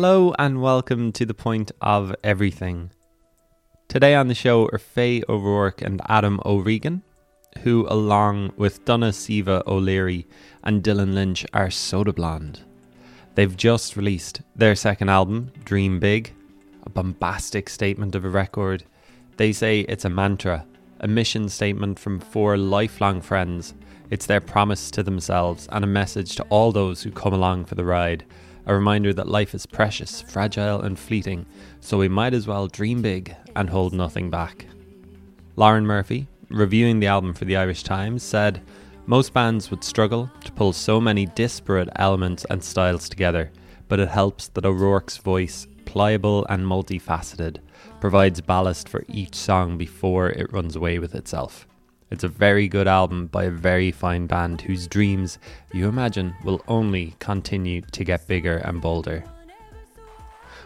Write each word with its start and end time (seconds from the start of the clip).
Hello 0.00 0.32
and 0.38 0.62
welcome 0.62 1.10
to 1.10 1.26
the 1.26 1.34
point 1.34 1.72
of 1.80 2.14
everything. 2.22 2.92
Today 3.88 4.14
on 4.14 4.28
the 4.28 4.34
show 4.36 4.68
are 4.72 4.78
Faye 4.78 5.24
O'Rourke 5.28 5.82
and 5.82 6.00
Adam 6.06 6.40
O'Regan, 6.44 7.02
who, 7.64 7.84
along 7.90 8.52
with 8.56 8.84
Donagh 8.84 9.12
Seaver 9.12 9.60
O'Leary 9.66 10.28
and 10.62 10.84
Dylan 10.84 11.14
Lynch, 11.14 11.44
are 11.52 11.68
Soda 11.68 12.12
Blonde. 12.12 12.60
They've 13.34 13.56
just 13.56 13.96
released 13.96 14.40
their 14.54 14.76
second 14.76 15.08
album, 15.08 15.50
Dream 15.64 15.98
Big, 15.98 16.32
a 16.86 16.90
bombastic 16.90 17.68
statement 17.68 18.14
of 18.14 18.24
a 18.24 18.28
record. 18.30 18.84
They 19.36 19.50
say 19.50 19.80
it's 19.80 20.04
a 20.04 20.08
mantra, 20.08 20.64
a 21.00 21.08
mission 21.08 21.48
statement 21.48 21.98
from 21.98 22.20
four 22.20 22.56
lifelong 22.56 23.20
friends. 23.20 23.74
It's 24.10 24.26
their 24.26 24.40
promise 24.40 24.92
to 24.92 25.02
themselves 25.02 25.66
and 25.72 25.82
a 25.82 25.88
message 25.88 26.36
to 26.36 26.44
all 26.50 26.70
those 26.70 27.02
who 27.02 27.10
come 27.10 27.32
along 27.32 27.64
for 27.64 27.74
the 27.74 27.84
ride. 27.84 28.24
A 28.68 28.74
reminder 28.74 29.14
that 29.14 29.28
life 29.28 29.54
is 29.54 29.64
precious, 29.64 30.20
fragile, 30.20 30.82
and 30.82 30.98
fleeting, 30.98 31.46
so 31.80 31.96
we 31.96 32.08
might 32.08 32.34
as 32.34 32.46
well 32.46 32.66
dream 32.66 33.00
big 33.00 33.34
and 33.56 33.70
hold 33.70 33.94
nothing 33.94 34.28
back. 34.28 34.66
Lauren 35.56 35.86
Murphy, 35.86 36.28
reviewing 36.50 37.00
the 37.00 37.06
album 37.06 37.32
for 37.32 37.46
the 37.46 37.56
Irish 37.56 37.82
Times, 37.82 38.22
said, 38.22 38.60
Most 39.06 39.32
bands 39.32 39.70
would 39.70 39.82
struggle 39.82 40.30
to 40.44 40.52
pull 40.52 40.74
so 40.74 41.00
many 41.00 41.24
disparate 41.24 41.88
elements 41.96 42.44
and 42.50 42.62
styles 42.62 43.08
together, 43.08 43.50
but 43.88 44.00
it 44.00 44.08
helps 44.08 44.48
that 44.48 44.66
O'Rourke's 44.66 45.16
voice, 45.16 45.66
pliable 45.86 46.44
and 46.50 46.62
multifaceted, 46.62 47.60
provides 48.00 48.42
ballast 48.42 48.86
for 48.86 49.02
each 49.08 49.34
song 49.34 49.78
before 49.78 50.28
it 50.28 50.52
runs 50.52 50.76
away 50.76 50.98
with 50.98 51.14
itself. 51.14 51.66
It's 52.10 52.24
a 52.24 52.28
very 52.28 52.68
good 52.68 52.88
album 52.88 53.26
by 53.26 53.44
a 53.44 53.50
very 53.50 53.90
fine 53.90 54.26
band 54.26 54.62
whose 54.62 54.86
dreams, 54.86 55.38
you 55.72 55.88
imagine, 55.88 56.34
will 56.42 56.62
only 56.66 57.14
continue 57.18 57.82
to 57.82 58.04
get 58.04 58.26
bigger 58.26 58.58
and 58.58 58.80
bolder. 58.80 59.24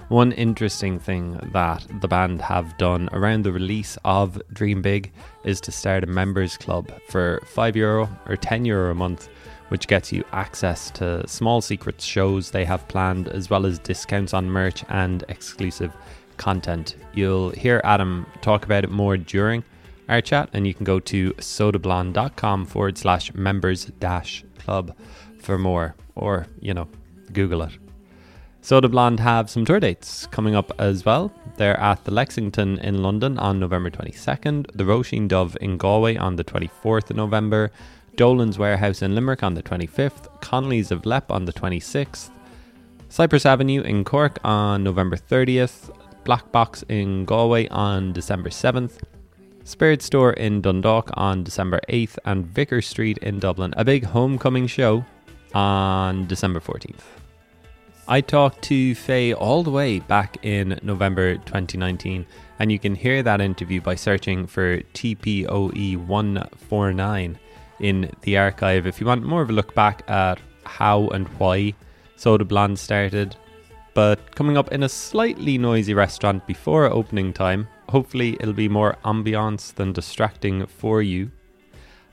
One 0.08 0.32
interesting 0.32 1.00
thing 1.00 1.40
that 1.52 1.86
the 2.00 2.06
band 2.06 2.42
have 2.42 2.76
done 2.76 3.08
around 3.12 3.42
the 3.42 3.52
release 3.52 3.98
of 4.04 4.40
Dream 4.52 4.82
Big 4.82 5.10
is 5.42 5.60
to 5.62 5.72
start 5.72 6.04
a 6.04 6.06
members 6.06 6.56
club 6.56 6.92
for 7.08 7.40
5 7.46 7.76
euro 7.76 8.08
or 8.28 8.36
10 8.36 8.64
euro 8.64 8.92
a 8.92 8.94
month, 8.94 9.28
which 9.68 9.88
gets 9.88 10.12
you 10.12 10.22
access 10.32 10.90
to 10.92 11.26
small 11.26 11.60
secret 11.60 12.00
shows 12.00 12.50
they 12.50 12.64
have 12.64 12.86
planned, 12.88 13.28
as 13.28 13.50
well 13.50 13.66
as 13.66 13.78
discounts 13.78 14.34
on 14.34 14.50
merch 14.50 14.84
and 14.90 15.24
exclusive 15.28 15.92
content. 16.36 16.96
You'll 17.14 17.50
hear 17.50 17.80
Adam 17.82 18.26
talk 18.42 18.64
about 18.64 18.84
it 18.84 18.90
more 18.90 19.16
during 19.16 19.64
our 20.12 20.20
chat, 20.20 20.50
and 20.52 20.66
you 20.66 20.74
can 20.74 20.84
go 20.84 21.00
to 21.00 21.32
sodablonde.com 21.32 22.66
forward 22.66 22.98
slash 22.98 23.34
members 23.34 23.86
dash 23.98 24.44
club 24.58 24.94
for 25.38 25.58
more, 25.58 25.94
or, 26.14 26.46
you 26.60 26.74
know, 26.74 26.88
Google 27.32 27.62
it. 27.62 27.72
Soda 28.60 28.88
Blonde 28.88 29.18
have 29.18 29.50
some 29.50 29.64
tour 29.64 29.80
dates 29.80 30.26
coming 30.26 30.54
up 30.54 30.70
as 30.78 31.04
well. 31.04 31.32
They're 31.56 31.80
at 31.80 32.04
the 32.04 32.12
Lexington 32.12 32.78
in 32.78 33.02
London 33.02 33.36
on 33.38 33.58
November 33.58 33.90
22nd, 33.90 34.70
the 34.72 34.84
Roisin 34.84 35.28
Dubh 35.28 35.56
in 35.56 35.78
Galway 35.78 36.16
on 36.16 36.36
the 36.36 36.44
24th 36.44 37.10
of 37.10 37.16
November, 37.16 37.72
Dolan's 38.14 38.58
Warehouse 38.58 39.02
in 39.02 39.16
Limerick 39.16 39.42
on 39.42 39.54
the 39.54 39.64
25th, 39.64 40.40
Connolly's 40.40 40.92
of 40.92 41.04
Leap 41.04 41.28
on 41.30 41.46
the 41.46 41.52
26th, 41.52 42.30
Cyprus 43.08 43.44
Avenue 43.44 43.82
in 43.82 44.04
Cork 44.04 44.38
on 44.44 44.84
November 44.84 45.16
30th, 45.16 45.90
Black 46.22 46.52
Box 46.52 46.84
in 46.88 47.24
Galway 47.24 47.66
on 47.68 48.12
December 48.12 48.50
7th, 48.50 49.02
Spirit 49.64 50.02
Store 50.02 50.32
in 50.32 50.60
Dundalk 50.60 51.10
on 51.14 51.44
December 51.44 51.80
8th, 51.88 52.18
and 52.24 52.46
Vicar 52.46 52.82
Street 52.82 53.18
in 53.18 53.38
Dublin, 53.38 53.72
a 53.76 53.84
big 53.84 54.04
homecoming 54.04 54.66
show 54.66 55.04
on 55.54 56.26
December 56.26 56.60
14th. 56.60 57.02
I 58.08 58.20
talked 58.20 58.62
to 58.62 58.94
Faye 58.94 59.32
all 59.32 59.62
the 59.62 59.70
way 59.70 60.00
back 60.00 60.44
in 60.44 60.78
November 60.82 61.36
2019, 61.36 62.26
and 62.58 62.72
you 62.72 62.78
can 62.78 62.94
hear 62.94 63.22
that 63.22 63.40
interview 63.40 63.80
by 63.80 63.94
searching 63.94 64.46
for 64.46 64.80
TPOE 64.94 65.96
149 66.06 67.38
in 67.78 68.10
the 68.22 68.38
archive 68.38 68.86
if 68.86 69.00
you 69.00 69.06
want 69.06 69.22
more 69.22 69.42
of 69.42 69.50
a 69.50 69.52
look 69.52 69.74
back 69.74 70.02
at 70.10 70.40
how 70.64 71.08
and 71.08 71.28
why 71.38 71.74
Soda 72.16 72.44
Blonde 72.44 72.78
started. 72.78 73.36
But 73.94 74.34
coming 74.34 74.56
up 74.56 74.72
in 74.72 74.82
a 74.82 74.88
slightly 74.88 75.58
noisy 75.58 75.94
restaurant 75.94 76.46
before 76.46 76.86
opening 76.86 77.32
time, 77.32 77.68
hopefully 77.92 78.36
it'll 78.40 78.54
be 78.54 78.68
more 78.68 78.96
ambiance 79.04 79.74
than 79.74 79.92
distracting 79.92 80.66
for 80.66 81.02
you. 81.02 81.30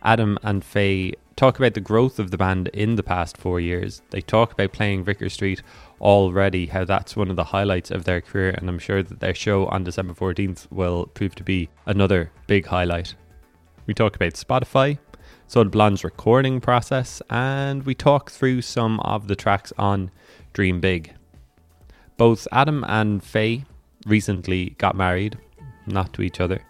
Adam 0.04 0.38
and 0.44 0.64
Faye 0.64 1.14
talk 1.38 1.58
about 1.58 1.74
the 1.74 1.80
growth 1.80 2.20
of 2.20 2.32
the 2.32 2.38
band 2.38 2.68
in 2.74 2.96
the 2.96 3.04
past 3.04 3.38
four 3.38 3.62
years. 3.62 4.02
They 4.10 4.20
talk 4.20 4.52
about 4.52 4.74
playing 4.74 5.06
Vicar 5.06 5.30
Street 5.30 5.62
already, 6.02 6.66
how 6.66 6.84
that's 6.84 7.16
one 7.16 7.30
of 7.30 7.38
the 7.38 7.46
highlights 7.46 7.92
of 7.92 8.04
their 8.04 8.20
career, 8.20 8.50
and 8.50 8.68
I'm 8.70 8.78
sure 8.78 9.02
that 9.02 9.22
their 9.22 9.34
show 9.34 9.68
on 9.68 9.86
December 9.86 10.14
14th 10.14 10.70
will 10.70 11.06
prove 11.08 11.34
to 11.36 11.44
be 11.44 11.70
another 11.86 12.32
big 12.46 12.66
highlight. 12.66 13.16
We 13.88 13.94
talk 13.94 14.16
about 14.16 14.34
Spotify, 14.34 15.00
Soda 15.48 15.70
Blonde's 15.70 16.04
recording 16.04 16.60
process, 16.60 17.22
and 17.30 17.86
we 17.86 17.96
talk 17.96 18.32
through 18.32 18.64
some 18.64 19.00
of 19.00 19.30
the 19.30 19.36
tracks 19.36 19.72
on 19.78 20.12
Dream 20.52 20.82
Big. 20.82 21.14
Both 22.18 22.50
Adam 22.52 22.84
and 22.86 23.24
Faye 23.24 23.64
recently 24.06 24.72
got 24.78 24.96
married, 24.96 25.38
not 25.90 26.14
to 26.14 26.22
each 26.22 26.40
other. 26.40 26.62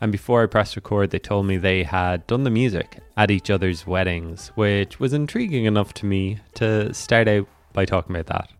And 0.00 0.12
before 0.12 0.42
I 0.42 0.46
pressed 0.46 0.76
record, 0.76 1.10
they 1.10 1.18
told 1.18 1.46
me 1.46 1.56
they 1.56 1.82
had 1.82 2.26
done 2.26 2.44
the 2.44 2.50
music 2.50 2.98
at 3.16 3.30
each 3.30 3.48
other's 3.50 3.86
weddings, 3.86 4.48
which 4.54 5.00
was 5.00 5.14
intriguing 5.14 5.64
enough 5.64 5.94
to 5.94 6.06
me 6.06 6.38
to 6.54 6.92
start 6.92 7.28
out 7.28 7.48
by 7.72 7.84
talking 7.84 8.14
about 8.14 8.26
that. 8.26 8.50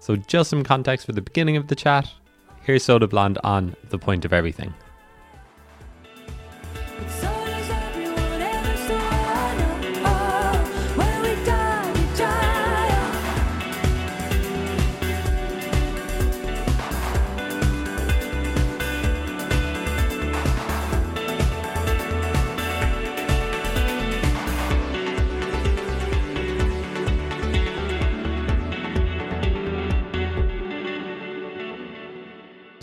So, 0.00 0.16
just 0.16 0.50
some 0.50 0.64
context 0.64 1.06
for 1.06 1.12
the 1.12 1.22
beginning 1.22 1.56
of 1.56 1.68
the 1.68 1.76
chat. 1.76 2.10
Here's 2.62 2.82
Soda 2.82 3.06
Blonde 3.06 3.38
on 3.44 3.76
The 3.90 3.98
Point 3.98 4.24
of 4.24 4.32
Everything. 4.32 4.74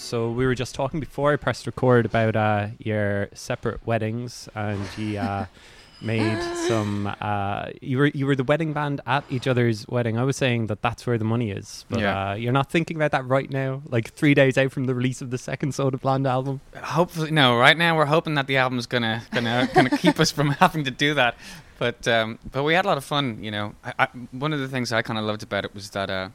So 0.08 0.32
we 0.32 0.46
were 0.46 0.56
just 0.56 0.74
talking 0.74 1.02
before 1.02 1.34
I 1.34 1.36
pressed 1.36 1.66
record 1.68 2.06
about 2.06 2.38
uh, 2.38 2.68
your 2.80 3.28
separate 3.34 3.86
weddings, 3.86 4.48
and 4.56 4.80
you 4.98 5.20
uh, 5.20 5.48
made 6.02 6.42
some. 6.70 7.14
Uh, 7.20 7.72
you 7.82 7.98
were 7.98 8.06
you 8.08 8.26
were 8.26 8.36
the 8.38 8.46
wedding 8.46 8.72
band 8.72 9.02
at 9.06 9.26
each 9.30 9.48
other's 9.48 9.86
wedding. 9.90 10.18
I 10.18 10.24
was 10.24 10.38
saying 10.38 10.68
that 10.68 10.82
that's 10.82 11.06
where 11.06 11.18
the 11.18 11.26
money 11.26 11.52
is, 11.52 11.84
but 11.90 12.00
Yeah. 12.00 12.30
uh, 12.32 12.34
you're 12.36 12.54
not 12.54 12.72
thinking 12.72 12.96
about 12.96 13.12
that 13.12 13.26
right 13.28 13.50
now. 13.52 13.82
Like 13.90 14.14
three 14.14 14.34
days 14.34 14.58
out 14.58 14.72
from 14.72 14.86
the 14.86 14.96
release 14.96 15.22
of 15.22 15.30
the 15.30 15.38
second 15.38 15.74
Soda 15.76 15.98
Blonde 15.98 16.26
album. 16.26 16.62
Hopefully, 16.82 17.32
no. 17.32 17.58
Right 17.58 17.78
now, 17.78 17.98
we're 17.98 18.06
hoping 18.06 18.36
that 18.36 18.48
the 18.48 18.56
album's 18.56 18.86
gonna 18.86 19.24
gonna 19.34 19.68
gonna 19.74 19.90
keep 19.98 20.22
us 20.22 20.32
from 20.32 20.52
having 20.64 20.86
to 20.86 20.92
do 20.92 21.16
that. 21.16 21.36
But 21.80 22.08
um, 22.08 22.40
but 22.50 22.64
we 22.64 22.76
had 22.76 22.86
a 22.86 22.88
lot 22.88 22.98
of 22.98 23.04
fun. 23.04 23.44
You 23.44 23.52
know, 23.52 23.76
I, 23.84 23.94
I, 24.00 24.08
one 24.32 24.54
of 24.54 24.62
the 24.62 24.70
things 24.70 24.94
I 24.94 25.02
kind 25.02 25.20
of 25.20 25.26
loved 25.26 25.44
about 25.44 25.66
it 25.66 25.76
was 25.76 25.90
that 25.90 26.10
uh, 26.10 26.30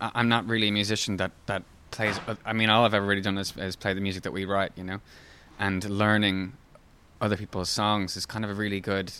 I, 0.00 0.12
I'm 0.14 0.28
not 0.28 0.46
really 0.46 0.68
a 0.68 0.72
musician 0.72 1.16
that 1.16 1.32
that 1.46 1.64
plays. 1.90 2.18
I 2.44 2.52
mean, 2.52 2.70
all 2.70 2.84
I've 2.84 2.94
ever 2.94 3.06
really 3.06 3.20
done 3.22 3.38
is, 3.38 3.54
is 3.56 3.76
play 3.76 3.94
the 3.94 4.00
music 4.00 4.22
that 4.24 4.32
we 4.32 4.44
write. 4.44 4.72
You 4.76 4.84
know, 4.84 5.00
and 5.58 5.82
learning 5.88 6.54
other 7.20 7.36
people's 7.36 7.68
songs 7.70 8.16
is 8.16 8.26
kind 8.26 8.44
of 8.44 8.50
a 8.50 8.54
really 8.54 8.80
good. 8.80 9.12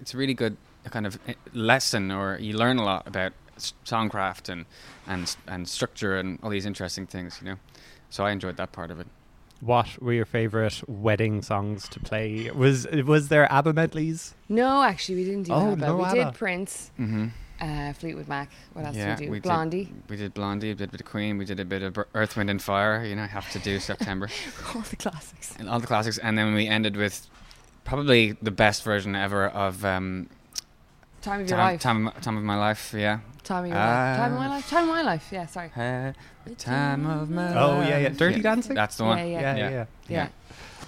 It's 0.00 0.14
a 0.14 0.16
really 0.16 0.34
good 0.34 0.56
kind 0.90 1.06
of 1.06 1.18
eh, 1.26 1.34
lesson, 1.52 2.10
or 2.10 2.38
you 2.38 2.56
learn 2.56 2.78
a 2.78 2.84
lot 2.84 3.06
about 3.06 3.32
s- 3.56 3.72
songcraft 3.84 4.48
and 4.48 4.66
and 5.06 5.34
and 5.46 5.68
structure 5.68 6.16
and 6.18 6.38
all 6.42 6.50
these 6.50 6.66
interesting 6.66 7.06
things. 7.06 7.38
You 7.40 7.50
know, 7.50 7.56
so 8.10 8.24
I 8.24 8.30
enjoyed 8.32 8.56
that 8.56 8.72
part 8.72 8.90
of 8.90 9.00
it. 9.00 9.06
What 9.60 10.02
were 10.02 10.12
your 10.12 10.26
favorite 10.26 10.82
wedding 10.88 11.40
songs 11.40 11.88
to 11.90 12.00
play? 12.00 12.50
Was 12.50 12.86
was 13.06 13.28
there 13.28 13.50
ABBA 13.50 13.72
medleys? 13.72 14.34
No, 14.48 14.82
actually, 14.82 15.14
we 15.16 15.24
didn't 15.24 15.44
do 15.44 15.52
Oh, 15.52 15.72
ABBA. 15.72 15.86
no 15.86 15.96
we 15.96 16.04
ABBA. 16.04 16.24
did 16.24 16.34
Prince, 16.34 16.90
Mm-hmm. 17.00 17.28
Uh, 17.60 17.92
Fleetwood 17.94 18.28
Mac. 18.28 18.50
What 18.72 18.84
else 18.84 18.96
Yeah, 18.96 19.16
did 19.16 19.20
we 19.20 19.26
do? 19.26 19.30
we 19.32 19.36
did- 19.38 19.42
Blondie. 19.44 19.92
We 20.08 20.16
did 20.16 20.34
Blondie, 20.34 20.70
a 20.72 20.76
bit 20.76 20.92
of 20.94 21.04
Queen, 21.06 21.38
we 21.38 21.44
did 21.44 21.60
a 21.60 21.64
bit 21.64 21.82
of 21.82 21.92
Bur- 21.94 22.08
Earth, 22.14 22.36
Wind 22.36 22.50
and 22.50 22.60
Fire. 22.62 23.04
You 23.04 23.16
know, 23.16 23.24
have 23.26 23.50
to 23.52 23.58
do 23.58 23.78
September 23.90 24.28
All 24.74 24.80
the 24.82 24.96
classics. 24.96 25.54
and 25.58 25.68
all 25.68 25.80
the 25.80 25.86
classics, 25.86 26.18
and 26.18 26.36
then 26.38 26.54
we 26.54 26.66
ended 26.66 26.96
with 26.96 27.26
probably 27.84 28.32
the 28.42 28.50
best 28.50 28.82
version 28.82 29.14
ever 29.14 29.46
of 29.48 29.84
um, 29.84 30.28
Time 31.22 31.40
of 31.40 31.48
your 31.48 31.56
time, 31.56 31.72
life. 31.72 31.80
time, 31.80 32.10
time 32.20 32.36
of 32.36 32.42
my 32.42 32.56
life. 32.58 32.92
Yeah, 32.96 33.20
Time 33.44 33.64
of 33.64 33.70
your 33.70 33.78
life. 33.78 34.16
Time 34.18 34.32
of 34.32 34.38
my 34.38 34.48
life. 34.48 34.68
Time 34.70 34.82
of 34.84 34.94
my 34.94 35.02
life. 35.02 35.28
Yeah, 35.32 35.46
sorry. 35.46 35.70
Uh, 35.74 36.12
the 36.44 36.54
time 36.54 37.06
of 37.06 37.30
my 37.30 37.54
Oh 37.58 37.80
yeah, 37.80 37.98
yeah. 37.98 38.08
life. 38.08 38.16
Dirty 38.18 38.40
Dancing. 38.42 38.74
That's 38.74 38.96
the 38.98 39.04
Yeah, 39.04 39.08
one. 39.08 39.18
yeah. 39.18 39.40
yeah, 39.40 39.56
yeah. 39.56 39.68
yeah. 39.70 39.84
Yeah. 40.08 40.28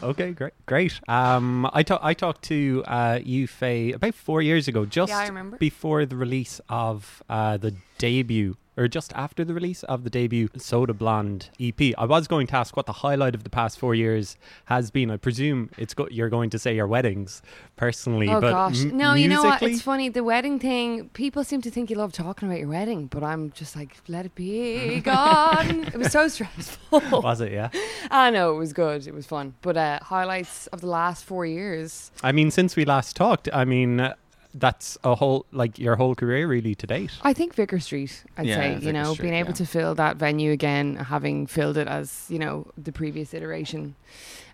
Okay, 0.02 0.32
great, 0.32 0.52
great. 0.66 1.00
Um, 1.08 1.68
I 1.72 1.82
talked 1.82 2.04
I 2.04 2.14
talked 2.14 2.42
to 2.44 2.84
uh, 2.86 3.18
you, 3.22 3.46
Faye, 3.46 3.92
about 3.92 4.14
four 4.14 4.42
years 4.42 4.68
ago, 4.68 4.84
just 4.84 5.10
Yeah, 5.10 5.50
before 5.58 6.04
the 6.06 6.16
release 6.16 6.60
of 6.68 7.22
uh, 7.28 7.56
the 7.56 7.74
debut 7.98 8.56
or 8.76 8.88
just 8.88 9.12
after 9.14 9.44
the 9.44 9.54
release 9.54 9.82
of 9.84 10.04
the 10.04 10.10
debut 10.10 10.48
Soda 10.56 10.92
Blonde 10.92 11.50
EP. 11.60 11.80
I 11.98 12.04
was 12.04 12.26
going 12.28 12.46
to 12.48 12.56
ask 12.56 12.76
what 12.76 12.86
the 12.86 12.92
highlight 12.92 13.34
of 13.34 13.42
the 13.44 13.50
past 13.50 13.78
four 13.78 13.94
years 13.94 14.36
has 14.66 14.90
been. 14.90 15.10
I 15.10 15.16
presume 15.16 15.70
it's 15.78 15.94
go- 15.94 16.08
you're 16.10 16.28
going 16.28 16.50
to 16.50 16.58
say 16.58 16.74
your 16.74 16.86
weddings, 16.86 17.42
personally. 17.76 18.28
Oh 18.28 18.40
but 18.40 18.50
gosh, 18.50 18.82
m- 18.84 18.96
no! 18.96 19.14
You 19.14 19.28
know 19.28 19.42
what? 19.42 19.62
It's 19.62 19.82
funny. 19.82 20.08
The 20.08 20.24
wedding 20.24 20.58
thing. 20.58 21.08
People 21.10 21.44
seem 21.44 21.62
to 21.62 21.70
think 21.70 21.90
you 21.90 21.96
love 21.96 22.12
talking 22.12 22.48
about 22.48 22.58
your 22.60 22.68
wedding, 22.68 23.06
but 23.06 23.22
I'm 23.22 23.50
just 23.52 23.76
like, 23.76 23.96
let 24.08 24.26
it 24.26 24.34
be 24.34 25.00
gone. 25.04 25.84
it 25.84 25.96
was 25.96 26.12
so 26.12 26.28
stressful. 26.28 27.00
was 27.22 27.40
it? 27.40 27.52
Yeah. 27.52 27.70
I 28.10 28.30
know 28.30 28.54
it 28.54 28.58
was 28.58 28.72
good. 28.72 29.06
It 29.06 29.14
was 29.14 29.26
fun. 29.26 29.54
But 29.62 29.76
uh, 29.76 29.98
highlights 30.02 30.66
of 30.68 30.80
the 30.80 30.88
last 30.88 31.24
four 31.24 31.46
years. 31.46 32.10
I 32.22 32.32
mean, 32.32 32.50
since 32.50 32.76
we 32.76 32.84
last 32.84 33.16
talked, 33.16 33.48
I 33.52 33.64
mean, 33.64 34.00
uh, 34.00 34.14
that's 34.58 34.96
a 35.04 35.14
whole 35.14 35.46
like 35.52 35.78
your 35.78 35.96
whole 35.96 36.14
career 36.14 36.46
really 36.46 36.74
to 36.74 36.86
date. 36.86 37.10
I 37.22 37.32
think 37.32 37.54
Vicar 37.54 37.80
Street. 37.80 38.24
I'd 38.36 38.46
Yeah, 38.46 38.56
say 38.56 38.74
Vicar 38.74 38.86
you 38.86 38.92
know 38.92 39.12
Street, 39.14 39.22
being 39.24 39.34
able 39.34 39.50
yeah. 39.50 39.54
to 39.56 39.66
fill 39.66 39.94
that 39.96 40.16
venue 40.16 40.52
again, 40.52 40.96
having 40.96 41.46
filled 41.46 41.76
it 41.76 41.88
as 41.88 42.26
you 42.28 42.38
know 42.38 42.66
the 42.76 42.92
previous 42.92 43.34
iteration, 43.34 43.94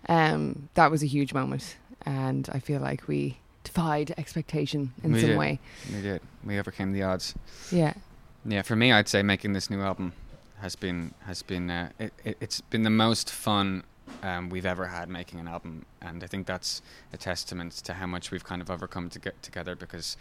um, 0.09 0.69
that 0.73 0.91
was 0.91 1.03
a 1.03 1.07
huge 1.07 1.33
moment, 1.33 1.77
and 2.05 2.49
I 2.51 2.59
feel 2.59 2.81
like 2.81 3.07
we 3.07 3.37
defied 3.63 4.13
expectation 4.17 4.93
in 5.03 5.13
We 5.13 5.21
some 5.21 5.29
did. 5.29 5.37
way. 5.37 5.59
We 5.93 6.01
did. 6.01 6.21
We 6.43 6.59
overcame 6.59 6.91
the 6.91 7.03
odds. 7.03 7.33
Yeah. 7.71 7.93
Yeah, 8.45 8.61
for 8.61 8.75
me, 8.75 8.91
I'd 8.91 9.07
say 9.07 9.23
making 9.23 9.53
this 9.53 9.69
new 9.69 9.81
album 9.81 10.11
has 10.59 10.75
been 10.75 11.13
has 11.25 11.41
been 11.41 11.69
uh, 11.69 11.89
it, 11.97 12.13
it, 12.25 12.37
it's 12.41 12.59
been 12.61 12.83
the 12.83 12.89
most 12.89 13.29
fun 13.31 13.83
um, 14.23 14.49
we've 14.49 14.65
ever 14.65 14.87
had 14.87 15.09
making 15.09 15.39
an 15.39 15.47
album, 15.47 15.85
and 16.01 16.23
I 16.23 16.27
think 16.27 16.47
that's 16.47 16.81
a 17.11 17.17
testament 17.17 17.73
to 17.85 17.93
how 17.93 18.07
much 18.07 18.31
we've 18.31 18.43
kind 18.43 18.61
of 18.61 18.71
overcome 18.71 19.09
to 19.11 19.19
get 19.19 19.41
together 19.43 19.75
because 19.75 20.17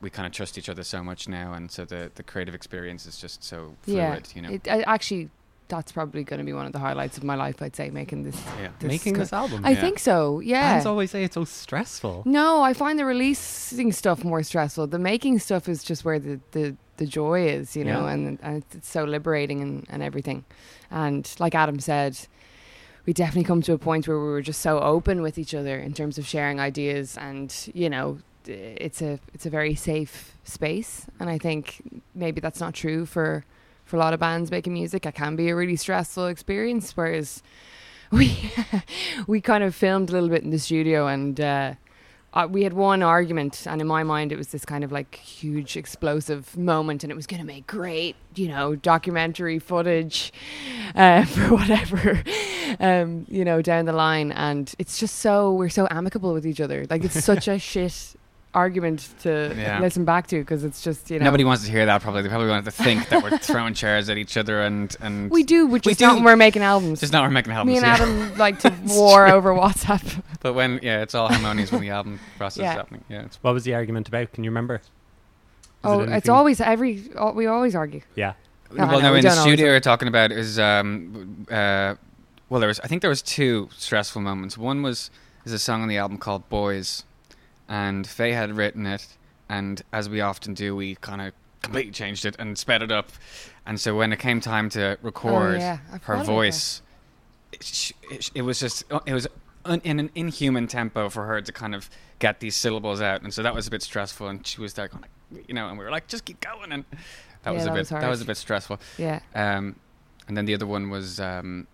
we 0.00 0.10
kind 0.10 0.26
of 0.26 0.32
trust 0.32 0.58
each 0.58 0.68
other 0.68 0.82
so 0.82 1.02
much 1.04 1.28
now, 1.28 1.52
and 1.52 1.70
so 1.70 1.84
the 1.84 2.10
the 2.14 2.22
creative 2.22 2.54
experience 2.54 3.06
is 3.06 3.16
just 3.18 3.44
so 3.44 3.76
fluid. 3.82 3.98
yeah. 3.98 4.18
You 4.34 4.42
know. 4.42 4.50
It, 4.50 4.68
I, 4.68 4.82
actually, 4.82 5.30
that's 5.68 5.92
probably 5.92 6.24
going 6.24 6.38
to 6.40 6.44
be 6.44 6.52
one 6.52 6.66
of 6.66 6.72
the 6.72 6.78
highlights 6.78 7.16
of 7.16 7.24
my 7.24 7.36
life. 7.36 7.62
I'd 7.62 7.74
say 7.76 7.88
making 7.90 8.24
this. 8.24 8.36
yeah. 8.60 8.68
this 8.80 8.88
Making 8.88 9.14
co- 9.14 9.20
this 9.20 9.32
album. 9.32 9.64
I 9.64 9.70
Yeah. 9.70 9.80
think 9.80 9.98
so. 9.98 10.40
Yeah. 10.40 10.72
Bands 10.72 10.86
always 10.86 11.10
say 11.10 11.24
it's 11.24 11.34
so 11.36 11.44
stressful. 11.44 12.22
No, 12.26 12.60
I 12.62 12.74
find 12.74 12.98
the 12.98 13.04
releasing 13.06 13.90
stuff 13.92 14.24
more 14.24 14.42
stressful. 14.42 14.88
The 14.88 14.98
making 14.98 15.38
stuff 15.38 15.66
is 15.68 15.82
just 15.82 16.04
where 16.04 16.18
the, 16.18 16.38
the, 16.52 16.76
the 16.98 17.06
joy 17.06 17.46
is, 17.48 17.74
you 17.76 17.84
know, 17.84 18.04
Yeah. 18.06 18.12
and, 18.12 18.38
and 18.42 18.56
it's- 18.58 18.74
it's 18.76 18.88
so 18.90 19.04
liberating 19.04 19.62
and, 19.62 19.86
and 19.88 20.02
everything. 20.02 20.44
And 20.90 21.30
like 21.38 21.54
Adam 21.54 21.78
said, 21.80 22.18
we 23.06 23.12
definitely 23.12 23.44
come 23.44 23.62
to 23.62 23.72
a 23.72 23.78
point 23.78 24.08
where 24.08 24.18
we 24.18 24.26
were 24.26 24.42
just 24.42 24.60
so 24.60 24.80
open 24.80 25.22
with 25.22 25.38
each 25.38 25.54
other 25.54 25.78
in 25.78 25.92
terms 25.92 26.18
of 26.18 26.26
sharing 26.26 26.60
ideas 26.60 27.16
and, 27.18 27.70
you 27.74 27.90
know, 27.90 28.18
it's 28.46 29.00
a 29.00 29.18
it's 29.32 29.46
a 29.46 29.50
very 29.50 29.74
safe 29.74 30.36
space 30.44 31.06
and 31.18 31.30
I 31.30 31.38
think 31.38 32.02
maybe 32.14 32.42
that's 32.42 32.60
not 32.60 32.74
true 32.74 33.06
for 33.06 33.44
for 33.86 33.96
a 33.96 33.98
lot 33.98 34.12
of 34.12 34.20
bands 34.20 34.50
making 34.50 34.74
music. 34.74 35.06
It 35.06 35.14
can 35.14 35.34
be 35.34 35.48
a 35.48 35.56
really 35.56 35.76
stressful 35.76 36.26
experience 36.26 36.94
whereas 36.94 37.42
we 38.10 38.52
we 39.26 39.40
kind 39.40 39.64
of 39.64 39.74
filmed 39.74 40.10
a 40.10 40.12
little 40.12 40.28
bit 40.28 40.42
in 40.42 40.50
the 40.50 40.58
studio 40.58 41.06
and 41.06 41.40
uh 41.40 41.74
uh, 42.34 42.48
we 42.50 42.64
had 42.64 42.72
one 42.72 43.02
argument, 43.02 43.64
and 43.66 43.80
in 43.80 43.86
my 43.86 44.02
mind, 44.02 44.32
it 44.32 44.36
was 44.36 44.48
this 44.48 44.64
kind 44.64 44.82
of 44.82 44.90
like 44.90 45.14
huge 45.14 45.76
explosive 45.76 46.56
moment, 46.56 47.04
and 47.04 47.12
it 47.12 47.14
was 47.14 47.28
going 47.28 47.40
to 47.40 47.46
make 47.46 47.66
great, 47.66 48.16
you 48.34 48.48
know, 48.48 48.74
documentary 48.74 49.60
footage 49.60 50.32
uh, 50.96 51.24
for 51.34 51.54
whatever, 51.54 52.22
um, 52.80 53.24
you 53.28 53.44
know, 53.44 53.62
down 53.62 53.84
the 53.84 53.92
line. 53.92 54.32
And 54.32 54.74
it's 54.80 54.98
just 54.98 55.16
so 55.16 55.52
we're 55.52 55.68
so 55.68 55.86
amicable 55.92 56.32
with 56.32 56.44
each 56.44 56.60
other. 56.60 56.86
Like 56.90 57.04
it's 57.04 57.24
such 57.24 57.46
a 57.46 57.58
shit 57.70 58.16
argument 58.54 59.08
to 59.20 59.54
Yeah. 59.56 59.80
listen 59.80 60.04
back 60.04 60.26
to 60.28 60.38
because 60.38 60.64
it's 60.64 60.82
just 60.82 61.10
you 61.10 61.18
know 61.18 61.24
Nobody 61.24 61.44
wants 61.44 61.64
to 61.64 61.70
hear 61.70 61.86
that. 61.86 62.00
Probably 62.02 62.22
they 62.22 62.28
probably 62.28 62.48
want 62.48 62.64
to 62.64 62.70
think 62.70 63.08
that 63.08 63.22
we're 63.22 63.36
throwing 63.38 63.74
chairs 63.74 64.08
at 64.08 64.16
each 64.16 64.36
other 64.36 64.62
and 64.62 64.96
and 65.00 65.30
we 65.30 65.42
do, 65.42 65.66
which 65.66 65.86
We 65.86 65.92
is 65.92 66.00
not 66.00 66.10
do. 66.10 66.14
when 66.16 66.24
we're 66.24 66.36
making 66.36 66.62
albums. 66.62 67.00
Just 67.00 67.12
not 67.12 67.22
we're 67.24 67.30
making 67.30 67.52
albums. 67.52 67.72
Me 67.72 67.76
and 67.78 67.86
yeah. 67.86 67.94
Adam 67.94 68.38
like 68.38 68.60
to 68.60 68.72
war 68.88 69.26
over 69.26 69.52
WhatsApp. 69.52 70.22
But 70.40 70.52
when 70.54 70.78
yeah, 70.82 71.00
it's 71.02 71.14
all 71.14 71.28
harmonious 71.28 71.72
when 71.72 71.80
the 71.80 71.90
album 71.90 72.20
process 72.38 72.62
Yeah. 72.62 72.70
is 72.72 72.76
happening. 72.76 73.04
Yeah, 73.08 73.22
it's 73.22 73.38
What 73.42 73.54
was 73.54 73.64
the 73.64 73.74
argument 73.74 74.08
about? 74.08 74.32
Can 74.32 74.44
you 74.44 74.50
remember? 74.50 74.80
Was 75.82 75.92
oh, 75.92 76.00
it 76.00 76.08
it's 76.10 76.28
always 76.28 76.60
every. 76.60 77.02
Oh, 77.16 77.32
we 77.32 77.46
always 77.46 77.74
argue. 77.74 78.00
Yeah. 78.14 78.34
No, 78.72 78.86
well, 78.86 78.92
know, 79.00 79.00
no, 79.00 79.12
we 79.12 79.18
in 79.18 79.24
the 79.24 79.30
studio 79.30 79.66
we're 79.68 79.80
talking 79.80 80.08
about 80.08 80.32
is 80.32 80.58
um 80.58 81.46
uh 81.50 81.94
well 82.48 82.60
there 82.60 82.68
was 82.68 82.80
I 82.80 82.86
think 82.88 83.02
there 83.02 83.10
was 83.10 83.22
two 83.22 83.68
stressful 83.76 84.20
moments. 84.22 84.56
One 84.58 84.82
was 84.82 85.10
is 85.44 85.52
a 85.52 85.58
song 85.58 85.82
on 85.82 85.88
the 85.88 85.98
album 85.98 86.18
called 86.18 86.48
Boys, 86.48 87.04
and 87.68 88.06
Faye 88.06 88.32
had 88.32 88.56
written 88.56 88.86
it, 88.86 89.06
and 89.48 89.82
as 89.92 90.08
we 90.08 90.20
often 90.20 90.54
do, 90.54 90.74
we 90.76 90.96
kind 90.96 91.20
of 91.20 91.32
completely 91.62 91.92
changed 91.92 92.24
it 92.24 92.36
and 92.38 92.58
sped 92.58 92.82
it 92.82 92.92
up, 92.92 93.08
and 93.66 93.80
so 93.80 93.96
when 93.96 94.12
it 94.12 94.18
came 94.18 94.40
time 94.40 94.68
to 94.70 94.98
record 95.02 95.56
oh, 95.56 95.58
yeah. 95.58 95.78
Her 96.02 96.22
voice, 96.22 96.82
it, 97.52 97.92
it, 98.10 98.30
it 98.34 98.42
was 98.42 98.60
just 98.60 98.84
uh, 98.92 99.00
it 99.06 99.14
was 99.14 99.26
un- 99.64 99.80
in 99.84 99.98
an 99.98 100.10
inhuman 100.14 100.66
tempo 100.66 101.08
for 101.08 101.24
her 101.26 101.40
to 101.40 101.52
kind 101.52 101.74
of 101.74 101.88
get 102.18 102.40
these 102.40 102.54
syllables 102.56 103.00
out, 103.00 103.22
and 103.22 103.32
so 103.32 103.42
that 103.42 103.54
was 103.54 103.66
a 103.66 103.70
bit 103.70 103.82
stressful. 103.82 104.28
And 104.28 104.46
she 104.46 104.60
was 104.60 104.74
there 104.74 104.88
going, 104.88 105.02
like, 105.32 105.48
you 105.48 105.54
know, 105.54 105.68
and 105.68 105.78
we 105.78 105.84
were 105.84 105.90
like, 105.90 106.06
just 106.06 106.24
keep 106.24 106.40
going, 106.40 106.72
and 106.72 106.84
that 107.42 107.50
Yeah, 107.50 107.52
was 107.52 107.62
a 107.62 107.66
that 107.66 107.72
bit 107.74 107.78
was 107.80 107.88
that 107.90 108.08
was 108.08 108.20
a 108.22 108.24
bit 108.26 108.36
stressful. 108.36 108.80
Yeah. 108.98 109.20
Um, 109.34 109.76
and 110.28 110.36
then 110.36 110.44
the 110.46 110.54
other 110.54 110.66
one 110.66 110.90
was 110.90 111.20
um, 111.20 111.66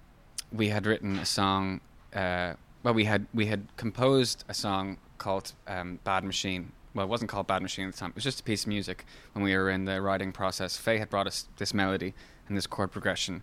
we 0.53 0.69
had 0.69 0.87
written 0.87 1.19
a 1.19 1.27
song. 1.27 1.81
Uh, 2.15 2.55
well, 2.83 2.95
we 2.95 3.05
had 3.05 3.27
we 3.35 3.47
had 3.47 3.67
composed 3.77 4.45
a 4.49 4.55
song 4.55 4.99
called 5.21 5.53
um, 5.69 6.01
"Bad 6.03 6.25
Machine." 6.25 6.73
Well, 6.93 7.07
it 7.07 7.09
wasn't 7.09 7.31
called 7.31 7.47
"Bad 7.47 7.63
Machine" 7.63 7.87
at 7.87 7.93
the 7.95 8.01
time. 8.01 8.11
It 8.11 8.17
was 8.17 8.25
just 8.25 8.41
a 8.41 8.43
piece 8.43 8.63
of 8.63 8.69
music 8.69 9.05
when 9.33 9.45
we 9.45 9.55
were 9.55 9.71
in 9.71 9.85
the 9.85 10.03
writing 10.03 10.33
process. 10.33 10.77
Faye 10.77 10.99
had 10.99 11.09
brought 11.09 11.29
us 11.29 11.47
this 11.59 11.73
melody 11.73 12.15
and 12.49 12.57
this 12.57 12.67
chord 12.67 12.91
progression, 12.91 13.43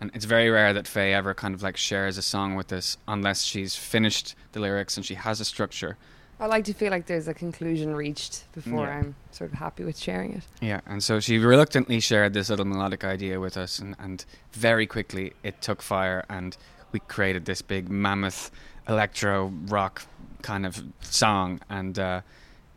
and 0.00 0.12
it's 0.14 0.24
very 0.24 0.48
rare 0.48 0.72
that 0.72 0.86
Faye 0.86 1.12
ever 1.12 1.34
kind 1.34 1.54
of 1.54 1.62
like 1.64 1.76
shares 1.76 2.16
a 2.16 2.22
song 2.22 2.54
with 2.54 2.72
us 2.72 2.96
unless 3.08 3.42
she's 3.42 3.74
finished 3.74 4.36
the 4.52 4.60
lyrics 4.60 4.96
and 4.96 5.04
she 5.04 5.14
has 5.14 5.40
a 5.40 5.44
structure. 5.44 5.96
I 6.40 6.46
like 6.46 6.64
to 6.64 6.74
feel 6.74 6.90
like 6.90 7.06
there's 7.06 7.28
a 7.28 7.34
conclusion 7.34 7.94
reached 7.94 8.44
before 8.52 8.86
Yeah. 8.86 8.98
I'm 8.98 9.14
sort 9.30 9.52
of 9.52 9.58
happy 9.58 9.84
with 9.84 9.96
sharing 9.96 10.32
it. 10.34 10.42
Yeah, 10.60 10.80
and 10.84 11.02
so 11.02 11.20
she 11.20 11.38
reluctantly 11.38 12.00
shared 12.00 12.34
this 12.34 12.50
little 12.50 12.64
melodic 12.64 13.04
idea 13.04 13.38
with 13.38 13.56
us, 13.56 13.78
and, 13.78 13.94
and 14.00 14.24
very 14.52 14.86
quickly 14.86 15.32
it 15.44 15.62
took 15.62 15.80
fire, 15.80 16.24
and 16.28 16.56
we 16.90 16.98
created 17.00 17.44
this 17.44 17.62
big 17.62 17.88
mammoth 17.88 18.50
electro 18.88 19.52
rock 19.66 20.02
kind 20.44 20.64
of 20.66 20.82
song, 21.00 21.60
and 21.68 21.98
uh, 21.98 22.20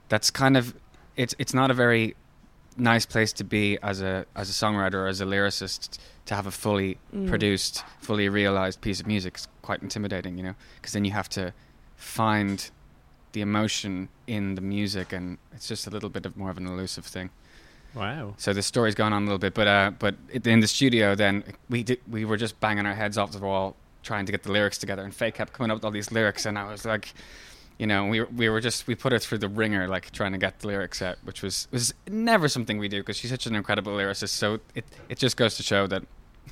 that's 0.09 0.31
kind 0.31 0.55
of 0.57 0.74
it's 1.15 1.36
it's 1.38 1.53
not 1.53 1.69
a 1.71 1.74
very 1.74 2.15
nice 2.77 3.05
place 3.05 3.33
to 3.33 3.43
be 3.43 3.77
as 3.81 4.01
a 4.01 4.25
as 4.36 4.50
a 4.50 4.53
songwriter 4.53 4.93
or 5.03 5.07
as 5.07 5.19
a 5.21 5.25
lyricist 5.25 5.97
to 6.25 6.36
have 6.36 6.47
a 6.47 6.51
fully 6.51 6.97
Mm. 7.15 7.27
produced, 7.29 7.83
fully 8.01 8.27
realized 8.29 8.81
piece 8.81 9.00
of 9.01 9.07
music. 9.07 9.33
It's 9.36 9.47
quite 9.62 9.81
intimidating, 9.81 10.38
you 10.38 10.43
know, 10.43 10.55
because 10.75 10.93
then 10.93 11.05
you 11.05 11.12
have 11.12 11.29
to 11.29 11.53
find 11.95 12.69
the 13.33 13.41
emotion 13.41 14.09
in 14.27 14.55
the 14.55 14.62
music, 14.62 15.13
and 15.13 15.38
it's 15.55 15.67
just 15.67 15.88
a 15.88 15.89
little 15.89 16.09
bit 16.09 16.25
of 16.25 16.36
more 16.38 16.50
of 16.50 16.57
an 16.57 16.67
elusive 16.67 17.05
thing. 17.05 17.29
Wow. 17.95 18.33
So 18.38 18.53
the 18.53 18.62
story's 18.62 18.95
gone 18.95 19.13
on 19.13 19.24
a 19.24 19.25
little 19.25 19.39
bit, 19.47 19.53
but 19.53 19.67
uh, 19.67 19.91
but 20.00 20.15
in 20.45 20.59
the 20.59 20.67
studio, 20.67 21.15
then 21.15 21.43
we 21.69 21.83
did 21.83 22.00
we 22.15 22.25
were 22.25 22.38
just 22.38 22.59
banging 22.59 22.86
our 22.86 22.95
heads 22.95 23.17
off 23.17 23.31
the 23.31 23.39
wall 23.39 23.75
trying 24.03 24.25
to 24.25 24.31
get 24.31 24.43
the 24.43 24.51
lyrics 24.51 24.77
together, 24.77 25.03
and 25.03 25.13
Faye 25.13 25.31
kept 25.31 25.51
coming 25.53 25.71
up 25.71 25.77
with 25.77 25.86
all 25.86 25.91
these 25.91 26.12
lyrics, 26.12 26.45
and 26.45 26.57
I 26.57 26.69
was 26.71 26.86
like, 26.86 27.13
you 27.77 27.86
know, 27.88 28.05
we 28.07 28.19
were, 28.22 28.27
we 28.36 28.50
were 28.50 28.60
just 28.62 28.88
we 28.88 28.96
put 28.96 29.12
her 29.12 29.19
through 29.19 29.38
the 29.39 29.48
ringer, 29.50 29.88
like 29.88 30.12
trying 30.12 30.31
to 30.31 30.38
get 30.38 30.60
the 30.60 30.67
lyrics 30.67 31.01
out, 31.01 31.17
which 31.24 31.41
was 31.43 31.67
was 31.72 31.93
never 32.10 32.48
something 32.48 32.77
we 32.79 32.88
do 32.88 33.00
because 33.01 33.17
she's 33.17 33.29
such 33.31 33.46
an 33.46 33.55
incredible 33.55 33.93
lyricist. 33.93 34.29
So 34.29 34.60
it 34.75 34.86
it 35.10 35.17
just 35.17 35.38
goes 35.38 35.55
to 35.57 35.63
show 35.63 35.88
that. 35.88 36.03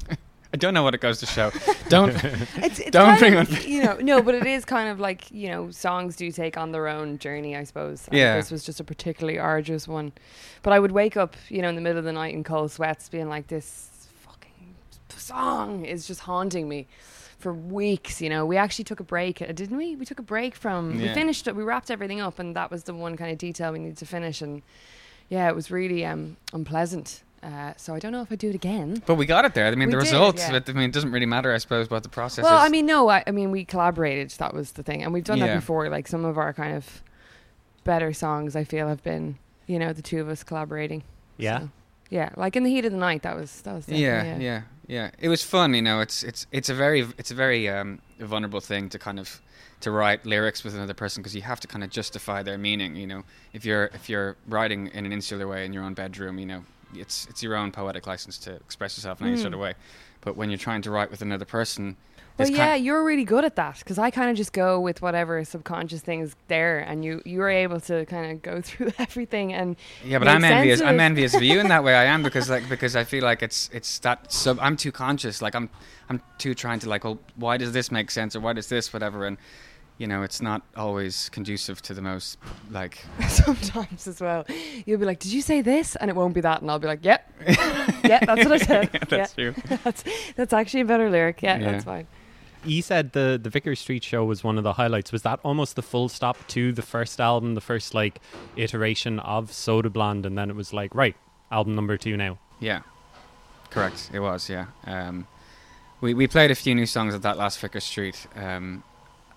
I 0.53 0.57
don't 0.57 0.73
know 0.73 0.83
what 0.83 0.93
it 0.93 1.01
goes 1.01 1.19
to 1.19 1.25
show. 1.25 1.51
Don't 1.89 2.11
It's, 2.23 2.79
it's 2.79 2.91
Don't 2.91 3.19
bring 3.19 3.33
of, 3.35 3.49
on- 3.51 3.69
you 3.69 3.83
know 3.83 3.97
no, 3.97 4.21
but 4.21 4.35
it 4.35 4.45
is 4.45 4.63
kind 4.63 4.87
of 4.87 5.01
like 5.01 5.29
you 5.31 5.49
know 5.49 5.69
songs 5.71 6.15
do 6.15 6.31
take 6.31 6.55
on 6.57 6.71
their 6.71 6.87
own 6.87 7.17
journey, 7.17 7.57
I 7.57 7.63
suppose. 7.65 8.07
And 8.07 8.17
Yeah. 8.17 8.37
this 8.37 8.51
was 8.51 8.63
just 8.63 8.79
a 8.79 8.83
particularly 8.85 9.37
arduous 9.37 9.85
one. 9.85 10.13
But 10.61 10.71
I 10.71 10.79
would 10.79 10.93
wake 10.93 11.17
up, 11.17 11.35
you 11.49 11.61
know, 11.61 11.67
in 11.67 11.75
the 11.75 11.81
middle 11.81 11.97
of 11.97 12.05
the 12.05 12.13
night 12.13 12.33
in 12.35 12.43
cold 12.45 12.71
sweats, 12.71 13.09
being 13.09 13.27
like, 13.27 13.47
"This 13.47 14.07
fucking 14.21 14.75
song 15.17 15.83
is 15.85 16.07
just 16.07 16.21
haunting 16.21 16.69
me." 16.69 16.87
For 17.45 17.53
weeks, 17.53 18.21
you 18.23 18.29
know, 18.31 18.43
we 18.43 18.57
actually 18.57 18.85
took 18.85 18.99
a 18.99 19.03
break, 19.03 19.39
uh, 19.39 19.45
didn't 19.51 19.77
we? 19.77 19.95
We 19.95 20.03
took 20.03 20.17
a 20.17 20.23
break 20.23 20.55
from. 20.55 20.97
We 20.99 21.09
finished 21.09 21.47
it. 21.47 21.55
We 21.55 21.61
wrapped 21.61 21.91
everything 21.91 22.19
up, 22.19 22.39
and 22.39 22.55
that 22.55 22.71
was 22.71 22.85
the 22.85 22.93
one 22.95 23.15
kind 23.15 23.29
of 23.31 23.37
detail 23.37 23.71
we 23.71 23.77
needed 23.77 23.97
to 23.99 24.05
finish. 24.07 24.41
And 24.41 24.63
yeah, 25.29 25.47
it 25.47 25.53
was 25.53 25.69
really 25.69 26.03
um, 26.03 26.37
unpleasant. 26.53 27.21
Uh, 27.43 27.73
so 27.77 27.93
I 27.93 27.99
don't 27.99 28.11
know 28.11 28.23
if 28.23 28.31
I'd 28.31 28.39
do 28.39 28.49
it 28.49 28.55
again. 28.55 29.03
But 29.05 29.13
we 29.13 29.27
got 29.27 29.45
it 29.45 29.53
there. 29.53 29.67
I 29.67 29.69
mean, 29.75 29.89
We 29.89 29.93
the 29.93 29.99
did, 30.01 30.11
results. 30.11 30.41
yeah. 30.41 30.53
But 30.53 30.67
I 30.67 30.73
mean, 30.73 30.89
it 30.89 30.91
doesn't 30.91 31.11
really 31.11 31.27
matter, 31.27 31.53
I 31.53 31.59
suppose, 31.59 31.87
what 31.87 32.01
the 32.01 32.09
process 32.09 32.41
Well, 32.41 32.57
is. 32.57 32.65
I 32.65 32.69
mean, 32.69 32.87
no, 32.87 33.09
I, 33.09 33.23
I 33.27 33.29
mean, 33.29 33.51
we 33.51 33.63
collaborated. 33.63 34.31
That 34.39 34.55
was 34.55 34.71
the 34.71 34.81
thing, 34.81 35.03
and 35.03 35.13
we've 35.13 35.23
done 35.23 35.37
Yeah. 35.37 35.45
that 35.49 35.55
before. 35.57 35.87
Like 35.89 36.07
some 36.07 36.25
of 36.25 36.39
our 36.39 36.51
kind 36.51 36.75
of 36.75 37.03
better 37.83 38.11
songs, 38.11 38.55
I 38.55 38.63
feel, 38.63 38.87
have 38.87 39.03
been, 39.03 39.37
you 39.67 39.77
know, 39.77 39.93
the 39.93 40.01
two 40.01 40.19
of 40.19 40.29
us 40.29 40.43
collaborating. 40.43 41.03
Yeah. 41.37 41.59
So, 41.59 41.69
yeah, 42.09 42.29
like 42.37 42.55
in 42.55 42.63
the 42.63 42.71
heat 42.71 42.85
of 42.85 42.91
the 42.91 42.97
night, 42.97 43.21
that 43.21 43.35
was 43.35 43.61
that 43.61 43.75
was. 43.75 43.87
yeah, 43.87 44.15
definitely, 44.23 44.45
yeah, 44.45 44.61
yeah. 44.87 45.11
It 45.19 45.29
was 45.29 45.43
fun, 45.43 45.73
you 45.73 45.81
know. 45.81 45.99
It's 46.01 46.23
it's 46.23 46.47
it's 46.51 46.69
a 46.69 46.73
very 46.75 47.01
it's 47.17 47.31
a 47.31 47.35
very 47.35 47.69
um, 47.69 47.99
vulnerable 48.19 48.59
thing 48.61 48.89
to 48.89 48.99
kind 48.99 49.19
of 49.19 49.41
to 49.81 49.91
write 49.91 50.25
lyrics 50.25 50.63
with 50.63 50.73
another 50.73 50.93
person 50.93 51.21
because 51.21 51.35
you 51.35 51.41
have 51.41 51.59
to 51.59 51.67
kind 51.67 51.83
of 51.83 51.89
justify 51.89 52.41
their 52.43 52.57
meaning. 52.57 52.95
You 52.95 53.07
know, 53.07 53.23
if 53.53 53.65
you're 53.65 53.85
if 53.93 54.09
you're 54.09 54.35
writing 54.47 54.87
in 54.93 55.05
an 55.05 55.11
insular 55.13 55.47
way 55.47 55.65
in 55.65 55.73
your 55.73 55.83
own 55.83 55.93
bedroom, 55.93 56.39
you 56.39 56.45
know, 56.45 56.63
it's 56.93 57.27
it's 57.29 57.41
your 57.43 57.55
own 57.55 57.71
poetic 57.71 58.07
license 58.07 58.37
to 58.39 58.55
express 58.55 58.97
yourself 58.97 59.21
in 59.21 59.27
any 59.27 59.37
Mm. 59.37 59.41
sort 59.41 59.53
of 59.53 59.59
way. 59.59 59.73
But 60.21 60.35
when 60.37 60.49
you're 60.49 60.57
trying 60.57 60.81
to 60.83 60.91
write 60.91 61.11
with 61.11 61.21
another 61.21 61.45
person, 61.45 61.97
Well, 62.37 62.49
yeah, 62.49 62.71
kind 62.71 62.85
you're 62.85 63.03
really 63.03 63.23
good 63.23 63.45
at 63.45 63.55
that 63.55 63.79
because 63.79 63.97
I 63.97 64.11
kind 64.11 64.29
of 64.29 64.35
just 64.35 64.51
go 64.51 64.79
with 64.79 65.01
whatever 65.01 65.43
subconscious 65.45 66.01
things 66.01 66.35
there, 66.47 66.79
and 66.79 67.03
you 67.05 67.21
you 67.25 67.39
were 67.39 67.49
able 67.49 67.79
to 67.81 68.05
kind 68.07 68.31
of 68.31 68.41
go 68.41 68.61
through 68.67 68.91
everything. 68.99 69.53
And 69.53 69.77
yeah, 70.03 70.19
but 70.19 70.27
I'm 70.27 70.43
envious. 70.43 70.81
I'm 70.81 70.99
envious 70.99 71.33
of 71.33 71.43
you 71.43 71.59
in 71.59 71.69
that 71.69 71.83
way. 71.83 71.95
I 71.95 72.05
am 72.05 72.23
because 72.27 72.49
like 72.49 72.67
because 72.67 72.95
I 72.95 73.03
feel 73.05 73.23
like 73.23 73.41
it's 73.41 73.69
it's 73.71 73.99
that 73.99 74.31
sub. 74.33 74.57
I'm 74.61 74.75
too 74.75 74.91
conscious. 74.91 75.41
Like 75.41 75.55
I'm 75.55 75.69
I'm 76.09 76.21
too 76.37 76.53
trying 76.53 76.79
to 76.79 76.89
like, 76.89 77.03
well, 77.05 77.19
why 77.35 77.57
does 77.57 77.71
this 77.71 77.89
make 77.91 78.11
sense 78.11 78.35
or 78.35 78.41
why 78.41 78.53
does 78.53 78.67
this 78.67 78.91
whatever 78.93 79.25
and. 79.25 79.37
You 79.97 80.07
know, 80.07 80.23
it's 80.23 80.41
not 80.41 80.61
always 80.75 81.29
conducive 81.29 81.81
to 81.83 81.93
the 81.93 82.01
most 82.01 82.37
like 82.69 82.97
sometimes 83.29 84.09
as 84.09 84.19
well, 84.19 84.45
you'll 84.85 84.99
be 84.99 85.05
like, 85.05 85.19
"Did 85.19 85.31
you 85.31 85.41
say 85.41 85.61
this?" 85.61 85.95
And 85.95 86.09
it 86.09 86.17
won't 86.17 86.33
be 86.33 86.41
that, 86.41 86.61
and 86.61 86.69
I'll 86.69 86.79
be 86.79 86.87
like, 86.87 86.99
"Yep, 87.05 87.31
yeah, 88.03 88.19
that's 88.25 88.43
what 88.43 88.51
I 88.51 88.57
said. 88.57 88.89
Yeah, 88.91 88.99
that's 89.07 89.33
true. 89.33 89.53
that's 89.85 90.03
that's 90.35 90.51
actually 90.51 90.81
a 90.81 90.85
better 90.85 91.09
lyric. 91.09 91.41
Yeah, 91.41 91.59
Yeah. 91.59 91.71
that's 91.71 91.85
fine." 91.85 92.07
You 92.65 92.81
said 92.81 93.13
the 93.13 93.39
the 93.41 93.49
Vicar 93.49 93.75
Street 93.75 94.03
show 94.03 94.25
was 94.25 94.43
one 94.43 94.57
of 94.57 94.63
the 94.63 94.73
highlights. 94.73 95.11
Was 95.11 95.21
that 95.23 95.39
almost 95.43 95.75
the 95.75 95.81
full 95.81 96.09
stop 96.09 96.37
to 96.49 96.71
the 96.71 96.81
first 96.81 97.21
album, 97.21 97.55
the 97.55 97.61
first 97.61 97.93
like 97.93 98.19
iteration 98.55 99.19
of 99.19 99.51
Soda 99.51 99.89
Blonde, 99.89 100.25
and 100.25 100.37
then 100.37 100.49
it 100.49 100.55
was 100.55 100.73
like 100.73 100.93
right 100.95 101.15
album 101.51 101.75
number 101.75 101.97
two 101.97 102.17
now. 102.17 102.37
Yeah, 102.59 102.81
correct. 103.69 104.09
It 104.13 104.19
was. 104.19 104.49
Yeah. 104.49 104.67
Um, 104.85 105.27
we 106.01 106.13
we 106.13 106.27
played 106.27 106.51
a 106.51 106.55
few 106.55 106.75
new 106.75 106.85
songs 106.85 107.13
at 107.13 107.21
that 107.21 107.37
last 107.37 107.59
Vicar 107.59 107.79
Street, 107.79 108.27
um, 108.35 108.83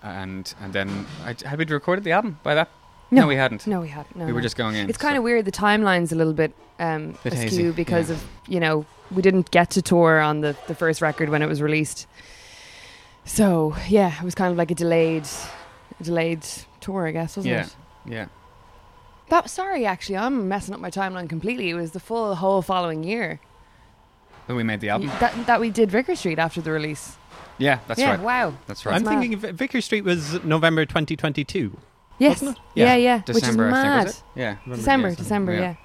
and 0.01 0.53
and 0.61 0.73
then 0.73 1.05
I, 1.23 1.35
had 1.45 1.59
we 1.59 1.65
recorded 1.65 2.03
the 2.03 2.11
album 2.11 2.39
by 2.43 2.55
that? 2.55 2.69
No. 3.11 3.25
we 3.25 3.35
hadn't. 3.35 3.65
No, 3.65 3.81
we 3.81 3.87
hadn't. 3.87 4.15
No, 4.15 4.25
we 4.25 4.33
were 4.33 4.39
no. 4.39 4.43
just 4.43 4.55
going 4.55 4.75
in. 4.75 4.87
It's 4.87 4.97
kind 4.97 5.17
of 5.17 5.23
weird. 5.23 5.45
The 5.45 5.51
timeline's 5.51 6.11
a 6.11 6.15
little 6.15 6.33
bit 6.33 6.53
um, 6.79 7.17
Bit 7.23 7.33
askew 7.33 7.49
hazy, 7.49 7.71
because 7.71 8.09
yeah. 8.09 8.15
of 8.15 8.27
you 8.47 8.59
know 8.59 8.85
we 9.11 9.21
didn't 9.21 9.51
get 9.51 9.71
to 9.71 9.81
tour 9.81 10.19
on 10.19 10.41
the 10.41 10.55
the 10.67 10.75
first 10.75 11.01
record 11.01 11.29
when 11.29 11.41
it 11.41 11.47
was 11.47 11.61
released. 11.61 12.07
So 13.29 13.75
yeah, 13.87 14.17
it 14.17 14.23
was 14.23 14.33
kind 14.33 14.51
of 14.51 14.57
like 14.57 14.71
a 14.71 14.75
delayed, 14.75 15.27
a 15.99 16.03
delayed 16.03 16.45
tour, 16.81 17.07
I 17.07 17.11
guess, 17.11 17.37
wasn't 17.37 17.53
Yeah. 17.53 17.61
it? 17.65 17.75
yeah. 18.05 18.25
That 19.29 19.47
sorry, 19.51 19.85
actually, 19.85 20.17
I'm 20.17 20.47
messing 20.47 20.73
up 20.73 20.79
my 20.79 20.89
timeline 20.89 21.29
completely. 21.29 21.69
It 21.69 21.75
was 21.75 21.91
the 21.91 21.99
full 21.99 22.33
whole 22.35 22.63
following 22.63 23.03
year 23.03 23.39
that 24.47 24.55
we 24.55 24.63
made 24.63 24.81
the 24.81 24.89
album. 24.89 25.11
that 25.19 25.45
that 25.45 25.59
we 25.59 25.69
did 25.69 25.91
Vicar 25.91 26.15
Street 26.15 26.39
after 26.39 26.59
the 26.59 26.71
release. 26.71 27.17
Yeah, 27.59 27.79
that's 27.87 27.99
right. 27.99 28.05
yeah, 28.07 28.11
right. 28.15 28.19
wow. 28.21 28.53
That's 28.65 28.83
right. 28.85 28.95
I'm 28.95 29.03
mad. 29.03 29.19
thinking 29.19 29.37
Vi- 29.37 29.51
Vicar 29.51 29.81
Street 29.81 30.03
was 30.05 30.43
November 30.43 30.85
2022, 30.85 31.77
Yes. 32.17 32.41
wasn't 32.41 32.57
it? 32.57 32.63
Yeah, 32.73 32.95
yeah. 32.95 33.21
December, 33.25 33.33
which 33.33 33.43
is 33.43 33.43
I 33.43 33.83
think, 33.83 33.95
mad. 33.95 34.03
was 34.05 34.15
it? 34.17 34.23
Yeah. 34.35 34.55
December, 34.75 35.09
yeah, 35.09 35.15
December, 35.15 35.53
yeah. 35.53 35.59
yeah. 35.61 35.75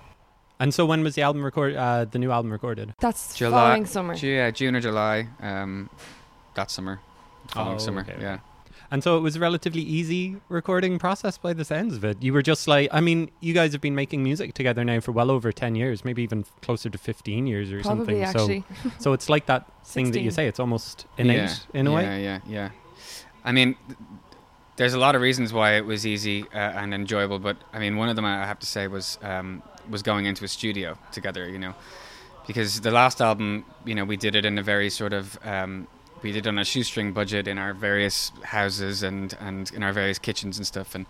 And 0.60 0.72
so 0.72 0.86
when 0.86 1.02
was 1.02 1.14
the 1.16 1.22
album 1.22 1.44
record? 1.44 1.74
Uh, 1.76 2.06
the 2.06 2.18
new 2.18 2.30
album 2.30 2.50
recorded? 2.52 2.94
That's 3.00 3.34
July- 3.36 3.50
following 3.60 3.84
summer. 3.86 4.14
Ju- 4.14 4.28
yeah, 4.28 4.50
June 4.50 4.74
or 4.76 4.80
July. 4.80 5.28
Um, 5.42 5.90
that 6.54 6.70
summer. 6.70 7.00
Following 7.48 7.76
Oh, 7.76 7.78
summer. 7.78 8.00
okay, 8.02 8.16
Yeah. 8.20 8.38
And 8.90 9.02
so 9.02 9.16
it 9.16 9.20
was 9.20 9.34
a 9.34 9.40
relatively 9.40 9.80
easy 9.80 10.36
recording 10.48 10.98
process 10.98 11.36
by 11.36 11.52
the 11.52 11.64
sounds 11.64 11.96
of 11.96 12.04
it. 12.04 12.22
You 12.22 12.32
were 12.32 12.42
just 12.42 12.68
like, 12.68 12.88
I 12.92 13.00
mean, 13.00 13.30
you 13.40 13.52
guys 13.52 13.72
have 13.72 13.80
been 13.80 13.94
making 13.94 14.22
music 14.22 14.54
together 14.54 14.84
now 14.84 15.00
for 15.00 15.10
well 15.10 15.30
over 15.32 15.50
10 15.50 15.74
years, 15.74 16.04
maybe 16.04 16.22
even 16.22 16.44
closer 16.62 16.88
to 16.90 16.98
15 16.98 17.46
years 17.46 17.72
or 17.72 17.80
Probably 17.80 18.22
something. 18.22 18.22
actually. 18.22 18.64
So, 18.82 18.90
so 19.00 19.12
it's 19.14 19.28
like 19.28 19.46
that 19.46 19.66
thing 19.84 20.12
that 20.12 20.20
you 20.20 20.30
say, 20.30 20.46
it's 20.46 20.60
almost 20.60 21.06
innate 21.18 21.36
yeah, 21.38 21.56
in 21.72 21.86
a 21.86 21.90
yeah, 21.90 21.96
way. 21.96 22.02
Yeah, 22.04 22.16
yeah, 22.18 22.40
yeah. 22.46 22.70
I 23.44 23.52
mean, 23.52 23.74
there's 24.76 24.94
a 24.94 24.98
lot 24.98 25.14
of 25.16 25.22
reasons 25.22 25.52
why 25.52 25.72
it 25.76 25.84
was 25.86 26.06
easy 26.06 26.42
uh, 26.52 26.58
and 26.58 26.94
enjoyable, 26.94 27.38
but 27.38 27.56
I 27.72 27.78
mean, 27.78 27.96
one 27.96 28.08
of 28.08 28.16
them 28.16 28.24
I 28.24 28.46
have 28.46 28.58
to 28.60 28.66
say 28.66 28.86
was 28.86 29.18
um, 29.22 29.62
was 29.90 30.02
going 30.02 30.26
into 30.26 30.44
a 30.44 30.48
studio 30.48 30.98
together. 31.10 31.48
You 31.48 31.58
know, 31.58 31.74
because 32.46 32.80
the 32.80 32.90
last 32.90 33.20
album, 33.20 33.64
you 33.84 33.94
know, 33.94 34.04
we 34.04 34.16
did 34.16 34.34
it 34.36 34.44
in 34.44 34.58
a 34.58 34.62
very 34.62 34.90
sort 34.90 35.12
of 35.12 35.38
um, 35.44 35.86
we 36.24 36.32
did 36.32 36.46
on 36.48 36.58
a 36.58 36.64
shoestring 36.64 37.12
budget 37.12 37.46
in 37.46 37.58
our 37.58 37.72
various 37.72 38.32
houses 38.42 39.04
and 39.04 39.36
and 39.38 39.70
in 39.72 39.82
our 39.84 39.92
various 39.92 40.18
kitchens 40.18 40.58
and 40.58 40.66
stuff, 40.66 40.96
and 40.96 41.06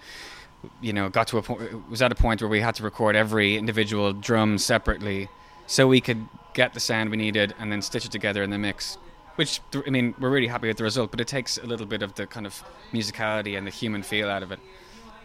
you 0.81 0.93
know, 0.93 1.09
got 1.09 1.29
to 1.29 1.39
a 1.39 1.43
point. 1.43 1.89
Was 1.89 2.03
at 2.03 2.13
a 2.13 2.15
point 2.15 2.43
where 2.43 2.49
we 2.49 2.61
had 2.61 2.75
to 2.75 2.83
record 2.83 3.17
every 3.17 3.57
individual 3.57 4.13
drum 4.13 4.59
separately, 4.59 5.29
so 5.67 5.87
we 5.87 6.01
could 6.01 6.29
get 6.53 6.75
the 6.75 6.81
sound 6.81 7.11
we 7.11 7.17
needed 7.17 7.55
and 7.59 7.73
then 7.73 7.81
stitch 7.81 8.05
it 8.05 8.13
together 8.13 8.43
in 8.43 8.51
the 8.51 8.59
mix. 8.59 8.99
Which 9.37 9.61
I 9.75 9.91
mean, 9.91 10.15
we're 10.21 10.31
really 10.31 10.47
happy 10.47 10.69
with 10.69 10.77
the 10.77 10.85
result, 10.85 11.11
but 11.11 11.21
it 11.21 11.29
takes 11.29 11.59
a 11.59 11.67
little 11.67 11.87
bit 11.87 12.03
of 12.03 12.15
the 12.15 12.27
kind 12.27 12.47
of 12.47 12.63
musicality 12.93 13.57
and 13.57 13.67
the 13.67 13.71
human 13.71 14.03
feel 14.03 14.29
out 14.29 14.43
of 14.43 14.53
it. 14.53 14.61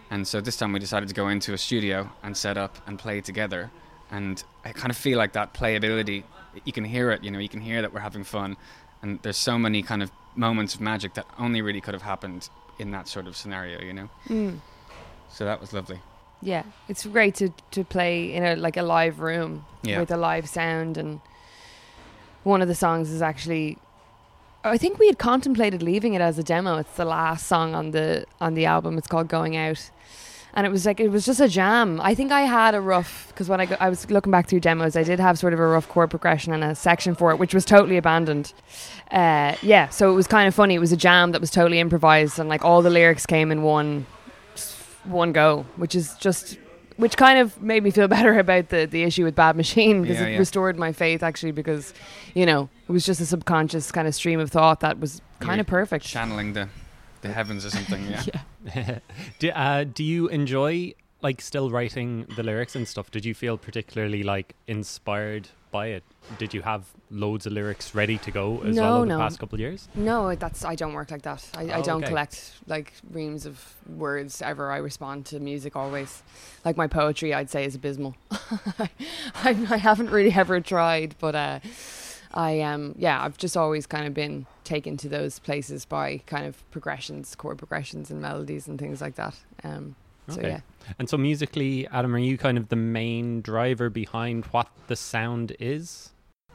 And 0.09 0.27
so 0.27 0.41
this 0.41 0.57
time 0.57 0.73
we 0.73 0.79
decided 0.79 1.09
to 1.09 1.15
go 1.15 1.27
into 1.27 1.53
a 1.53 1.57
studio 1.57 2.09
and 2.23 2.35
set 2.35 2.57
up 2.57 2.77
and 2.87 2.97
play 2.97 3.21
together. 3.21 3.69
And 4.11 4.43
I 4.65 4.71
kind 4.71 4.89
of 4.89 4.97
feel 4.97 5.19
like 5.19 5.33
that 5.33 5.53
playability, 5.53 6.23
you 6.65 6.73
can 6.73 6.83
hear 6.83 7.11
it, 7.11 7.23
you 7.23 7.29
know, 7.29 7.37
you 7.37 7.49
can 7.49 7.61
hear 7.61 7.83
that 7.83 7.93
we're 7.93 7.99
having 7.99 8.23
fun. 8.23 8.57
And 9.01 9.19
there's 9.21 9.37
so 9.37 9.57
many 9.57 9.81
kind 9.81 10.03
of 10.03 10.11
moments 10.35 10.75
of 10.75 10.81
magic 10.81 11.13
that 11.13 11.25
only 11.37 11.61
really 11.61 11.81
could 11.81 11.93
have 11.93 12.03
happened 12.03 12.49
in 12.77 12.91
that 12.91 13.07
sort 13.07 13.27
of 13.27 13.35
scenario, 13.35 13.81
you 13.81 13.93
know? 13.93 14.09
Mm. 14.27 14.59
So 15.29 15.45
that 15.45 15.59
was 15.61 15.73
lovely. 15.73 15.99
Yeah, 16.41 16.63
it's 16.87 17.05
great 17.05 17.35
to 17.35 17.49
to 17.71 17.83
play 17.83 18.33
in 18.33 18.43
a 18.43 18.55
like 18.55 18.77
a 18.77 18.81
live 18.83 19.19
room 19.19 19.65
Yeah. 19.83 19.99
with 19.99 20.09
a 20.11 20.17
live 20.17 20.47
sound 20.47 20.97
and 20.97 21.19
one 22.43 22.61
of 22.61 22.67
the 22.69 22.75
songs 22.75 23.09
is 23.09 23.21
actually 23.21 23.77
I 24.63 24.77
think 24.77 24.99
we 24.99 25.07
had 25.07 25.17
contemplated 25.17 25.81
leaving 25.81 26.13
it 26.13 26.21
as 26.21 26.37
a 26.39 26.43
demo. 26.43 26.77
It's 26.77 26.95
the 26.95 27.05
last 27.05 27.45
song 27.47 27.75
on 27.75 27.91
the 27.91 28.25
on 28.39 28.53
the 28.53 28.65
album. 28.65 28.97
It's 28.97 29.07
called 29.07 29.27
Going 29.27 29.55
Out. 29.57 29.89
And 30.53 30.65
it 30.65 30.69
was 30.71 30.85
like 30.85 30.99
it 30.99 31.09
was 31.09 31.25
just 31.25 31.39
a 31.39 31.47
jam. 31.47 32.01
I 32.01 32.15
think 32.15 32.31
I 32.31 32.41
had 32.41 32.73
a 32.75 32.81
rough 32.81 33.27
because 33.29 33.47
when 33.47 33.61
I 33.61 33.65
go, 33.67 33.77
I 33.79 33.87
was 33.89 34.09
looking 34.09 34.31
back 34.31 34.47
through 34.49 34.61
demos, 34.61 34.95
I 34.95 35.03
did 35.03 35.19
have 35.19 35.37
sort 35.37 35.53
of 35.53 35.59
a 35.59 35.67
rough 35.67 35.87
chord 35.87 36.09
progression 36.09 36.53
and 36.53 36.63
a 36.63 36.73
section 36.75 37.13
for 37.15 37.31
it, 37.31 37.37
which 37.37 37.53
was 37.53 37.65
totally 37.65 37.97
abandoned. 37.97 38.51
Uh, 39.11 39.55
yeah, 39.61 39.89
so 39.89 40.11
it 40.11 40.15
was 40.15 40.27
kind 40.27 40.47
of 40.47 40.55
funny. 40.55 40.73
It 40.73 40.79
was 40.79 40.91
a 40.91 40.97
jam 40.97 41.31
that 41.33 41.41
was 41.41 41.51
totally 41.51 41.79
improvised, 41.79 42.39
and 42.39 42.49
like 42.49 42.65
all 42.65 42.81
the 42.81 42.89
lyrics 42.89 43.25
came 43.25 43.51
in 43.51 43.61
one 43.61 44.05
one 45.05 45.31
go, 45.31 45.65
which 45.77 45.95
is 45.95 46.15
just 46.15 46.57
which 46.97 47.15
kind 47.15 47.39
of 47.39 47.61
made 47.61 47.81
me 47.83 47.91
feel 47.91 48.07
better 48.17 48.37
about 48.39 48.69
the 48.69 48.85
the 48.85 49.03
issue 49.03 49.23
with 49.23 49.35
Bad 49.35 49.55
Machine 49.55 50.01
because 50.01 50.19
Yeah, 50.19 50.27
it 50.27 50.31
yeah. 50.33 50.39
restored 50.39 50.77
my 50.77 50.91
faith 50.91 51.23
actually 51.23 51.51
because 51.51 51.93
you 52.33 52.45
know 52.45 52.69
it 52.87 52.91
was 52.91 53.05
just 53.05 53.21
a 53.21 53.25
subconscious 53.25 53.91
kind 53.91 54.07
of 54.07 54.15
stream 54.15 54.39
of 54.39 54.51
thought 54.51 54.79
that 54.81 54.99
was 54.99 55.21
kind 55.39 55.57
You're 55.57 55.61
of 55.61 55.67
perfect. 55.67 56.05
Channeling 56.05 56.53
the, 56.53 56.67
the 57.21 57.29
heavens 57.29 57.65
or 57.65 57.69
something, 57.69 58.05
yeah. 58.09 58.99
do, 59.39 59.49
uh, 59.51 59.83
do 59.83 60.03
you 60.03 60.27
enjoy 60.27 60.93
like 61.21 61.41
still 61.41 61.69
writing 61.69 62.25
the 62.35 62.43
lyrics 62.43 62.75
and 62.75 62.87
stuff? 62.87 63.11
Did 63.11 63.25
you 63.25 63.33
feel 63.33 63.57
particularly 63.57 64.23
like 64.23 64.55
inspired 64.67 65.49
by 65.71 65.87
it? 65.87 66.03
Did 66.37 66.53
you 66.53 66.61
have 66.61 66.85
loads 67.11 67.45
of 67.45 67.53
lyrics 67.53 67.93
ready 67.93 68.17
to 68.19 68.31
go 68.31 68.61
as 68.63 68.75
No, 68.75 68.81
well 68.83 68.95
over 68.97 69.05
no. 69.07 69.17
the 69.17 69.23
past 69.23 69.39
couple 69.39 69.55
of 69.55 69.59
years? 69.59 69.87
No, 69.95 70.33
that's 70.35 70.63
I 70.63 70.75
don't 70.75 70.93
work 70.93 71.11
like 71.11 71.23
that. 71.23 71.45
I, 71.55 71.63
I 71.69 71.73
Oh, 71.79 71.83
don't 71.83 71.97
okay. 72.03 72.07
collect 72.09 72.53
like 72.67 72.93
reams 73.11 73.45
of 73.45 73.75
words 73.87 74.41
ever. 74.41 74.71
I 74.71 74.77
respond 74.77 75.25
to 75.27 75.39
music 75.39 75.75
always. 75.75 76.23
Like 76.63 76.77
my 76.77 76.87
poetry, 76.87 77.33
I'd 77.33 77.49
say 77.49 77.65
is 77.65 77.75
abysmal. 77.75 78.15
I, 78.31 78.89
I 79.69 79.77
haven't 79.77 80.09
really 80.11 80.31
ever 80.33 80.59
tried, 80.61 81.15
but 81.19 81.35
uh, 81.35 81.59
I 82.33 82.61
um 82.61 82.95
yeah, 82.97 83.23
I've 83.23 83.37
just 83.37 83.57
always 83.57 83.87
kind 83.87 84.05
of 84.07 84.13
been 84.13 84.45
taken 84.63 84.97
to 84.97 85.09
those 85.09 85.39
places 85.39 85.85
by 85.85 86.21
kind 86.27 86.45
of 86.45 86.69
progressions, 86.71 87.33
chord 87.35 87.57
progressions, 87.57 88.11
and 88.11 88.21
melodies 88.21 88.67
and 88.67 88.77
things 88.79 89.01
like 89.01 89.15
that. 89.15 89.35
Um, 89.63 89.95
so 90.27 90.39
Okay. 90.39 90.49
yeah, 90.49 90.59
And 90.99 91.09
so 91.09 91.17
musically, 91.17 91.87
Adam, 91.87 92.13
are 92.15 92.19
you 92.19 92.37
kind 92.37 92.57
of 92.57 92.69
the 92.69 92.75
main 92.75 93.41
driver 93.41 93.89
behind 93.89 94.45
what 94.45 94.67
the 94.87 94.95
sound 94.95 95.55
is? 95.59 96.11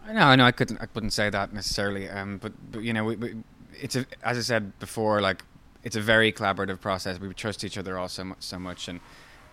No, 0.07 0.35
no, 0.37 0.45
I 0.45 0.53
couldn't. 0.53 0.81
I 0.81 0.87
wouldn't 0.95 1.13
say 1.13 1.29
that 1.31 1.53
necessarily. 1.53 2.09
Um, 2.09 2.39
but 2.39 2.53
but 2.71 2.83
you 2.83 2.93
know, 2.93 3.05
we, 3.05 3.17
we, 3.17 3.35
it's 3.81 3.97
a, 3.97 4.07
as 4.23 4.39
I 4.39 4.43
said 4.43 4.79
before, 4.79 5.21
like 5.21 5.43
it's 5.83 5.97
a 5.97 6.01
very 6.01 6.31
collaborative 6.33 6.81
process. 6.81 7.19
We 7.19 7.33
trust 7.35 7.65
each 7.65 7.77
other 7.77 7.99
all 7.99 8.09
so 8.09 8.23
much, 8.25 8.43
so 8.43 8.59
much, 8.59 8.87
and 8.87 9.01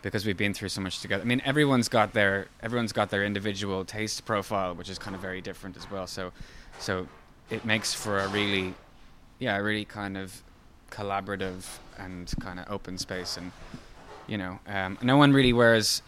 because 0.01 0.25
we've 0.25 0.37
been 0.37 0.53
through 0.53 0.69
so 0.69 0.81
much 0.81 0.99
together. 0.99 1.21
I 1.21 1.25
mean, 1.25 1.41
everyone's 1.45 1.89
got 1.89 2.13
their 2.13 2.47
everyone's 2.61 2.91
got 2.91 3.09
their 3.09 3.23
individual 3.23 3.85
taste 3.85 4.25
profile, 4.25 4.73
which 4.75 4.89
is 4.89 4.97
kind 4.97 5.15
of 5.15 5.21
very 5.21 5.41
different 5.41 5.77
as 5.77 5.89
well. 5.89 6.07
So, 6.07 6.31
so 6.79 7.07
it 7.49 7.65
makes 7.65 7.93
for 7.93 8.19
a 8.19 8.27
really, 8.27 8.73
yeah, 9.39 9.57
a 9.57 9.63
really 9.63 9.85
kind 9.85 10.17
of 10.17 10.41
collaborative 10.89 11.65
and 11.97 12.31
kind 12.39 12.59
of 12.59 12.69
open 12.69 12.97
space, 12.97 13.37
and 13.37 13.51
you 14.27 14.37
know, 14.37 14.59
um, 14.67 14.97
no 15.01 15.17
one 15.17 15.33
really 15.33 15.53
wears, 15.53 16.01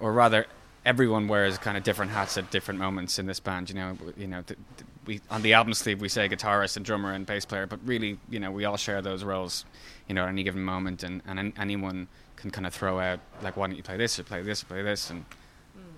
or 0.00 0.12
rather, 0.12 0.46
everyone 0.86 1.28
wears 1.28 1.58
kind 1.58 1.76
of 1.76 1.82
different 1.82 2.12
hats 2.12 2.38
at 2.38 2.50
different 2.50 2.80
moments 2.80 3.18
in 3.18 3.26
this 3.26 3.40
band. 3.40 3.68
You 3.68 3.74
know, 3.74 3.98
you 4.16 4.26
know, 4.26 4.40
th- 4.42 4.58
th- 4.78 4.88
we 5.04 5.20
on 5.30 5.42
the 5.42 5.52
album 5.52 5.74
sleeve 5.74 6.00
we 6.00 6.08
say 6.08 6.28
guitarist 6.28 6.76
and 6.76 6.86
drummer 6.86 7.12
and 7.12 7.26
bass 7.26 7.44
player, 7.44 7.66
but 7.66 7.80
really, 7.84 8.18
you 8.30 8.40
know, 8.40 8.50
we 8.50 8.64
all 8.64 8.78
share 8.78 9.02
those 9.02 9.22
roles, 9.24 9.66
you 10.08 10.14
know, 10.14 10.22
at 10.22 10.28
any 10.28 10.42
given 10.44 10.62
moment, 10.62 11.02
and 11.02 11.20
and 11.26 11.38
an- 11.38 11.52
anyone 11.58 12.08
can 12.36 12.50
kind 12.50 12.66
of 12.66 12.72
throw 12.74 12.98
out 13.00 13.20
like, 13.42 13.56
why 13.56 13.66
don't 13.66 13.76
you 13.76 13.82
play 13.82 13.98
this 13.98 14.18
or 14.18 14.22
play 14.22 14.42
this 14.42 14.62
or 14.62 14.66
play 14.66 14.82
this, 14.82 15.10
and 15.10 15.24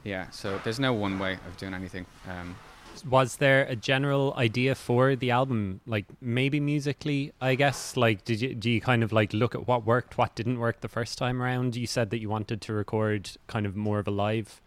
yeah, 0.05 0.31
so 0.31 0.61
there's 0.65 0.81
no 0.81 0.93
one 0.93 1.19
way 1.19 1.35
of 1.47 1.57
doing 1.59 1.75
anything. 1.75 2.07
Um, 2.29 2.57
Was 3.05 3.37
there 3.37 3.65
a 3.69 3.77
general 3.77 4.35
idea 4.37 4.75
for 4.75 5.15
the 5.17 5.31
album, 5.31 5.81
like 5.87 6.07
maybe 6.21 6.61
musically? 6.61 7.33
I 7.41 7.55
guess, 7.57 7.97
like, 7.97 8.25
did 8.25 8.41
you 8.41 8.55
do 8.55 8.71
you 8.71 8.81
kind 8.81 9.03
of 9.03 9.13
like 9.13 9.33
look 9.33 9.55
at 9.55 9.67
what 9.69 9.85
worked, 9.85 10.17
what 10.19 10.35
didn't 10.35 10.59
work 10.59 10.81
the 10.81 10.89
first 10.89 11.19
time 11.19 11.43
around? 11.43 11.77
You 11.77 11.87
said 11.87 12.11
that 12.11 12.21
you 12.21 12.29
wanted 12.29 12.61
to 12.63 12.73
record 12.73 13.31
kind 13.47 13.67
of 13.67 13.77
more 13.77 13.99
of 13.99 14.09
a 14.09 14.11
live 14.11 14.61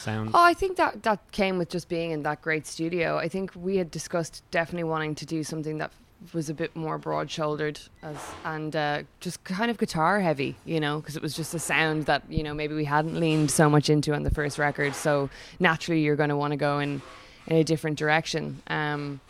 sound? 0.00 0.30
Oh, 0.34 0.42
I 0.42 0.54
think 0.54 0.76
that 0.76 1.02
that 1.02 1.30
came 1.30 1.58
with 1.58 1.68
just 1.68 1.88
being 1.88 2.10
in 2.10 2.22
that 2.24 2.42
great 2.42 2.66
studio. 2.66 3.18
I 3.18 3.28
think 3.28 3.52
we 3.54 3.76
had 3.76 3.90
discussed 3.90 4.42
definitely 4.50 4.84
wanting 4.84 5.14
to 5.16 5.26
do 5.26 5.44
something 5.44 5.78
that 5.78 5.92
was 6.34 6.50
a 6.50 6.54
bit 6.54 6.76
more 6.76 6.98
broad-shouldered 6.98 7.80
as 8.02 8.16
and 8.44 8.76
uh, 8.76 9.02
just 9.20 9.42
kind 9.44 9.70
of 9.70 9.78
guitar 9.78 10.20
heavy, 10.20 10.54
you 10.66 10.78
know, 10.78 11.00
because 11.00 11.16
it 11.16 11.22
was 11.22 11.34
just 11.34 11.54
a 11.54 11.58
sound 11.58 12.06
that 12.06 12.22
you 12.28 12.42
know 12.42 12.54
maybe 12.54 12.74
we 12.74 12.84
hadn't 12.84 13.18
leaned 13.18 13.50
so 13.50 13.70
much 13.70 13.88
into 13.88 14.12
on 14.14 14.22
the 14.22 14.30
first 14.30 14.58
record. 14.58 14.94
So 14.94 15.30
naturally, 15.58 16.02
you're 16.02 16.16
going 16.16 16.30
to 16.30 16.36
want 16.36 16.52
to 16.52 16.56
go 16.56 16.78
in 16.78 17.00
in 17.46 17.56
a 17.56 17.64
different 17.64 17.98
direction. 17.98 18.62
Um, 18.66 19.20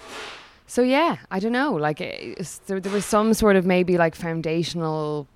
so 0.66 0.82
yeah, 0.82 1.18
I 1.30 1.40
don't 1.40 1.52
know. 1.52 1.72
Like 1.72 2.00
it's, 2.00 2.58
there, 2.58 2.80
there 2.80 2.92
was 2.92 3.04
some 3.04 3.34
sort 3.34 3.56
of 3.56 3.66
maybe 3.66 3.98
like 3.98 4.14
foundational 4.14 5.26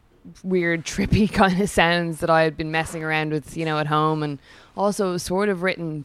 weird 0.43 0.85
trippy 0.87 1.31
kind 1.31 1.61
of 1.61 1.71
sounds 1.71 2.21
that 2.21 2.31
I 2.31 2.43
had 2.43 2.57
been 2.57 2.71
messing 2.71 3.02
around 3.02 3.33
with, 3.33 3.57
you 3.57 3.64
know, 3.64 3.78
at 3.78 3.87
home, 3.87 4.23
and 4.23 4.38
also 4.76 5.16
sort 5.16 5.49
of 5.49 5.62
written 5.62 6.04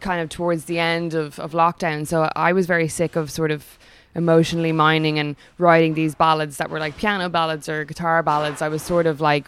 kind 0.00 0.20
of 0.20 0.28
towards 0.28 0.64
the 0.64 0.78
end 0.78 1.14
of, 1.14 1.38
of 1.38 1.52
lockdown. 1.52 2.06
So 2.06 2.30
I 2.34 2.52
was 2.52 2.66
very 2.66 2.88
sick 2.88 3.16
of 3.16 3.30
sort 3.30 3.50
of 3.50 3.78
emotionally 4.14 4.72
mining 4.72 5.18
and 5.18 5.36
writing 5.58 5.94
these 5.94 6.14
ballads 6.14 6.56
that 6.56 6.70
were 6.70 6.80
like 6.80 6.96
piano 6.96 7.28
ballads 7.28 7.68
or 7.68 7.84
guitar 7.84 8.22
ballads. 8.22 8.62
I 8.62 8.68
was 8.68 8.82
sort 8.82 9.06
of 9.06 9.20
like 9.20 9.46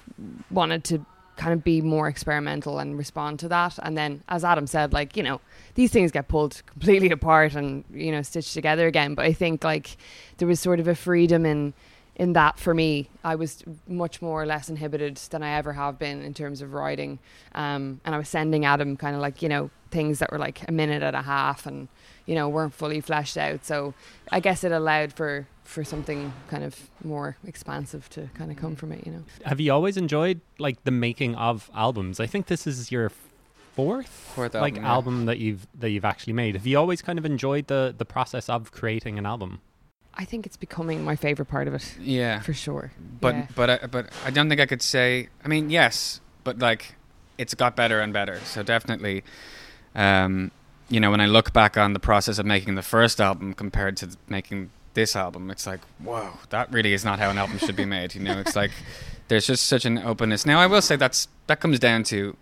wanted 0.51 0.85
to 0.85 1.05
kind 1.37 1.53
of 1.53 1.65
be 1.65 1.81
more 1.81 2.09
experimental 2.09 2.79
and 2.79 2.97
respond 2.97 3.41
to 3.41 3.49
that. 3.49 3.79
And 3.83 3.97
then, 3.97 4.23
as 4.29 4.45
Adam 4.45 4.67
said, 4.67 4.93
like, 4.93 5.17
you 5.17 5.23
know, 5.23 5.41
these 5.75 5.91
things 5.91 6.13
get 6.13 6.29
pulled 6.29 6.63
completely 6.67 7.11
apart 7.11 7.55
and, 7.55 7.85
you 7.93 8.13
know, 8.13 8.23
stitched 8.23 8.55
together 8.55 8.87
again. 8.87 9.15
But 9.15 9.25
I 9.25 9.33
think 9.33 9.65
like 9.65 9.97
there 10.37 10.47
was 10.47 10.61
sort 10.61 10.79
of 10.79 10.87
a 10.87 10.95
freedom 10.95 11.45
in 11.47 11.73
in 12.17 12.35
that 12.35 12.59
for 12.59 12.75
me. 12.75 13.09
I 13.25 13.35
was 13.35 13.63
much 13.87 14.21
more 14.21 14.43
or 14.43 14.47
less 14.47 14.69
inhibited 14.69 15.17
than 15.17 15.43
I 15.43 15.57
ever 15.57 15.73
have 15.73 15.99
been 15.99 16.23
in 16.23 16.35
terms 16.35 16.61
of 16.61 16.75
writing. 16.75 17.19
Um, 17.55 18.01
and 18.05 18.15
I 18.15 18.19
was 18.19 18.29
sending 18.29 18.65
Adam 18.65 18.97
kind 18.97 19.15
of 19.15 19.23
like, 19.23 19.43
you 19.43 19.49
know, 19.49 19.71
things 19.91 20.19
that 20.19 20.31
were 20.33 20.39
like 20.39 20.67
a 20.69 20.73
minute 20.73 21.03
and 21.03 21.17
a 21.17 21.23
half 21.23 21.67
and, 21.67 21.89
you 22.27 22.35
know, 22.35 22.49
weren't 22.49 22.75
fully 22.75 23.01
fleshed 23.01 23.37
out. 23.37 23.65
So 23.65 23.95
I 24.31 24.41
guess 24.41 24.65
it 24.65 24.73
allowed 24.73 25.13
for 25.13 25.47
for 25.65 25.85
something 25.85 26.33
kind 26.49 26.65
of 26.65 26.91
more 27.05 27.37
expansive 27.47 28.11
to 28.11 28.29
kind 28.35 28.51
of 28.51 28.57
come 28.57 28.75
from 28.75 28.93
it, 28.93 29.07
you 29.07 29.13
know. 29.13 29.23
Have 29.45 29.61
you 29.61 29.73
always 29.73 29.97
enjoyed 29.97 30.41
like 30.59 30.83
the 30.85 30.91
making 30.91 31.35
of 31.37 31.71
albums? 31.75 32.21
I 32.21 32.27
think 32.27 32.47
this 32.47 32.67
is 32.67 32.91
your 32.91 33.11
fourth, 33.75 34.33
Fourth 34.35 34.55
like 34.55 34.77
yeah. 34.77 34.87
album 34.87 35.27
that 35.27 35.39
you've 35.39 35.67
that 35.79 35.91
you've 35.91 36.05
actually 36.05 36.35
made. 36.35 36.57
Have 36.57 36.67
you 36.67 36.79
always 36.79 37.01
kind 37.01 37.19
of 37.19 37.25
enjoyed 37.25 37.69
the 37.69 37.95
the 37.97 38.05
process 38.05 38.49
of 38.49 38.71
creating 38.73 39.19
an 39.19 39.25
album? 39.25 39.61
I 40.15 40.25
think 40.25 40.45
it's 40.47 40.57
becoming 40.59 41.05
my 41.05 41.17
favorite 41.17 41.47
part 41.47 41.69
of 41.69 41.75
it 41.75 41.97
Yeah. 42.01 42.41
for 42.41 42.53
sure. 42.53 42.93
But 43.21 43.35
yeah. 43.35 43.47
but 43.55 43.71
I, 43.71 43.87
but 43.87 44.11
I 44.25 44.31
don't 44.31 44.49
think 44.49 44.61
I 44.61 44.67
could 44.67 44.83
say. 44.83 45.29
I 45.45 45.49
mean, 45.49 45.71
yes, 45.71 46.21
but 46.45 46.59
like 46.59 46.95
it's 47.39 47.55
got 47.55 47.77
better 47.77 48.01
and 48.01 48.13
better. 48.13 48.39
So 48.45 48.63
definitely, 48.63 49.25
um, 49.95 50.51
you 50.89 51.01
know, 51.01 51.11
when 51.11 51.21
I 51.21 51.27
look 51.27 51.53
back 51.53 51.77
on 51.79 51.93
the 51.95 51.99
process 52.01 52.39
of 52.39 52.47
making 52.47 52.75
the 52.75 52.83
first 52.83 53.21
album 53.21 53.55
compared 53.55 53.97
to 53.99 54.17
making 54.29 54.71
this 54.95 55.17
album, 55.17 55.51
it's 55.51 55.67
like, 55.67 55.81
whoa, 55.99 56.35
that 56.51 56.71
really 56.71 56.93
is 56.93 57.05
not 57.05 57.19
how 57.19 57.31
an 57.31 57.39
album 57.39 57.57
should 57.59 57.77
be 57.77 57.87
made. 57.87 58.15
You 58.15 58.21
know, 58.23 58.39
it's 58.39 58.55
like 58.55 58.71
there's 59.29 59.47
just 59.47 59.67
such 59.67 59.85
an 59.87 59.97
openness. 59.99 60.45
Now, 60.45 60.61
I 60.61 60.67
will 60.67 60.83
say 60.83 60.97
that's 60.97 61.29
that 61.47 61.61
comes 61.61 61.79
down 61.79 62.03
to 62.05 62.37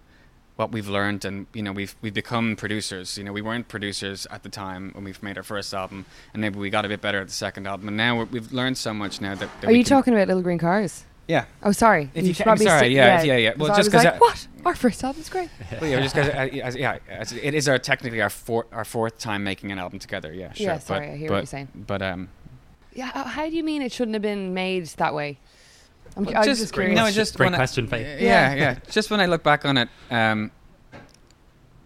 what 0.60 0.72
we've 0.72 0.88
learned 0.88 1.24
and 1.24 1.46
you 1.54 1.62
know 1.62 1.72
we've 1.72 1.96
we've 2.02 2.12
become 2.12 2.54
producers 2.54 3.16
you 3.16 3.24
know 3.24 3.32
we 3.32 3.40
weren't 3.40 3.66
producers 3.66 4.26
at 4.30 4.42
the 4.42 4.48
time 4.50 4.90
when 4.92 5.02
we've 5.04 5.22
made 5.22 5.38
our 5.38 5.42
first 5.42 5.72
album 5.72 6.04
and 6.34 6.42
maybe 6.42 6.58
we 6.58 6.68
got 6.68 6.84
a 6.84 6.88
bit 6.88 7.00
better 7.00 7.18
at 7.22 7.26
the 7.28 7.32
second 7.32 7.66
album 7.66 7.88
and 7.88 7.96
now 7.96 8.18
we're, 8.18 8.26
we've 8.26 8.52
learned 8.52 8.76
so 8.76 8.92
much 8.92 9.22
now 9.22 9.34
that, 9.34 9.48
that 9.62 9.70
Are 9.70 9.72
you 9.72 9.82
talking 9.82 10.12
about 10.12 10.28
Little 10.28 10.42
Green 10.42 10.58
Cars? 10.58 11.04
yeah 11.28 11.46
Oh, 11.62 11.72
sorry. 11.72 12.10
If 12.14 12.26
you 12.26 12.34
should 12.34 12.38
can- 12.38 12.44
probably 12.44 12.66
sorry, 12.66 12.78
stick- 12.80 12.92
yeah, 12.92 13.22
yeah, 13.22 13.36
yeah. 13.36 13.52
Well, 13.56 13.68
'cause 13.68 13.78
I 13.78 13.80
just 13.80 13.90
because 13.90 14.04
like, 14.04 14.20
what? 14.20 14.46
Our 14.66 14.74
first 14.74 15.02
album's 15.02 15.30
great. 15.30 15.48
Well, 15.80 15.88
yeah, 15.90 16.00
just 16.02 16.14
because, 16.14 16.28
uh, 16.28 16.58
as- 16.68 16.76
yeah, 16.76 16.98
as 17.08 17.32
it 17.32 17.54
is 17.54 17.66
our 17.66 17.78
technically 17.78 18.20
our 18.20 18.28
fourth 18.28 18.66
our 18.72 18.84
fourth 18.84 19.18
time 19.18 19.42
making 19.44 19.72
an 19.72 19.78
album 19.78 19.98
together. 19.98 20.30
Yeah, 20.34 20.52
sure. 20.52 20.66
Yeah, 20.66 20.74
but, 20.74 20.82
sorry, 20.82 21.08
I 21.08 21.16
hear 21.16 21.28
but, 21.28 21.34
what 21.34 21.38
you're 21.40 21.46
saying. 21.46 21.68
But 21.74 22.02
um, 22.02 22.28
Yeah, 22.92 23.06
how 23.36 23.48
do 23.48 23.56
you 23.56 23.64
mean 23.64 23.80
it 23.80 23.92
shouldn't 23.92 24.14
have 24.14 24.22
been 24.22 24.52
made 24.52 24.84
that 25.02 25.14
way? 25.14 25.38
I'm, 26.16 26.24
Well, 26.24 26.36
I 26.36 26.38
was 26.40 26.46
just- 26.46 26.60
just 26.60 26.72
curious. 26.72 26.96
no, 26.96 27.10
just 27.10 27.36
Great 27.36 27.46
when 27.46 27.54
I- 27.54 27.58
question, 27.58 27.86
Faye. 27.86 28.02
yeah, 28.22 28.52
Yeah. 28.52 28.54
yeah. 28.54 28.78
Just 28.90 29.10
when 29.10 29.20
I 29.20 29.26
look 29.26 29.42
back 29.42 29.64
on 29.64 29.76
it, 29.76 29.88
um, 30.10 30.50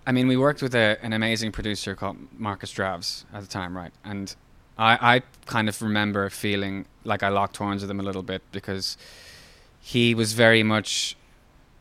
I 0.06 0.12
mean, 0.12 0.28
we 0.28 0.36
worked 0.36 0.60
with 0.62 0.74
a, 0.74 0.98
an 1.02 1.12
amazing 1.12 1.52
producer 1.52 1.94
called 1.94 2.16
Markus 2.38 2.72
Dravs 2.72 3.24
at 3.32 3.40
the 3.42 3.46
time, 3.48 3.76
right? 3.76 3.92
And 4.04 4.34
I, 4.78 5.16
I 5.16 5.22
kind 5.46 5.68
of 5.68 5.80
remember 5.80 6.28
feeling 6.30 6.86
like 7.04 7.22
I 7.22 7.28
locked 7.28 7.56
horns 7.56 7.80
with 7.82 7.90
him 7.90 8.00
a 8.00 8.02
little 8.02 8.22
bit 8.22 8.42
because 8.52 8.96
he 9.80 10.14
was 10.14 10.32
very 10.34 10.62
much 10.62 11.16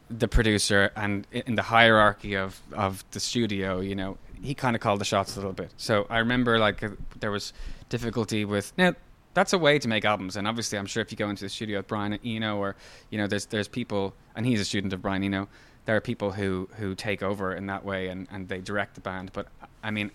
the 0.10 0.28
producer 0.28 0.92
and 0.96 1.26
in 1.32 1.56
the 1.56 1.64
hierarchy 1.64 2.36
of, 2.36 2.62
of 2.74 3.04
the 3.12 3.20
studio, 3.20 3.80
you 3.80 3.96
know, 3.96 4.18
he 4.42 4.54
kind 4.54 4.76
of 4.76 4.82
called 4.82 5.00
the 5.02 5.06
shots 5.06 5.36
a 5.36 5.40
little 5.40 5.54
bit. 5.54 5.72
So 5.78 6.06
I 6.10 6.20
remember 6.20 6.60
like 6.60 6.84
uh, 6.84 6.90
there 7.20 7.32
was 7.32 7.52
difficulty 7.90 8.46
with 8.46 8.74
now 8.78 8.94
that's 9.34 9.54
a 9.54 9.58
way 9.58 9.80
to 9.80 9.88
make 9.88 10.06
albums 10.06 10.36
and 10.36 10.48
obviously 10.48 10.78
I'm 10.78 10.86
sure 10.86 11.02
if 11.02 11.12
you 11.12 11.18
go 11.18 11.30
into 11.30 11.44
the 11.44 11.50
studio 11.50 11.80
with 11.80 11.88
Brian 11.88 12.18
Eno 12.26 12.58
or 12.58 12.76
you 13.10 13.18
know 13.18 13.28
there's 13.28 13.46
there's 13.48 13.68
people 13.68 14.14
and 14.36 14.46
he's 14.46 14.60
a 14.60 14.66
student 14.66 14.94
of 14.94 15.02
Brian 15.02 15.24
Eno 15.24 15.48
there 15.86 15.96
are 15.96 16.02
people 16.02 16.32
who 16.32 16.70
who 16.78 16.96
take 16.96 17.24
over 17.24 17.54
in 17.56 17.68
that 17.68 17.84
way 17.84 18.08
and, 18.10 18.28
and 18.32 18.48
they 18.48 18.60
direct 18.60 18.96
the 18.96 19.02
band 19.02 19.32
but 19.34 19.48
I 19.84 19.92
mean 19.92 20.12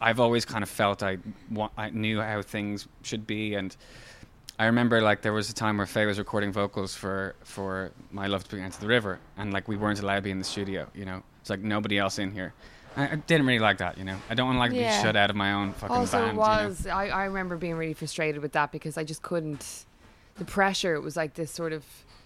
I've 0.00 0.18
always 0.18 0.44
kind 0.44 0.62
of 0.62 0.68
felt 0.68 1.02
I 1.02 1.18
I 1.76 1.90
knew 1.90 2.20
how 2.20 2.42
things 2.42 2.88
should 3.02 3.26
be 3.26 3.54
and 3.54 3.76
I 4.58 4.66
remember 4.66 5.00
like 5.00 5.22
there 5.22 5.32
was 5.32 5.50
a 5.50 5.54
time 5.54 5.78
where 5.78 5.86
Faye 5.86 6.06
was 6.06 6.18
recording 6.18 6.52
vocals 6.52 6.94
for 6.94 7.34
for 7.44 7.92
My 8.10 8.26
Love 8.26 8.44
Took 8.44 8.54
Me 8.54 8.60
Down 8.60 8.70
to 8.70 8.80
the 8.80 8.86
River 8.86 9.18
and 9.36 9.52
like 9.52 9.68
we 9.68 9.76
weren't 9.76 10.00
allowed 10.00 10.16
to 10.16 10.22
be 10.22 10.30
in 10.30 10.38
the 10.38 10.44
studio 10.44 10.86
you 10.94 11.04
know? 11.04 11.22
It's 11.40 11.50
like 11.50 11.60
nobody 11.60 11.98
else 11.98 12.18
in 12.18 12.30
here 12.30 12.54
I, 12.96 13.08
I 13.12 13.14
didn't 13.16 13.46
really 13.46 13.58
like 13.58 13.78
that 13.78 13.96
you 13.98 14.04
know 14.04 14.16
I 14.30 14.34
don't 14.34 14.46
want 14.46 14.56
to 14.56 14.60
like 14.60 14.72
Yeah. 14.72 14.96
be 14.98 15.02
shut 15.02 15.16
out 15.16 15.30
of 15.30 15.36
my 15.36 15.52
own 15.52 15.72
fucking 15.72 15.96
also, 15.96 16.18
band 16.18 16.26
it 16.26 16.30
you 16.32 16.36
know? 16.36 16.68
was. 16.68 16.86
I, 16.86 17.08
I 17.08 17.24
remember 17.24 17.56
being 17.56 17.74
really 17.76 17.94
frustrated 17.94 18.42
with 18.42 18.52
that 18.52 18.72
because 18.72 18.96
I 18.98 19.04
just 19.04 19.22
couldn't. 19.22 19.84
The 20.36 20.44
pressure, 20.46 20.94
it 20.94 21.00
was 21.00 21.16
like 21.16 21.34
this 21.34 21.50
sort 21.50 21.72
of 21.72 21.84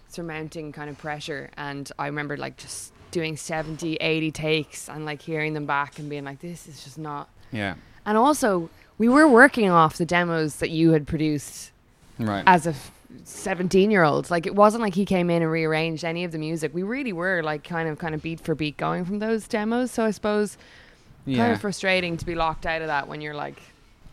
surmounting 0.08 0.72
kind 0.72 0.88
of 0.88 0.96
pressure. 0.98 1.50
And 1.56 1.90
I 1.98 2.06
remember 2.06 2.36
like 2.36 2.56
just 2.56 2.92
doing 3.10 3.36
70, 3.36 3.96
80 3.96 4.30
takes 4.30 4.88
and 4.88 5.04
like 5.04 5.22
hearing 5.22 5.54
them 5.54 5.66
back 5.66 5.98
and 5.98 6.08
being 6.08 6.24
like, 6.24 6.40
this 6.40 6.66
is 6.68 6.84
just 6.84 6.98
not. 6.98 7.28
yeah 7.50 7.74
And 8.04 8.16
also, 8.16 8.70
we 8.98 9.08
were 9.08 9.26
working 9.28 9.70
off 9.70 9.96
the 9.98 10.06
demos 10.06 10.56
that 10.56 10.70
you 10.70 10.92
had 10.92 11.06
produced 11.06 11.72
right 12.18 12.44
as 12.46 12.66
a 12.66 12.74
17 13.24 13.90
year 13.90 14.02
old 14.02 14.30
like 14.30 14.46
it 14.46 14.54
wasn't 14.54 14.82
like 14.82 14.94
he 14.94 15.04
came 15.04 15.30
in 15.30 15.42
and 15.42 15.50
rearranged 15.50 16.04
any 16.04 16.24
of 16.24 16.32
the 16.32 16.38
music 16.38 16.74
we 16.74 16.82
really 16.82 17.12
were 17.12 17.42
like 17.42 17.64
kind 17.64 17.88
of 17.88 17.98
kind 17.98 18.14
of 18.14 18.22
beat 18.22 18.40
for 18.40 18.54
beat 18.54 18.76
going 18.76 19.04
from 19.04 19.18
those 19.18 19.46
demos 19.48 19.90
so 19.90 20.04
i 20.04 20.10
suppose 20.10 20.56
kind 21.24 21.36
yeah 21.36 21.52
of 21.52 21.60
frustrating 21.60 22.16
to 22.16 22.24
be 22.24 22.34
locked 22.34 22.66
out 22.66 22.82
of 22.82 22.88
that 22.88 23.08
when 23.08 23.20
you're 23.20 23.34
like 23.34 23.60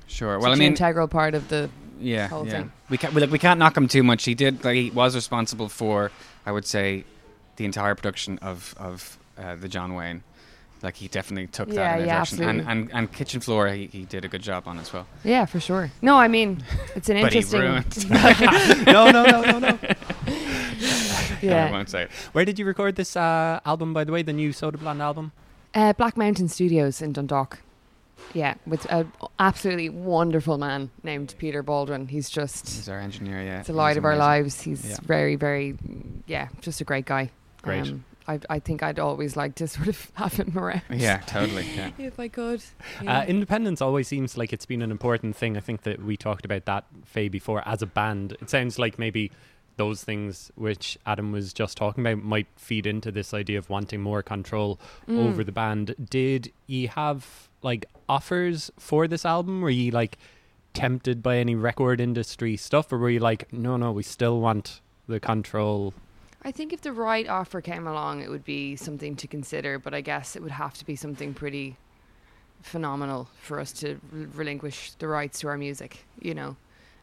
sure 0.08 0.40
well 0.40 0.52
I 0.52 0.56
mean 0.56 0.70
integral 0.70 1.08
part 1.08 1.36
of 1.36 1.48
the 1.50 1.70
yeah, 2.04 2.28
whole 2.28 2.46
yeah. 2.46 2.52
thing. 2.52 2.72
We 2.90 2.98
can't 2.98 3.14
we, 3.14 3.22
like 3.22 3.32
we 3.32 3.40
can't 3.40 3.60
knock 3.60 3.76
him 3.76 3.88
too 3.88 4.04
much. 4.04 4.26
He 4.26 4.36
did 4.36 4.64
like 4.64 4.76
he 4.76 4.90
was 4.92 5.16
responsible 5.16 5.70
for 5.70 6.12
I 6.46 6.52
would 6.52 6.66
say 6.66 7.06
the 7.56 7.66
entire 7.66 7.96
production 7.96 8.38
of 8.40 8.76
of 8.78 9.18
uh, 9.38 9.56
the 9.56 9.68
John 9.68 9.96
Wayne. 9.96 10.24
Like 10.84 10.98
he 10.98 11.08
definitely 11.08 11.48
took 11.48 11.70
Yeah, 11.70 11.76
that 11.76 11.98
in 12.00 12.04
a 12.04 12.08
yeah, 12.08 12.16
direction, 12.18 12.44
and, 12.44 12.60
absolutely. 12.60 12.72
and 12.92 12.92
and 12.94 13.14
Kitchen 13.14 13.40
Floor 13.42 13.70
he, 13.70 13.88
he 13.88 14.04
did 14.06 14.26
a 14.26 14.28
good 14.28 14.42
job 14.44 14.68
on 14.68 14.78
as 14.80 14.92
well. 14.94 15.08
yeah 15.24 15.46
for 15.46 15.60
sure 15.60 15.92
no 16.02 16.18
i 16.18 16.28
mean 16.28 16.62
it's 16.96 17.08
an 17.10 17.18
interesting 17.18 17.62
no, 18.86 19.10
no, 19.12 19.24
no, 19.24 19.60
no, 19.60 19.60
no. 21.44 21.58
I 21.58 21.72
won't 21.72 21.90
say 21.90 22.04
it. 22.04 22.12
Where 22.34 22.46
did 22.46 22.60
you 22.60 22.66
record 22.66 22.96
this 22.96 23.16
uh, 23.16 23.60
album, 23.66 23.94
by 23.94 24.04
the 24.04 24.12
way? 24.12 24.22
The 24.24 24.34
new 24.34 24.52
Soda 24.54 24.78
Blonde 24.78 25.02
album? 25.02 25.32
uh, 25.76 25.92
black 25.94 26.16
mountain 26.18 26.48
studios 26.48 27.02
in 27.02 27.14
dundalk 27.14 27.60
yeah 28.34 28.54
with 28.68 28.86
an 28.92 29.12
absolutely 29.40 29.90
wonderful 29.90 30.58
man 30.58 30.90
named 31.04 31.34
peter 31.40 31.62
baldwin 31.64 32.08
he's 32.08 32.30
just 32.30 32.66
He's 32.70 32.88
our 32.88 33.00
engineer. 33.00 33.42
Yeah, 33.42 33.60
it's 33.60 33.68
the 33.68 33.74
light 33.74 33.98
of 33.98 34.06
our 34.06 34.16
lives. 34.16 34.62
He's 34.62 34.86
Yeah. 34.88 34.98
very, 35.04 35.36
very, 35.36 35.76
yeah, 36.28 36.48
just 36.62 36.80
a 36.80 36.84
great 36.84 37.06
guy. 37.06 37.32
Great. 37.64 37.88
Um, 37.90 38.06
I, 38.28 38.40
I 38.50 38.60
think 38.60 38.82
I'd 38.84 39.00
always 39.00 39.36
like 39.36 39.56
to 39.56 39.68
sort 39.76 39.88
of 39.88 40.12
have 40.16 40.40
it 40.40 40.56
around. 40.56 40.82
Yeah, 40.90 41.18
totally. 41.20 41.66
Yeah. 41.76 41.92
if 41.98 42.20
I 42.20 42.28
could. 42.28 42.64
Uh, 43.06 43.26
independence 43.28 43.82
always 43.82 44.08
seems 44.08 44.38
like 44.38 44.54
it's 44.54 44.66
been 44.66 44.82
an 44.82 44.92
important 44.92 45.36
thing. 45.36 45.58
I 45.58 45.60
think 45.60 45.84
that 45.84 46.04
we 46.04 46.16
talked 46.18 46.46
about 46.46 46.66
that, 46.66 46.86
Faye, 47.06 47.30
before 47.30 47.62
as 47.68 47.82
a 47.82 47.86
band. 47.88 48.38
It 48.42 48.50
sounds 48.50 48.80
like 48.80 48.98
maybe 49.00 49.32
those 49.76 50.04
things 50.04 50.52
which 50.56 50.98
Adam 51.06 51.32
was 51.32 51.52
just 51.52 51.76
talking 51.78 52.06
about 52.06 52.24
might 52.24 52.46
feed 52.58 52.86
into 52.86 53.12
this 53.12 53.34
idea 53.34 53.58
of 53.58 53.70
wanting 53.70 54.02
more 54.02 54.22
control 54.22 54.80
Mm. 55.10 55.28
over 55.30 55.44
the 55.44 55.52
band. 55.52 55.96
Did 56.10 56.52
you 56.68 56.90
have 56.90 57.50
like 57.64 57.86
offers 58.08 58.72
for 58.78 59.08
this 59.08 59.26
album? 59.26 59.62
Were 59.62 59.70
you 59.72 59.90
like 59.92 60.18
tempted 60.74 61.22
by 61.24 61.38
any 61.38 61.56
record 61.56 62.00
industry 62.00 62.56
stuff, 62.58 62.92
or 62.94 62.98
were 63.00 63.10
you 63.10 63.20
like, 63.20 63.52
no, 63.52 63.78
no, 63.78 63.92
we 63.92 64.04
still 64.04 64.40
want 64.40 64.80
the 65.08 65.20
control? 65.20 65.94
I 66.46 66.52
think 66.52 66.74
if 66.74 66.82
the 66.82 66.92
right 66.92 67.28
offer 67.28 67.62
came 67.62 67.88
along, 67.88 68.22
it 68.22 68.30
would 68.30 68.44
be 68.44 68.76
something 68.76 69.16
to 69.18 69.28
consider. 69.28 69.80
But 69.80 69.94
I 69.94 70.02
guess 70.02 70.36
it 70.36 70.42
would 70.42 70.52
have 70.52 70.74
to 70.76 70.86
be 70.86 70.96
something 70.96 71.34
pretty 71.34 71.78
phenomenal 72.62 73.30
for 73.42 73.60
us 73.60 73.72
to 73.74 74.00
relinquish 74.12 74.92
the 75.00 75.08
rights 75.08 75.40
to 75.42 75.48
our 75.48 75.58
music. 75.58 76.06
You 76.20 76.34
know, 76.34 76.56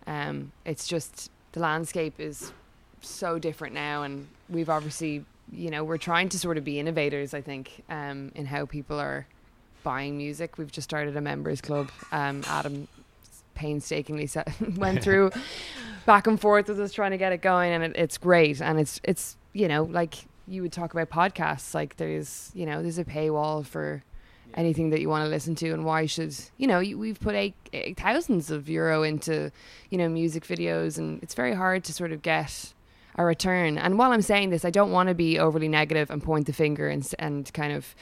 um, 0.06 0.52
it's 0.64 0.86
just 0.86 1.30
the 1.52 1.60
landscape 1.60 2.14
is 2.18 2.52
so 3.00 3.38
different 3.38 3.74
now, 3.74 4.02
and 4.02 4.28
we've 4.48 4.70
obviously 4.70 5.24
you 5.52 5.70
know, 5.70 5.84
we're 5.84 5.98
trying 5.98 6.28
to 6.28 6.38
sort 6.38 6.56
of 6.58 6.64
be 6.64 6.78
innovators. 6.78 7.34
I 7.34 7.40
think 7.40 7.82
um, 7.88 8.32
in 8.34 8.46
how 8.46 8.66
people 8.66 8.98
are 8.98 9.26
buying 9.82 10.16
music. 10.16 10.58
We've 10.58 10.70
just 10.70 10.88
started 10.88 11.16
a 11.16 11.20
members 11.20 11.60
club. 11.60 11.90
Um, 12.12 12.42
Adam 12.46 12.88
painstakingly 13.60 14.26
set, 14.26 14.48
went 14.76 15.02
through 15.02 15.30
back 16.06 16.26
and 16.26 16.40
forth 16.40 16.68
with 16.68 16.80
us 16.80 16.92
trying 16.92 17.10
to 17.10 17.18
get 17.18 17.32
it 17.32 17.42
going, 17.42 17.72
and 17.72 17.84
it, 17.84 17.92
it's 17.94 18.16
great. 18.16 18.60
And 18.60 18.80
it's 18.80 19.00
it's 19.04 19.36
you 19.52 19.68
know 19.68 19.84
like 19.84 20.14
you 20.48 20.62
would 20.62 20.72
talk 20.72 20.94
about 20.94 21.10
podcasts. 21.10 21.74
Like 21.74 21.96
there's 21.96 22.50
you 22.54 22.64
know 22.64 22.82
there's 22.82 22.98
a 22.98 23.04
paywall 23.04 23.64
for 23.64 24.02
anything 24.54 24.90
that 24.90 25.00
you 25.00 25.08
want 25.08 25.24
to 25.24 25.28
listen 25.28 25.54
to 25.54 25.70
and 25.70 25.84
why 25.84 26.06
should 26.06 26.34
you 26.56 26.66
know 26.66 26.80
we've 26.80 27.20
put 27.20 27.36
eight, 27.36 27.54
eight 27.72 27.96
thousands 27.96 28.50
of 28.50 28.68
euro 28.68 29.04
into 29.04 29.52
you 29.90 29.96
know 29.96 30.08
music 30.08 30.44
videos 30.44 30.98
and 30.98 31.22
it's 31.22 31.34
very 31.34 31.54
hard 31.54 31.84
to 31.84 31.92
sort 31.92 32.10
of 32.10 32.20
get 32.20 32.74
a 33.14 33.24
return 33.24 33.78
and 33.78 33.96
while 33.96 34.10
i'm 34.10 34.22
saying 34.22 34.50
this 34.50 34.64
i 34.64 34.70
don't 34.70 34.90
want 34.90 35.08
to 35.08 35.14
be 35.14 35.38
overly 35.38 35.68
negative 35.68 36.10
and 36.10 36.20
point 36.20 36.46
the 36.46 36.52
finger 36.52 36.88
and 36.88 37.14
and 37.20 37.54
kind 37.54 37.72
of 37.72 37.94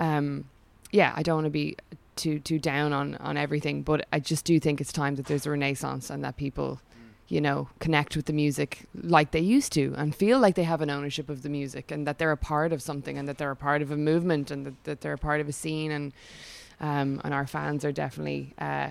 um 0.00 0.44
yeah 0.90 1.12
i 1.14 1.22
don't 1.22 1.36
want 1.36 1.44
to 1.44 1.50
be 1.50 1.76
too 2.16 2.38
too 2.38 2.58
down 2.58 2.92
on 2.92 3.14
on 3.16 3.36
everything 3.36 3.82
but 3.82 4.06
i 4.12 4.18
just 4.18 4.44
do 4.44 4.58
think 4.60 4.80
it's 4.80 4.92
time 4.92 5.16
that 5.16 5.26
there's 5.26 5.46
a 5.46 5.50
renaissance 5.50 6.10
and 6.10 6.24
that 6.24 6.36
people 6.36 6.80
you 7.28 7.40
know 7.40 7.68
connect 7.80 8.16
with 8.16 8.26
the 8.26 8.32
music 8.32 8.80
like 8.94 9.30
they 9.30 9.40
used 9.40 9.72
to 9.72 9.94
and 9.96 10.14
feel 10.14 10.38
like 10.38 10.54
they 10.54 10.64
have 10.64 10.80
an 10.80 10.90
ownership 10.90 11.28
of 11.28 11.42
the 11.42 11.48
music 11.48 11.90
and 11.90 12.06
that 12.06 12.18
they're 12.18 12.32
a 12.32 12.36
part 12.36 12.72
of 12.72 12.82
something 12.82 13.16
and 13.18 13.26
that 13.28 13.38
they're 13.38 13.50
a 13.50 13.56
part 13.56 13.80
of 13.82 13.90
a 13.90 13.96
movement 13.96 14.50
and 14.50 14.66
that, 14.66 14.84
that 14.84 15.00
they're 15.00 15.14
a 15.14 15.18
part 15.18 15.40
of 15.40 15.48
a 15.48 15.52
scene 15.52 15.90
and 15.90 16.12
um 16.80 17.20
and 17.24 17.32
our 17.32 17.46
fans 17.46 17.84
are 17.84 17.92
definitely 17.92 18.52
uh 18.58 18.88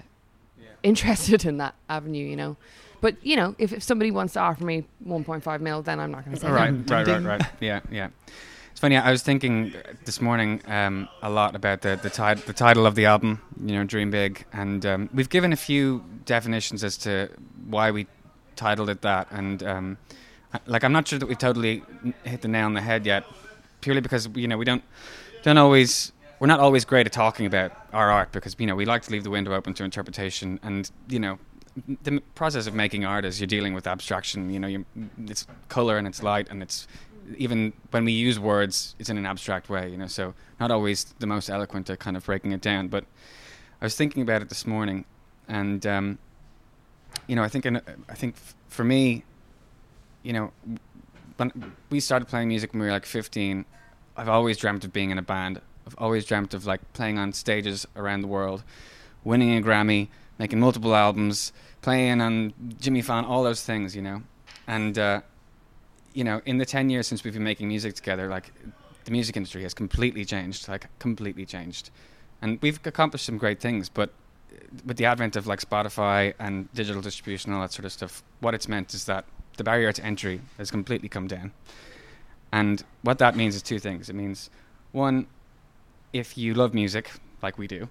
interested 0.84 1.46
in 1.46 1.58
that 1.58 1.76
avenue 1.90 2.26
you 2.26 2.36
know 2.36 2.58
but 3.02 3.16
you 3.26 3.36
know 3.36 3.56
if, 3.58 3.72
if 3.72 3.84
somebody 3.84 4.12
wants 4.12 4.34
to 4.34 4.40
offer 4.40 4.64
me 4.64 4.84
1.5 5.06 5.62
mil 5.62 5.82
then 5.82 6.00
i'm 6.00 6.12
not 6.12 6.26
going 6.26 6.36
to 6.36 6.42
say 6.42 6.48
no. 6.48 6.54
right, 6.54 6.86
Ding, 6.86 6.96
right, 6.96 7.08
right, 7.08 7.24
right. 7.40 7.42
Yeah, 7.60 7.80
yeah. 7.92 8.10
It's 8.74 8.80
funny. 8.80 8.98
I 8.98 9.12
was 9.12 9.22
thinking 9.22 9.76
this 10.04 10.20
morning 10.20 10.60
um, 10.66 11.08
a 11.22 11.30
lot 11.30 11.56
about 11.56 11.82
the 11.84 11.96
the, 12.02 12.10
tit- 12.10 12.48
the 12.48 12.54
title 12.54 12.88
of 12.88 12.96
the 12.96 13.06
album. 13.06 13.40
You 13.64 13.76
know, 13.76 13.84
Dream 13.84 14.10
Big, 14.10 14.46
and 14.52 14.84
um, 14.84 15.10
we've 15.14 15.30
given 15.30 15.54
a 15.54 15.56
few 15.56 16.04
definitions 16.26 16.84
as 16.84 16.98
to 16.98 17.30
why 17.68 17.92
we 17.92 18.08
titled 18.56 18.90
it 18.90 19.04
that. 19.04 19.28
And 19.30 19.62
um, 19.62 19.98
like, 20.66 20.84
I'm 20.84 20.92
not 20.92 21.08
sure 21.08 21.20
that 21.20 21.28
we've 21.28 21.38
totally 21.38 21.84
hit 22.24 22.42
the 22.42 22.48
nail 22.48 22.66
on 22.66 22.74
the 22.74 22.82
head 22.82 23.06
yet, 23.06 23.26
purely 23.82 24.02
because 24.02 24.28
you 24.34 24.48
know 24.48 24.58
we 24.58 24.66
don't 24.66 24.84
don't 25.44 25.60
always 25.60 26.12
we're 26.40 26.48
not 26.48 26.60
always 26.60 26.84
great 26.84 27.06
at 27.06 27.14
talking 27.14 27.46
about 27.46 27.74
our 27.94 28.10
art 28.10 28.32
because 28.32 28.56
you 28.58 28.66
know 28.66 28.76
we 28.76 28.86
like 28.86 29.04
to 29.04 29.12
leave 29.12 29.24
the 29.24 29.30
window 29.30 29.54
open 29.54 29.76
to 29.76 29.84
interpretation 29.84 30.60
and 30.64 30.90
you 31.08 31.20
know 31.20 31.38
the 32.02 32.22
process 32.34 32.66
of 32.66 32.74
making 32.74 33.06
art 33.06 33.24
is 33.24 33.40
you're 33.40 33.48
dealing 33.48 33.76
with 33.76 33.86
abstraction 33.86 34.50
you 34.50 34.60
know 34.60 34.84
it's 35.28 35.46
color 35.70 35.98
and 35.98 36.08
it's 36.08 36.24
light 36.24 36.48
and 36.50 36.64
it's 36.64 36.88
even 37.38 37.74
when 37.92 38.06
we 38.06 38.12
use 38.12 38.40
words 38.40 38.96
it's 39.00 39.10
in 39.10 39.18
an 39.18 39.26
abstract 39.26 39.70
way 39.70 39.90
you 39.90 39.98
know 39.98 40.08
so 40.08 40.34
not 40.60 40.72
always 40.72 41.06
the 41.20 41.28
most 41.28 41.50
eloquent 41.50 41.90
at 41.90 42.00
kind 42.00 42.18
of 42.18 42.26
breaking 42.26 42.52
it 42.52 42.62
down. 42.62 42.88
But 42.88 43.06
i 43.82 43.86
was 43.86 43.96
thinking 43.96 44.22
about 44.22 44.42
it 44.42 44.50
this 44.50 44.66
morning 44.66 45.06
and 45.48 45.86
um, 45.86 46.18
you 47.28 47.36
know 47.36 47.44
i 47.44 47.50
think 47.50 47.66
in, 47.66 47.82
i 48.10 48.14
think 48.14 48.36
f- 48.36 48.56
for 48.68 48.84
me 48.84 49.24
you 50.24 50.34
know 50.34 50.52
when 51.38 51.74
we 51.90 52.00
started 52.00 52.28
playing 52.28 52.48
music 52.48 52.74
when 52.74 52.80
we 52.82 52.86
were 52.88 52.92
like 52.92 53.06
15 53.06 53.66
i've 54.18 54.30
always 54.30 54.58
dreamt 54.58 54.84
of 54.86 54.94
being 54.94 55.12
in 55.12 55.18
a 55.18 55.24
band. 55.24 55.62
I've 55.86 55.96
always 55.98 56.26
dreamt 56.26 56.54
of 56.54 56.66
like 56.66 56.82
playing 56.94 57.18
on 57.18 57.34
stages 57.34 57.86
around 57.96 58.22
the 58.22 58.28
world 58.28 58.64
winning 59.24 59.58
a 59.58 59.62
grammy 59.62 60.08
making 60.40 60.60
multiple 60.60 60.96
albums 60.96 61.52
playing 61.82 62.22
on 62.22 62.54
jimmy 62.80 63.02
fallon 63.02 63.26
all 63.26 63.44
those 63.44 63.64
things 63.64 63.96
you 63.96 64.02
know? 64.02 64.24
And 64.66 64.98
uh, 64.98 65.22
you 66.14 66.24
know 66.24 66.42
in 66.46 66.58
the 66.58 66.66
10 66.66 66.90
years 66.90 67.08
since 67.08 67.24
we've 67.24 67.34
been 67.34 67.44
making 67.44 67.68
music 67.68 67.96
together 67.96 68.28
like 68.28 68.52
the 69.06 69.12
music 69.12 69.36
industry 69.36 69.64
has 69.64 69.74
completely 69.74 70.26
changed 70.26 70.68
like 70.68 70.88
completely 71.00 71.46
changed. 71.46 71.90
And 72.42 72.60
we've 72.62 72.80
accomplished 72.86 73.26
some 73.26 73.38
great 73.38 73.60
things 73.60 73.90
but 73.90 74.12
with 74.86 74.98
the 74.98 75.06
advent 75.06 75.36
of 75.36 75.48
like 75.48 75.60
spotify 75.60 76.34
and 76.40 76.72
digital 76.74 77.02
distribution 77.02 77.52
and 77.52 77.58
all 77.58 77.62
that 77.62 77.72
sort 77.72 77.86
of 77.86 77.92
stuff 77.92 78.24
what 78.40 78.54
it's 78.54 78.68
meant 78.68 78.94
is 78.94 79.06
that 79.06 79.26
the 79.58 79.64
barrier 79.64 79.92
to 79.92 80.04
entry 80.04 80.42
has 80.58 80.72
completely 80.72 81.08
come 81.08 81.28
down. 81.28 81.52
And 82.52 82.84
what 83.02 83.20
that 83.20 83.36
means 83.36 83.56
is 83.56 83.62
two 83.62 83.80
things. 83.80 84.10
It 84.10 84.16
means 84.16 84.50
one 84.92 85.28
if 86.12 86.38
you 86.38 86.54
love 86.54 86.74
music 86.74 87.12
like 87.42 87.58
we 87.58 87.68
do 87.68 87.90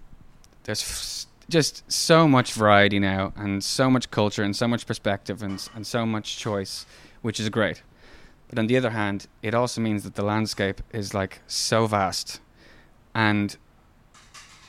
there's 0.65 0.83
f- 0.83 1.27
just 1.49 1.91
so 1.91 2.27
much 2.29 2.53
variety 2.53 2.99
now 2.99 3.33
and 3.37 3.63
so 3.63 3.91
much 3.91 4.11
culture 4.11 4.43
and 4.43 4.57
so 4.57 4.69
much 4.69 4.87
perspective 4.87 5.43
and, 5.43 5.69
and 5.75 5.87
so 5.87 6.07
much 6.07 6.39
choice 6.39 6.87
which 7.21 7.41
is 7.41 7.49
great 7.49 7.83
but 8.53 8.59
on 8.59 8.67
the 8.67 8.77
other 8.77 8.91
hand 8.91 9.29
it 9.41 9.55
also 9.55 9.81
means 9.81 10.03
that 10.03 10.15
the 10.15 10.23
landscape 10.23 10.83
is 10.93 11.15
like 11.15 11.41
so 11.47 11.87
vast. 11.87 12.39
And 13.15 13.57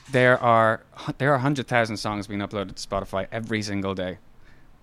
there 0.10 0.42
are 0.42 0.84
there 1.18 1.30
are 1.32 1.34
100,000 1.34 1.98
songs 1.98 2.28
being 2.28 2.40
uploaded 2.40 2.76
to 2.76 2.88
Spotify 2.88 3.28
every 3.30 3.62
single 3.62 3.94
day. 3.94 4.20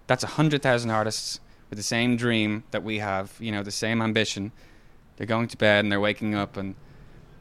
That's 0.06 0.22
100,000 0.22 0.90
artists 0.90 1.40
with 1.70 1.78
the 1.78 1.82
same 1.82 2.18
dream 2.18 2.64
that 2.72 2.84
we 2.84 2.98
have 2.98 3.32
you 3.40 3.50
know 3.50 3.62
the 3.62 3.70
same 3.70 4.02
ambition. 4.02 4.52
They're 5.16 5.26
going 5.26 5.48
to 5.48 5.56
bed 5.56 5.82
and 5.86 5.90
they're 5.90 6.00
waking 6.00 6.34
up 6.34 6.58
and 6.58 6.74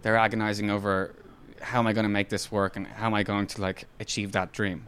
they're 0.01 0.15
agonizing 0.15 0.71
over 0.71 1.13
how 1.61 1.79
am 1.79 1.87
I 1.87 1.91
going 1.91 2.03
to 2.03 2.09
make 2.09 2.29
this 2.29 2.49
work 2.49 2.77
and 2.77 2.87
how 2.87 3.07
am 3.07 3.13
I 3.13 3.23
going 3.23 3.47
to 3.47 3.61
like 3.61 3.83
achieve 3.99 4.31
that 4.31 4.53
dream. 4.53 4.87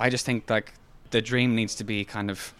I 0.00 0.10
just 0.10 0.26
think 0.26 0.50
like 0.50 0.74
the 1.10 1.22
dream 1.22 1.54
needs 1.54 1.76
to 1.76 1.84
be 1.84 2.04
kind 2.04 2.28
of 2.28 2.54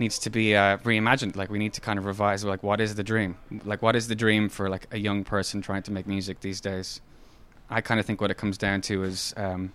needs 0.00 0.18
to 0.20 0.30
be 0.30 0.56
uh, 0.56 0.78
reimagined. 0.78 1.36
Like 1.36 1.50
we 1.50 1.58
need 1.58 1.74
to 1.74 1.80
kind 1.80 1.98
of 1.98 2.06
revise 2.06 2.44
like 2.44 2.62
what 2.62 2.80
is 2.80 2.94
the 2.94 3.04
dream? 3.04 3.36
Like 3.64 3.82
what 3.82 3.94
is 3.94 4.08
the 4.08 4.14
dream 4.14 4.48
for 4.48 4.68
like 4.68 4.86
a 4.90 4.98
young 4.98 5.24
person 5.24 5.62
trying 5.62 5.82
to 5.84 5.92
make 5.92 6.06
music 6.06 6.40
these 6.40 6.60
days? 6.60 7.00
I 7.68 7.80
kind 7.80 8.00
of 8.00 8.06
think 8.06 8.20
what 8.20 8.30
it 8.30 8.36
comes 8.36 8.58
down 8.58 8.80
to 8.82 9.04
is 9.04 9.32
um, 9.36 9.72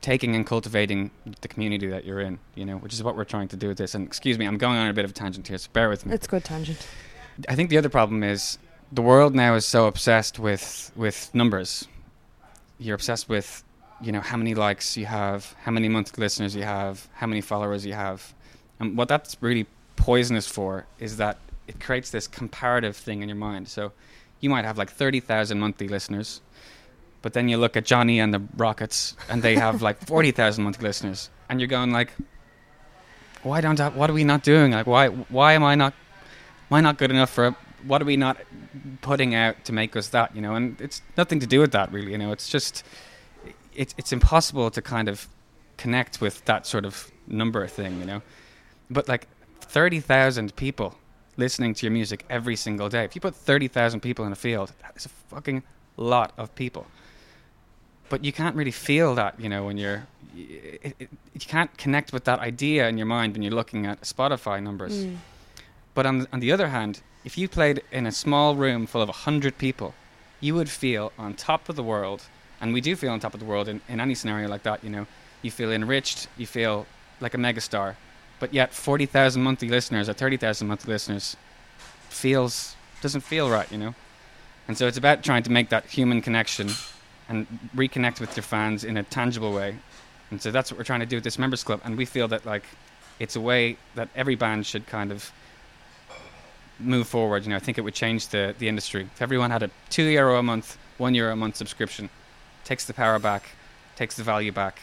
taking 0.00 0.34
and 0.34 0.44
cultivating 0.44 1.10
the 1.40 1.48
community 1.48 1.86
that 1.86 2.04
you're 2.04 2.20
in. 2.20 2.38
You 2.54 2.64
know, 2.64 2.78
which 2.78 2.92
is 2.92 3.02
what 3.02 3.16
we're 3.16 3.24
trying 3.24 3.48
to 3.48 3.56
do 3.56 3.68
with 3.68 3.78
this. 3.78 3.94
And 3.94 4.06
excuse 4.06 4.38
me, 4.38 4.46
I'm 4.46 4.58
going 4.58 4.76
on 4.76 4.88
a 4.88 4.92
bit 4.92 5.04
of 5.04 5.12
a 5.12 5.14
tangent 5.14 5.46
here, 5.46 5.58
so 5.58 5.68
bear 5.72 5.88
with 5.88 6.06
me. 6.06 6.14
it's 6.14 6.26
good 6.26 6.44
tangent 6.44 6.86
I 7.48 7.54
think 7.54 7.70
the 7.70 7.78
other 7.78 7.88
problem 7.88 8.24
is 8.24 8.58
the 8.90 9.02
world 9.02 9.34
now 9.34 9.54
is 9.54 9.66
so 9.66 9.86
obsessed 9.86 10.38
with 10.38 10.90
with 10.96 11.30
numbers. 11.34 11.86
You're 12.78 12.94
obsessed 12.94 13.28
with, 13.28 13.64
you 14.00 14.12
know, 14.12 14.20
how 14.20 14.36
many 14.36 14.54
likes 14.54 14.96
you 14.96 15.06
have, 15.06 15.54
how 15.62 15.72
many 15.72 15.88
monthly 15.88 16.22
listeners 16.22 16.54
you 16.54 16.62
have, 16.62 17.08
how 17.14 17.26
many 17.26 17.40
followers 17.40 17.84
you 17.84 17.92
have. 17.92 18.34
And 18.80 18.96
what 18.96 19.08
that's 19.08 19.36
really 19.40 19.66
poisonous 19.96 20.46
for 20.46 20.86
is 20.98 21.16
that 21.16 21.38
it 21.66 21.80
creates 21.80 22.10
this 22.10 22.26
comparative 22.26 22.96
thing 22.96 23.22
in 23.22 23.28
your 23.28 23.36
mind. 23.36 23.68
So 23.68 23.92
you 24.40 24.48
might 24.50 24.64
have 24.64 24.78
like 24.78 24.90
30,000 24.90 25.58
monthly 25.58 25.88
listeners, 25.88 26.40
but 27.22 27.32
then 27.32 27.48
you 27.48 27.56
look 27.56 27.76
at 27.76 27.84
Johnny 27.84 28.20
and 28.20 28.32
the 28.32 28.42
Rockets 28.56 29.16
and 29.28 29.42
they 29.42 29.56
have 29.56 29.82
like 29.82 29.98
40,000 30.06 30.62
monthly 30.62 30.86
listeners 30.86 31.30
and 31.48 31.60
you're 31.60 31.68
going 31.68 31.92
like 31.92 32.12
why 33.42 33.60
don't 33.60 33.80
I, 33.80 33.88
what 33.90 34.10
are 34.10 34.12
we 34.12 34.24
not 34.24 34.42
doing? 34.42 34.72
Like 34.72 34.86
why 34.86 35.08
why 35.08 35.52
am 35.52 35.64
I 35.64 35.74
not 35.74 35.94
am 36.70 36.74
I 36.76 36.80
not 36.80 36.98
good 36.98 37.10
enough 37.10 37.30
for 37.30 37.54
what 37.86 38.02
are 38.02 38.04
we 38.04 38.16
not 38.16 38.36
putting 39.00 39.34
out 39.34 39.64
to 39.64 39.72
make 39.72 39.94
us 39.96 40.08
that 40.08 40.34
you 40.34 40.42
know 40.42 40.54
and 40.54 40.80
it's 40.80 41.00
nothing 41.16 41.38
to 41.40 41.46
do 41.46 41.60
with 41.60 41.72
that 41.72 41.92
really 41.92 42.10
you 42.12 42.18
know 42.18 42.32
it's 42.32 42.48
just 42.48 42.82
it's 43.74 43.94
it's 43.96 44.12
impossible 44.12 44.70
to 44.70 44.82
kind 44.82 45.08
of 45.08 45.28
connect 45.76 46.20
with 46.20 46.44
that 46.46 46.66
sort 46.66 46.84
of 46.84 47.10
number 47.28 47.64
thing 47.68 48.00
you 48.00 48.06
know 48.06 48.22
but 48.90 49.08
like 49.08 49.26
30,000 49.60 50.54
people 50.56 50.94
listening 51.36 51.74
to 51.74 51.86
your 51.86 51.92
music 51.92 52.24
every 52.30 52.56
single 52.56 52.88
day 52.88 53.04
if 53.04 53.14
you 53.14 53.20
put 53.20 53.34
30,000 53.34 54.00
people 54.00 54.24
in 54.24 54.32
a 54.32 54.36
field 54.36 54.72
that 54.82 54.96
is 54.96 55.06
a 55.06 55.08
fucking 55.08 55.62
lot 55.96 56.32
of 56.36 56.54
people 56.54 56.86
but 58.08 58.24
you 58.24 58.32
can't 58.32 58.56
really 58.56 58.70
feel 58.72 59.14
that 59.14 59.38
you 59.38 59.48
know 59.48 59.64
when 59.66 59.76
you're 59.78 60.06
it, 60.36 60.94
it, 61.00 61.08
you 61.34 61.46
can't 61.46 61.76
connect 61.76 62.12
with 62.12 62.24
that 62.24 62.38
idea 62.38 62.88
in 62.88 62.96
your 62.96 63.06
mind 63.06 63.32
when 63.34 63.42
you're 63.42 63.52
looking 63.60 63.86
at 63.86 64.02
Spotify 64.02 64.62
numbers 64.62 65.04
Mm. 65.04 65.16
but 65.94 66.06
on, 66.06 66.26
on 66.32 66.40
the 66.40 66.52
other 66.52 66.68
hand, 66.68 67.00
if 67.24 67.36
you 67.36 67.48
played 67.48 67.82
in 67.90 68.06
a 68.06 68.12
small 68.12 68.54
room 68.54 68.86
full 68.86 69.02
of 69.02 69.08
100 69.08 69.58
people, 69.58 69.94
you 70.40 70.54
would 70.54 70.70
feel 70.70 71.12
on 71.18 71.34
top 71.34 71.68
of 71.68 71.74
the 71.76 71.82
world. 71.82 72.22
And 72.60 72.72
we 72.72 72.80
do 72.80 72.94
feel 72.94 73.10
on 73.10 73.18
top 73.20 73.34
of 73.34 73.40
the 73.40 73.46
world 73.46 73.66
in, 73.68 73.80
in 73.88 74.00
any 74.00 74.14
scenario 74.14 74.48
like 74.48 74.62
that, 74.62 74.84
you 74.84 74.90
know. 74.90 75.06
You 75.42 75.50
feel 75.50 75.72
enriched, 75.72 76.28
you 76.36 76.46
feel 76.46 76.86
like 77.20 77.34
a 77.34 77.38
megastar. 77.38 77.96
But 78.40 78.54
yet 78.54 78.72
40,000 78.72 79.42
monthly 79.42 79.68
listeners 79.68 80.08
or 80.08 80.12
30,000 80.12 80.66
monthly 80.66 80.92
listeners 80.92 81.36
feels 82.08 82.76
doesn't 83.00 83.20
feel 83.20 83.50
right, 83.50 83.70
you 83.70 83.78
know. 83.78 83.94
And 84.66 84.76
so 84.76 84.86
it's 84.86 84.98
about 84.98 85.22
trying 85.22 85.42
to 85.44 85.50
make 85.50 85.70
that 85.70 85.86
human 85.86 86.20
connection 86.20 86.70
and 87.28 87.46
reconnect 87.74 88.20
with 88.20 88.36
your 88.36 88.42
fans 88.42 88.84
in 88.84 88.96
a 88.96 89.02
tangible 89.02 89.52
way. 89.52 89.76
And 90.30 90.40
so 90.40 90.50
that's 90.50 90.70
what 90.70 90.78
we're 90.78 90.84
trying 90.84 91.00
to 91.00 91.06
do 91.06 91.16
with 91.16 91.24
this 91.24 91.38
members 91.38 91.64
club. 91.64 91.80
And 91.84 91.96
we 91.96 92.04
feel 92.04 92.28
that 92.28 92.44
like 92.44 92.64
it's 93.18 93.36
a 93.36 93.40
way 93.40 93.76
that 93.94 94.08
every 94.14 94.34
band 94.34 94.66
should 94.66 94.86
kind 94.86 95.10
of 95.10 95.32
move 96.78 97.08
forward. 97.08 97.44
You 97.44 97.50
know, 97.50 97.56
I 97.56 97.60
think 97.60 97.78
it 97.78 97.82
would 97.82 97.94
change 97.94 98.28
the, 98.28 98.54
the 98.58 98.68
industry. 98.68 99.08
If 99.14 99.22
everyone 99.22 99.50
had 99.50 99.62
a 99.62 99.70
two 99.90 100.04
euro 100.04 100.38
a 100.38 100.42
month, 100.42 100.76
one 100.98 101.14
euro 101.14 101.32
a 101.32 101.36
month 101.36 101.56
subscription, 101.56 102.08
takes 102.64 102.84
the 102.84 102.94
power 102.94 103.18
back, 103.18 103.44
takes 103.96 104.16
the 104.16 104.22
value 104.22 104.52
back, 104.52 104.80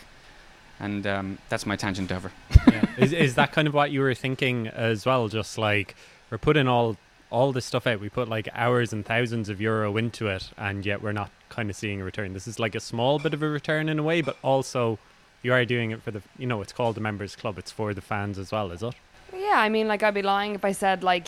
and 0.80 1.06
um, 1.08 1.38
that's 1.50 1.66
my 1.66 1.76
tangent 1.76 2.12
over. 2.12 2.32
yeah. 2.68 2.86
is 2.98 3.14
is 3.14 3.36
that 3.36 3.52
kind 3.52 3.68
of 3.68 3.74
what 3.74 3.92
you 3.92 4.02
were 4.02 4.14
thinking 4.14 4.68
as 4.68 5.06
well? 5.06 5.28
Just 5.28 5.58
like 5.58 5.96
we're 6.30 6.38
putting 6.38 6.68
all 6.68 6.98
all 7.30 7.52
this 7.52 7.66
stuff 7.66 7.88
out. 7.88 8.00
We 8.00 8.10
put 8.10 8.28
like 8.28 8.48
hours 8.54 8.94
and 8.94 9.06
thousands 9.06 9.50
of 9.50 9.60
euro 9.60 9.96
into 9.98 10.28
it, 10.28 10.52
and 10.58 10.86
yet 10.86 11.02
we're 11.02 11.12
not 11.12 11.32
kind 11.50 11.70
of 11.70 11.76
seeing 11.76 12.02
a 12.02 12.04
return. 12.04 12.34
This 12.34 12.48
is 12.48 12.60
like 12.60 12.76
a 12.76 12.80
small 12.80 13.20
bit 13.20 13.34
of 13.34 13.42
a 13.42 13.50
return 13.50 13.90
in 13.90 14.00
a 14.00 14.04
way, 14.04 14.22
but 14.22 14.38
also 14.42 15.00
you 15.42 15.54
are 15.54 15.66
doing 15.66 15.92
it 15.92 16.02
for 16.02 16.12
the, 16.12 16.22
you 16.38 16.48
know, 16.48 16.62
it's 16.62 16.74
called 16.74 16.96
the 16.96 17.02
members 17.02 17.36
club. 17.36 17.58
It's 17.58 17.72
for 17.72 17.94
the 17.94 18.02
fans 18.02 18.40
as 18.40 18.52
well, 18.52 18.72
is 18.72 18.82
it? 18.82 18.96
Yeah, 19.38 19.60
I 19.60 19.70
mean, 19.70 19.88
like 19.88 20.04
I'd 20.04 20.14
be 20.14 20.22
lying 20.22 20.56
if 20.56 20.64
I 20.66 20.72
said 20.72 21.04
like 21.04 21.28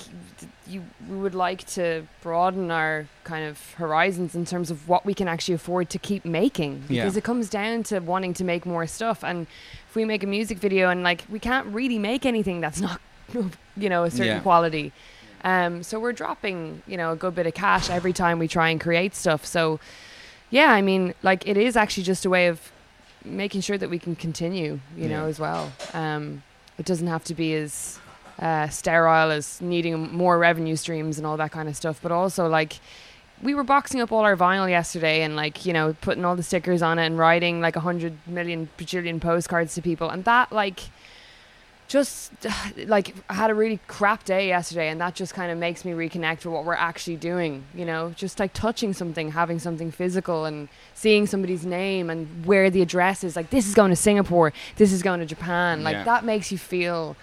you 0.67 0.83
we 1.09 1.15
would 1.17 1.35
like 1.35 1.65
to 1.65 2.05
broaden 2.21 2.71
our 2.71 3.07
kind 3.23 3.45
of 3.47 3.73
horizons 3.75 4.35
in 4.35 4.43
terms 4.45 4.69
of 4.69 4.89
what 4.89 5.05
we 5.05 5.13
can 5.13 5.27
actually 5.27 5.53
afford 5.55 5.89
to 5.91 5.97
keep 5.99 6.25
making. 6.25 6.83
Yeah. 6.89 7.03
because 7.03 7.15
it 7.17 7.23
comes 7.23 7.49
down 7.49 7.83
to 7.83 7.99
wanting 7.99 8.33
to 8.35 8.43
make 8.43 8.65
more 8.65 8.85
stuff. 8.87 9.23
And 9.23 9.47
if 9.89 9.95
we 9.95 10.03
make 10.05 10.23
a 10.23 10.27
music 10.27 10.57
video 10.57 10.89
and 10.89 11.03
like 11.03 11.23
we 11.29 11.39
can't 11.39 11.67
really 11.67 11.97
make 11.99 12.25
anything 12.25 12.59
that's 12.61 12.81
not 12.81 12.99
you 13.77 13.89
know 13.89 14.03
a 14.03 14.11
certain 14.11 14.25
Yeah. 14.37 14.39
quality. 14.41 14.91
Um 15.43 15.83
so 15.83 15.99
we're 15.99 16.13
dropping 16.13 16.81
you 16.87 16.97
know 16.97 17.11
a 17.11 17.15
good 17.15 17.35
bit 17.35 17.47
of 17.47 17.53
cash 17.53 17.89
every 17.89 18.13
time 18.13 18.37
we 18.39 18.47
try 18.47 18.69
and 18.69 18.79
create 18.81 19.15
stuff. 19.15 19.45
So 19.45 19.79
yeah 20.49 20.71
i 20.71 20.81
mean 20.81 21.13
like 21.23 21.45
it 21.45 21.57
is 21.57 21.75
actually 21.75 22.03
just 22.03 22.23
a 22.25 22.29
way 22.29 22.47
of 22.47 22.71
making 23.25 23.59
sure 23.59 23.77
that 23.77 23.89
we 23.89 23.99
can 23.99 24.15
continue 24.15 24.79
you 24.97 25.07
know 25.09 25.25
as 25.27 25.39
well. 25.39 25.71
Um 25.93 26.43
it 26.77 26.85
doesn't 26.85 27.07
have 27.07 27.23
to 27.25 27.33
be 27.33 27.55
as 27.55 27.99
uh, 28.39 28.67
sterile 28.69 29.31
as 29.31 29.59
needing 29.61 30.13
more 30.13 30.37
revenue 30.37 30.75
streams 30.75 31.17
and 31.17 31.25
all 31.25 31.37
that 31.37 31.51
kind 31.51 31.67
of 31.67 31.75
stuff. 31.75 31.99
But 32.01 32.11
also, 32.11 32.47
like, 32.47 32.79
we 33.41 33.53
were 33.55 33.63
boxing 33.63 34.01
up 34.01 34.11
all 34.11 34.23
our 34.23 34.35
vinyl 34.35 34.69
yesterday 34.69 35.21
and, 35.21 35.35
like, 35.35 35.65
you 35.65 35.73
know, 35.73 35.95
putting 36.01 36.25
all 36.25 36.35
the 36.35 36.43
stickers 36.43 36.81
on 36.81 36.99
it 36.99 37.05
and 37.05 37.17
writing 37.17 37.61
like 37.61 37.75
a 37.75 37.79
hundred 37.79 38.17
million 38.27 38.69
bajillion 38.77 39.19
postcards 39.19 39.75
to 39.75 39.81
people. 39.81 40.09
And 40.09 40.23
that, 40.25 40.51
like, 40.51 40.81
just 41.87 42.31
like 42.85 43.15
I 43.29 43.33
had 43.33 43.49
a 43.49 43.53
really 43.55 43.79
crap 43.87 44.23
day 44.25 44.47
yesterday, 44.47 44.89
and 44.89 44.99
that 45.01 45.15
just 45.15 45.33
kind 45.33 45.51
of 45.51 45.57
makes 45.57 45.85
me 45.85 45.91
reconnect 45.93 46.37
with 46.37 46.47
what 46.47 46.65
we're 46.65 46.73
actually 46.73 47.15
doing. 47.17 47.63
You 47.73 47.85
know, 47.85 48.13
just 48.15 48.39
like 48.39 48.53
touching 48.53 48.93
something, 48.93 49.31
having 49.31 49.59
something 49.59 49.91
physical, 49.91 50.45
and 50.45 50.69
seeing 50.93 51.27
somebody's 51.27 51.65
name 51.65 52.09
and 52.09 52.45
where 52.45 52.69
the 52.69 52.81
address 52.81 53.23
is. 53.23 53.35
Like 53.35 53.49
this 53.49 53.67
is 53.67 53.73
going 53.75 53.89
to 53.89 53.95
Singapore, 53.95 54.53
this 54.77 54.91
is 54.91 55.01
going 55.01 55.19
to 55.19 55.25
Japan. 55.25 55.83
Like 55.83 55.93
Yeah. 55.95 56.03
that 56.03 56.25
makes 56.25 56.51
you 56.51 56.57
feel, 56.57 57.15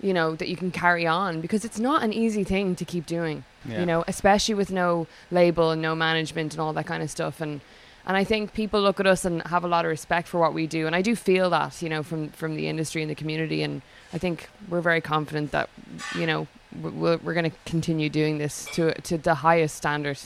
you 0.00 0.12
know, 0.12 0.34
that 0.34 0.48
you 0.48 0.56
can 0.56 0.70
carry 0.70 1.06
on 1.06 1.40
because 1.40 1.64
it's 1.64 1.78
not 1.78 2.02
an 2.02 2.12
easy 2.12 2.44
thing 2.44 2.74
to 2.76 2.84
keep 2.84 3.06
doing. 3.06 3.44
Yeah. 3.66 3.80
You 3.80 3.86
know, 3.86 4.04
especially 4.06 4.54
with 4.54 4.70
no 4.70 5.06
label 5.30 5.70
and 5.70 5.80
no 5.80 5.94
management 5.94 6.52
and 6.52 6.60
all 6.60 6.72
that 6.74 6.86
kind 6.86 7.02
of 7.02 7.10
stuff. 7.10 7.40
And 7.40 7.60
and 8.06 8.18
I 8.18 8.24
think 8.24 8.52
people 8.52 8.82
look 8.82 9.00
at 9.00 9.06
us 9.06 9.24
and 9.24 9.40
have 9.46 9.64
a 9.64 9.68
lot 9.68 9.86
of 9.86 9.88
respect 9.88 10.28
for 10.28 10.38
what 10.38 10.52
we 10.52 10.66
do, 10.66 10.86
and 10.86 10.94
I 10.94 11.00
do 11.00 11.16
feel 11.16 11.48
that, 11.48 11.80
you 11.80 11.88
know, 11.88 12.02
from 12.02 12.28
from 12.30 12.54
the 12.54 12.68
industry 12.68 13.00
and 13.00 13.10
the 13.10 13.14
community. 13.14 13.62
And 13.62 13.80
I 14.14 14.18
think 14.18 14.48
we're 14.68 14.80
very 14.80 15.00
confident 15.00 15.50
that, 15.50 15.68
you 16.14 16.26
know, 16.26 16.46
we're, 16.80 17.18
we're 17.18 17.34
going 17.34 17.50
to 17.50 17.56
continue 17.66 18.08
doing 18.08 18.38
this 18.38 18.64
to 18.74 18.92
to 19.02 19.18
the 19.18 19.34
highest 19.34 19.74
standard, 19.76 20.18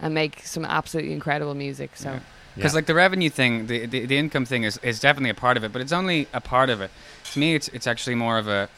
and 0.00 0.14
make 0.14 0.34
some 0.46 0.64
absolutely 0.64 1.12
incredible 1.12 1.54
music. 1.54 1.90
So. 1.96 2.10
Yeah. 2.10 2.20
Because 2.56 2.72
Yeah. 2.72 2.76
like 2.78 2.86
the 2.86 2.94
revenue 2.94 3.30
thing, 3.30 3.66
the, 3.66 3.86
the 3.86 4.06
the 4.06 4.18
income 4.18 4.44
thing 4.46 4.64
is, 4.64 4.78
is 4.82 5.00
definitely 5.00 5.30
a 5.30 5.40
part 5.46 5.56
of 5.56 5.64
it, 5.64 5.72
but 5.72 5.80
it's 5.82 5.92
only 5.92 6.26
a 6.32 6.40
part 6.40 6.68
of 6.70 6.80
it. 6.80 6.90
To 7.32 7.38
me, 7.38 7.54
it's 7.54 7.68
it's 7.68 7.86
actually 7.86 8.16
more 8.16 8.38
of 8.38 8.48
a 8.48 8.68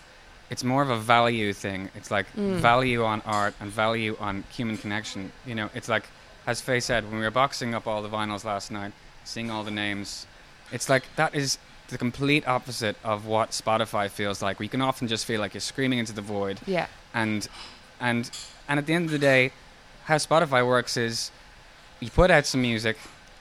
it's 0.50 0.62
more 0.64 0.82
of 0.82 0.90
a 0.90 0.98
value 0.98 1.52
thing. 1.54 1.88
It's 1.94 2.10
like 2.10 2.26
Mm. 2.36 2.60
value 2.60 3.02
on 3.04 3.22
art 3.24 3.54
and 3.60 3.70
value 3.72 4.16
on 4.20 4.44
human 4.50 4.76
connection. 4.76 5.32
You 5.46 5.54
know, 5.54 5.68
it's 5.74 5.88
like 5.88 6.04
as 6.46 6.60
Faye 6.60 6.80
said 6.80 7.04
when 7.04 7.18
we 7.18 7.24
were 7.24 7.30
boxing 7.42 7.74
up 7.74 7.86
all 7.86 8.02
the 8.02 8.08
vinyls 8.18 8.44
last 8.44 8.70
night, 8.70 8.92
seeing 9.24 9.50
all 9.50 9.64
the 9.64 9.70
names. 9.86 10.26
It's 10.70 10.88
like 10.88 11.04
that 11.16 11.34
is 11.34 11.58
the 11.92 11.98
complete 11.98 12.46
opposite 12.48 12.96
of 13.04 13.26
what 13.26 13.50
Spotify 13.50 14.10
feels 14.10 14.42
like. 14.42 14.58
Where 14.58 14.64
you 14.64 14.70
can 14.70 14.82
often 14.82 15.06
just 15.06 15.24
feel 15.24 15.40
like 15.40 15.54
you're 15.54 15.60
screaming 15.60 15.98
into 15.98 16.12
the 16.12 16.22
void. 16.22 16.60
Yeah. 16.66 16.86
and 17.14 17.48
and 18.00 18.30
and 18.68 18.78
at 18.78 18.86
the 18.86 18.94
end 18.94 19.06
of 19.06 19.10
the 19.12 19.18
day 19.18 19.52
how 20.04 20.16
spotify 20.16 20.66
works 20.66 20.96
is 20.96 21.30
you 22.00 22.10
put 22.10 22.30
out 22.30 22.46
some 22.46 22.62
music. 22.62 22.96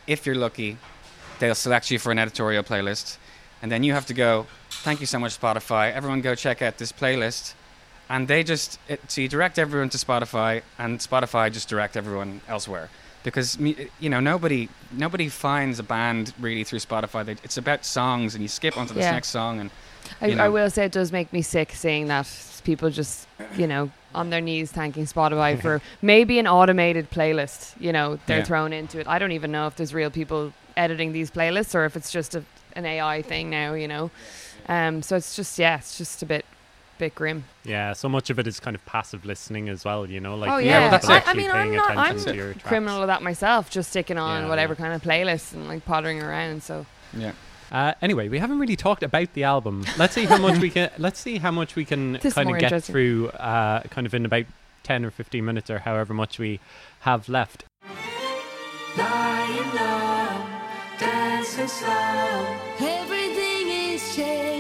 If 0.06 0.26
you're 0.26 0.36
lucky 0.36 0.78
they'll 1.40 1.56
select 1.56 1.90
you 1.90 1.98
for 1.98 2.12
an 2.12 2.20
editorial 2.20 2.64
playlist. 2.64 3.18
And 3.62 3.72
then 3.72 3.84
you 3.84 3.94
have 3.94 4.06
to 4.08 4.14
go 4.14 4.46
thank 4.70 5.00
you 5.00 5.08
so 5.08 5.18
much 5.20 5.40
spotify. 5.40 5.92
Everyone 5.92 6.22
go 6.22 6.36
check 6.36 6.62
out 6.62 6.78
this 6.78 6.92
playlist. 6.92 7.54
And 8.10 8.28
they 8.28 8.44
just 8.44 8.78
it, 8.88 9.00
so 9.08 9.22
you 9.22 9.28
direct 9.28 9.58
everyone 9.58 9.90
to 9.90 9.98
spotify 9.98 10.62
and 10.78 11.00
spotify 11.00 11.52
just 11.52 11.68
direct 11.70 11.98
everyone 11.98 12.42
elsewhere 12.48 12.90
because 13.24 13.58
you 14.00 14.10
know 14.10 14.20
nobody 14.20 14.68
nobody 14.92 15.30
finds 15.30 15.80
a 15.80 15.84
band 15.84 16.34
really 16.40 16.64
through 16.64 16.80
spotify 16.80 17.24
they, 17.26 17.34
it's 17.44 17.58
about 17.58 17.86
songs 17.86 18.34
and 18.36 18.42
you 18.42 18.48
skip 18.48 18.78
onto 18.78 18.94
this 18.94 19.06
Yeah. 19.06 19.12
next 19.14 19.30
song 19.30 19.60
and 19.60 19.70
I, 20.22 20.34
I 20.34 20.50
will 20.50 20.70
say 20.70 20.86
it 20.86 20.92
does 20.92 21.12
make 21.12 21.32
me 21.32 21.42
sick 21.42 21.72
seeing 21.74 22.08
that 22.08 22.28
people 22.64 22.90
just, 22.90 23.28
you 23.56 23.68
know, 23.68 23.92
on 24.14 24.30
their 24.30 24.42
knees 24.42 24.72
thanking 24.72 25.06
Spotify 25.06 25.60
for 25.62 25.80
maybe 26.02 26.40
an 26.40 26.48
automated 26.48 27.10
playlist, 27.12 27.80
you 27.80 27.92
know, 27.94 28.20
they're 28.26 28.40
Yeah. 28.40 28.44
thrown 28.44 28.74
into 28.74 29.00
it. 29.00 29.08
I 29.08 29.20
don't 29.20 29.32
even 29.32 29.52
know 29.52 29.68
if 29.68 29.76
there's 29.76 29.94
real 29.94 30.10
people 30.10 30.54
editing 30.76 31.12
these 31.14 31.32
playlists 31.32 31.76
or 31.76 31.86
if 31.86 31.96
it's 31.96 32.12
just 32.12 32.36
a, 32.36 32.44
an 32.74 32.86
AI 32.86 33.22
thing 33.22 33.50
now, 33.50 33.74
you 33.74 33.88
know. 33.88 34.12
Um, 34.68 35.02
so 35.02 35.16
it's 35.16 35.36
just, 35.36 35.58
yeah, 35.60 35.78
it's 35.78 35.98
just 35.98 36.24
a 36.24 36.26
bit, 36.26 36.46
bit 37.02 37.16
grim. 37.16 37.44
Yeah, 37.66 37.94
so 37.94 38.08
much 38.08 38.30
of 38.30 38.38
it 38.40 38.48
is 38.48 38.60
kind 38.60 38.76
of 38.76 38.86
passive 38.86 39.26
listening 39.26 39.68
as 39.70 39.84
well, 39.84 40.08
you 40.10 40.20
know, 40.20 40.36
like 40.36 40.52
oh 40.52 40.58
yeah, 40.58 40.80
well, 40.82 40.92
that's 40.92 41.10
I. 41.10 41.14
I 41.14 41.18
actually 41.18 41.38
mean, 41.42 41.52
I'm 41.52 41.58
paying 41.68 41.76
not, 41.76 41.92
I'm 41.92 41.98
attention 42.16 42.32
to 42.32 42.36
your 42.36 42.54
criminal 42.56 43.02
of 43.02 43.08
that 43.08 43.22
myself, 43.22 43.70
just 43.70 43.90
sticking 43.90 44.18
on 44.18 44.44
Yeah, 44.44 44.50
whatever 44.50 44.74
yeah. 44.74 44.78
kind 44.80 44.94
of 44.94 45.02
playlist 45.02 45.54
and 45.54 45.68
like 45.68 45.84
pottering 45.86 46.22
around. 46.22 46.64
So 46.64 46.86
yeah 47.18 47.34
Uh, 47.72 47.94
anyway, 48.02 48.28
we 48.30 48.38
haven't 48.40 48.60
really 48.60 48.76
talked 48.76 49.02
about 49.04 49.34
the 49.34 49.44
album. 49.44 49.84
Let's 49.98 50.14
see 50.14 50.26
how 50.26 50.38
much 50.38 50.60
we 50.60 50.70
can. 50.70 50.90
Let's 50.98 51.20
see 51.20 51.38
how 51.40 51.52
much 51.52 51.76
we 51.76 51.86
can 51.86 52.14
This 52.22 52.34
kind 52.36 52.50
of 52.52 52.60
get 52.60 52.84
through, 52.84 53.30
uh, 53.30 53.82
kind 53.84 54.06
of 54.06 54.14
in 54.14 54.26
about 54.26 54.46
ten 54.84 55.04
or 55.06 55.12
fifteen 55.12 55.44
minutes, 55.46 55.70
or 55.70 55.80
however 55.80 56.14
much 56.14 56.38
we 56.38 56.60
have 57.02 57.28
left. 57.30 57.64
Lying 58.98 59.70
low, 59.74 60.46
dancing 61.00 61.68
slow. 61.68 62.58
Everything 62.80 63.70
is 63.70 64.16
changing, 64.16 64.51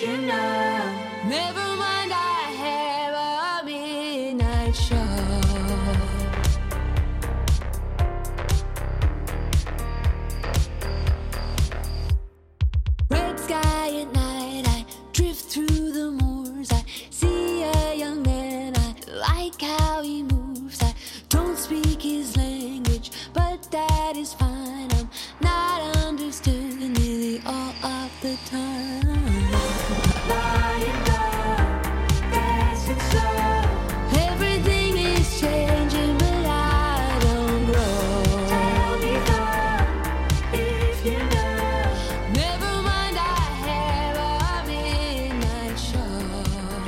you 0.00 0.16
know. 0.16 0.94
Never 1.26 1.76
mind, 1.76 2.12
I 2.12 2.40
have 2.62 3.14
a 3.14 3.66
midnight 3.66 4.76
show. 4.76 4.94
Red 13.10 13.40
sky 13.40 14.00
at 14.02 14.12
night, 14.12 14.64
I 14.68 14.84
drift 15.12 15.46
through 15.46 15.66
the 15.66 16.12
moors. 16.12 16.70
I 16.70 16.84
see 17.10 17.64
a 17.64 17.94
young 17.94 18.22
man, 18.22 18.74
I 18.76 18.94
like 19.10 19.60
how 19.60 20.02
he 20.02 20.22
moves. 20.22 20.80
I 20.80 20.94
don't 21.28 21.58
speak 21.58 22.02
his 22.02 22.36
language, 22.36 23.10
but 23.32 23.68
that 23.72 24.16
is 24.16 24.32
fine. 24.32 24.92
I'm 24.92 25.10
not 25.40 25.96
understood 25.96 26.78
nearly 26.78 27.42
all 27.44 27.74
of 27.82 28.10
the 28.22 28.38
time. 28.46 29.07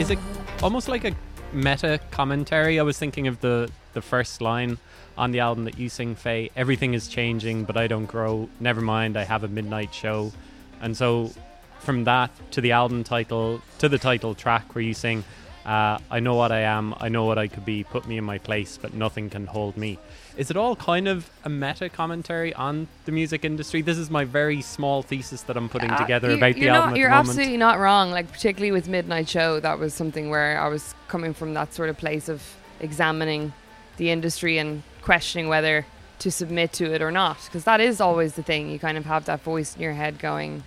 Is 0.01 0.09
it 0.09 0.19
almost 0.63 0.89
like 0.89 1.05
a 1.05 1.15
meta 1.53 2.01
commentary? 2.11 2.81
I 2.81 2.83
was 2.83 2.99
thinking 2.99 3.27
of 3.27 3.43
the 3.43 3.71
the 3.93 4.01
first 4.01 4.41
line 4.41 4.79
on 5.19 5.31
the 5.31 5.41
album 5.41 5.65
that 5.65 5.79
you 5.79 5.91
sing, 5.91 6.15
Faye. 6.15 6.51
Everything 6.57 6.95
is 6.95 7.07
changing, 7.07 7.65
but 7.65 7.77
I 7.77 7.87
don't 7.87 8.07
grow. 8.07 8.49
Never 8.61 8.81
mind, 8.81 9.19
I 9.19 9.25
have 9.25 9.45
a 9.45 9.49
midnight 9.49 9.93
show. 9.93 10.33
And 10.81 10.97
so, 10.97 11.33
from 11.81 12.05
that 12.05 12.31
to 12.53 12.63
the 12.63 12.73
album 12.73 13.05
title 13.05 13.61
to 13.79 13.91
the 13.91 13.99
title 13.99 14.35
track, 14.35 14.75
where 14.75 14.83
you 14.83 14.95
sing, 14.95 15.23
uh, 15.67 15.99
"I 16.11 16.21
know 16.21 16.35
what 16.35 16.53
I 16.53 16.61
am, 16.61 16.95
I 17.01 17.09
know 17.09 17.25
what 17.25 17.39
I 17.39 17.49
could 17.49 17.65
be. 17.65 17.85
Put 17.85 18.07
me 18.07 18.17
in 18.19 18.25
my 18.25 18.39
place, 18.39 18.79
but 18.81 18.95
nothing 18.95 19.31
can 19.31 19.47
hold 19.47 19.77
me." 19.77 19.99
Is 20.37 20.51
it 20.51 20.57
all 20.57 20.77
kind 20.77 21.07
of 21.09 21.29
a 21.45 21.49
meta 21.51 21.89
commentary 21.89 22.55
on 22.55 22.87
the 23.05 23.13
music 23.13 23.45
industry? 23.45 23.83
This 23.83 23.99
is 23.99 24.11
my 24.11 24.25
very 24.25 24.63
small 24.63 25.03
thesis 25.03 25.43
that 25.43 25.57
I'm 25.57 25.69
putting 25.69 25.91
Uh, 25.91 25.99
together 25.99 26.31
you- 26.31 26.37
about 26.37 26.55
the 26.55 26.61
you're 26.61 26.71
album 26.71 26.91
Not, 26.91 26.93
at 26.95 26.99
you're 26.99 27.09
the 27.11 27.15
moment. 27.17 27.29
absolutely 27.31 27.57
not 27.59 27.79
wrong. 27.79 28.11
Like 28.11 28.31
particularly 28.33 28.73
with 28.73 28.89
Midnight 28.89 29.29
Show, 29.29 29.61
that 29.61 29.79
was 29.79 29.93
something 29.93 30.31
where 30.31 30.59
I 30.61 30.69
was 30.69 30.95
coming 31.09 31.35
from 31.35 31.53
that 31.55 31.75
sort 31.75 31.89
of 31.91 31.99
place 31.99 32.29
of 32.29 32.43
examining 32.81 33.53
the 33.99 34.11
industry 34.11 34.57
and 34.57 34.83
questioning 35.03 35.49
whether 35.49 35.85
to 36.21 36.31
submit 36.31 36.73
to 36.75 36.93
it 36.95 37.03
or 37.03 37.11
not. 37.11 37.39
Because 37.45 37.65
that 37.65 37.81
is 37.81 38.01
always 38.01 38.35
the 38.35 38.43
thing. 38.43 38.71
You 38.71 38.79
kind 38.79 38.97
of 38.97 39.05
have 39.07 39.25
that 39.27 39.43
voice 39.43 39.75
in 39.75 39.83
your 39.83 39.93
head 39.95 40.19
going, 40.19 40.63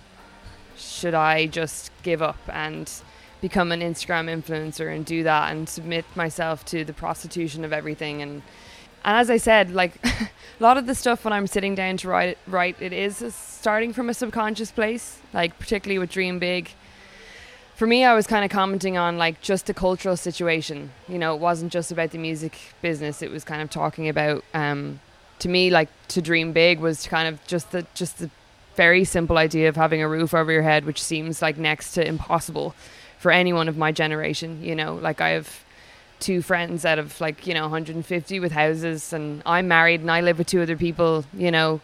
"Should 0.76 1.14
I 1.14 1.46
just 1.46 1.90
give 2.02 2.22
up 2.22 2.38
and?" 2.48 2.90
Become 3.44 3.72
an 3.72 3.80
Instagram 3.80 4.26
influencer 4.34 4.90
and 4.94 5.04
do 5.04 5.22
that 5.22 5.52
and 5.52 5.68
submit 5.68 6.06
myself 6.16 6.64
to 6.64 6.82
the 6.82 6.94
prostitution 6.94 7.62
of 7.62 7.74
everything 7.74 8.22
and 8.22 8.40
and 9.04 9.18
as 9.18 9.28
I 9.28 9.36
said, 9.36 9.74
like 9.74 10.02
a 10.04 10.30
lot 10.60 10.78
of 10.78 10.86
the 10.86 10.94
stuff 10.94 11.26
when 11.26 11.34
I'm 11.34 11.46
sitting 11.46 11.74
down 11.74 11.98
to 11.98 12.08
write, 12.08 12.38
write 12.46 12.76
it 12.80 12.94
is 12.94 13.34
starting 13.34 13.92
from 13.92 14.08
a 14.08 14.14
subconscious 14.14 14.70
place. 14.70 15.18
Like 15.34 15.58
particularly 15.58 15.98
with 15.98 16.10
Dream 16.10 16.38
Big, 16.38 16.70
for 17.74 17.86
me, 17.86 18.02
I 18.02 18.14
was 18.14 18.26
kind 18.26 18.46
of 18.46 18.50
commenting 18.50 18.96
on 18.96 19.18
like 19.18 19.42
just 19.42 19.66
the 19.66 19.74
cultural 19.74 20.16
situation. 20.16 20.92
You 21.06 21.18
know, 21.18 21.34
it 21.34 21.40
wasn't 21.40 21.70
just 21.70 21.92
about 21.92 22.12
the 22.12 22.18
music 22.18 22.58
business. 22.80 23.20
It 23.20 23.30
was 23.30 23.44
kind 23.44 23.60
of 23.60 23.68
talking 23.68 24.08
about, 24.08 24.42
um, 24.54 25.00
to 25.40 25.50
me, 25.50 25.68
like 25.68 25.90
to 26.08 26.22
dream 26.22 26.54
big 26.54 26.80
was 26.80 27.06
kind 27.06 27.28
of 27.28 27.46
just 27.46 27.72
the 27.72 27.84
just 27.92 28.20
the 28.20 28.30
very 28.74 29.04
simple 29.04 29.36
idea 29.36 29.68
of 29.68 29.76
having 29.76 30.00
a 30.00 30.08
roof 30.08 30.32
over 30.32 30.50
your 30.50 30.62
head, 30.62 30.86
which 30.86 31.02
seems 31.02 31.42
like 31.42 31.58
next 31.58 31.92
to 31.92 32.08
impossible 32.08 32.74
for 33.24 33.30
anyone 33.30 33.70
of 33.70 33.78
my 33.78 33.90
generation. 33.90 34.62
You 34.62 34.76
know, 34.76 34.96
like 34.96 35.22
I 35.22 35.30
have 35.30 35.64
two 36.20 36.42
friends 36.42 36.84
out 36.84 36.98
of 36.98 37.18
like 37.22 37.46
you 37.46 37.54
know 37.54 37.62
150 37.62 38.38
with 38.38 38.52
houses, 38.52 39.14
and 39.14 39.42
I'm 39.46 39.66
married 39.66 40.02
and 40.02 40.10
I 40.10 40.20
live 40.20 40.36
with 40.36 40.46
two 40.46 40.60
other 40.60 40.76
people. 40.76 41.24
You 41.32 41.50
know, 41.50 41.80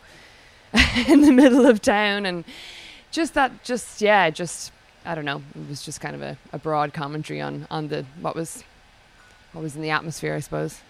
in 1.08 1.22
the 1.22 1.32
middle 1.32 1.64
of 1.64 1.80
town, 1.80 2.26
and 2.26 2.44
just 3.10 3.32
that, 3.32 3.64
just 3.64 4.02
yeah, 4.02 4.28
just 4.28 4.70
I 5.06 5.14
don't 5.14 5.24
know. 5.24 5.42
It 5.54 5.66
was 5.70 5.82
just 5.82 5.98
kind 6.02 6.14
of 6.14 6.20
a, 6.20 6.36
a 6.52 6.58
broad 6.58 6.92
commentary 6.92 7.40
on 7.40 7.66
on 7.70 7.88
the 7.88 8.04
what 8.20 8.36
was 8.36 8.62
what 9.52 9.62
was 9.62 9.74
in 9.74 9.80
the 9.80 9.88
atmosphere, 9.88 10.34
I 10.34 10.40
suppose. 10.40 10.82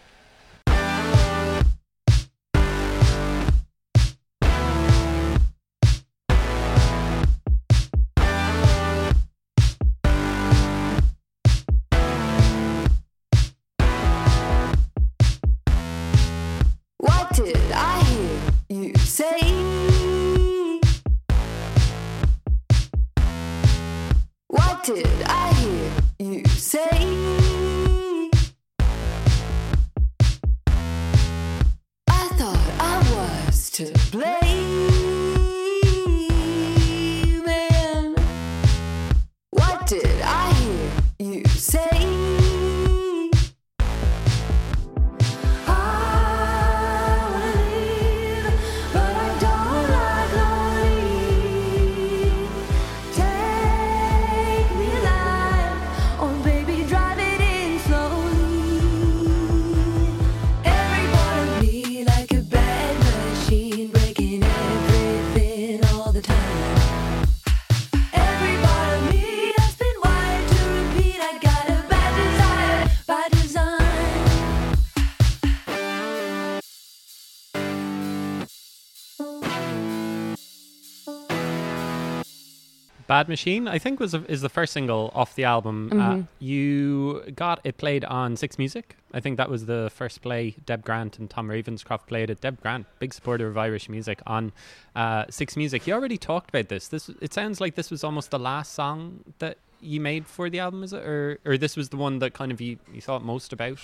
Bad 83.10 83.28
Machine, 83.28 83.66
I 83.66 83.78
think, 83.80 83.98
was 83.98 84.14
a, 84.14 84.24
is 84.30 84.40
the 84.40 84.48
first 84.48 84.72
single 84.72 85.10
off 85.16 85.34
the 85.34 85.42
album. 85.42 85.76
Uh, 85.92 85.96
Mhm. 85.96 86.28
you 86.38 87.24
got 87.34 87.58
it 87.64 87.76
played 87.76 88.04
on 88.04 88.36
Six 88.36 88.56
Music. 88.56 88.96
I 89.12 89.18
think 89.18 89.36
that 89.36 89.50
was 89.50 89.66
the 89.66 89.90
first 89.92 90.22
play. 90.22 90.54
Deb 90.64 90.84
Grant 90.84 91.18
and 91.18 91.28
Tom 91.28 91.48
Ravenscroft 91.48 92.06
played 92.06 92.30
it. 92.30 92.40
Deb 92.40 92.60
Grant, 92.62 92.86
big 93.00 93.12
supporter 93.12 93.48
of 93.48 93.58
Irish 93.58 93.88
music, 93.88 94.20
on 94.28 94.52
uh, 94.94 95.24
Six 95.28 95.56
Music. 95.56 95.88
You 95.88 95.94
already 95.94 96.18
talked 96.18 96.50
about 96.50 96.68
this. 96.68 96.86
This 96.86 97.08
it 97.20 97.34
sounds 97.34 97.60
like 97.60 97.74
this 97.74 97.90
was 97.90 98.04
almost 98.04 98.30
the 98.30 98.38
last 98.38 98.72
song 98.74 99.24
that 99.40 99.58
you 99.80 100.00
made 100.00 100.26
for 100.26 100.48
the 100.48 100.60
album, 100.60 100.84
is 100.84 100.92
it, 100.92 101.02
or 101.02 101.40
or 101.44 101.58
this 101.58 101.76
was 101.76 101.88
the 101.88 101.96
one 101.96 102.20
that 102.20 102.32
kind 102.32 102.52
of 102.52 102.60
you, 102.60 102.78
you 102.94 103.00
thought 103.00 103.24
most 103.24 103.52
about? 103.52 103.80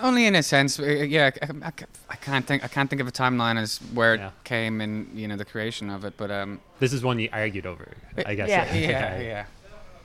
Only 0.00 0.26
in 0.26 0.34
a 0.34 0.42
sense, 0.42 0.78
uh, 0.78 0.84
yeah. 0.84 1.30
I, 1.42 1.46
I, 1.66 1.72
I 2.10 2.16
can't 2.16 2.46
think. 2.46 2.64
I 2.64 2.68
can't 2.68 2.88
think 2.90 3.00
of 3.00 3.08
a 3.08 3.12
timeline 3.12 3.56
as 3.58 3.78
where 3.94 4.14
Yeah. 4.16 4.26
it 4.28 4.32
came 4.44 4.80
in. 4.80 5.10
You 5.14 5.28
know, 5.28 5.36
the 5.36 5.44
creation 5.44 5.90
of 5.90 6.04
it. 6.04 6.14
But 6.16 6.30
um, 6.30 6.60
This 6.80 6.92
is 6.92 7.02
one 7.02 7.18
you 7.18 7.28
argued 7.32 7.66
over, 7.66 7.88
I 8.26 8.34
guess. 8.34 8.48
Yeah. 8.48 8.74
yeah, 8.74 9.20
yeah, 9.20 9.44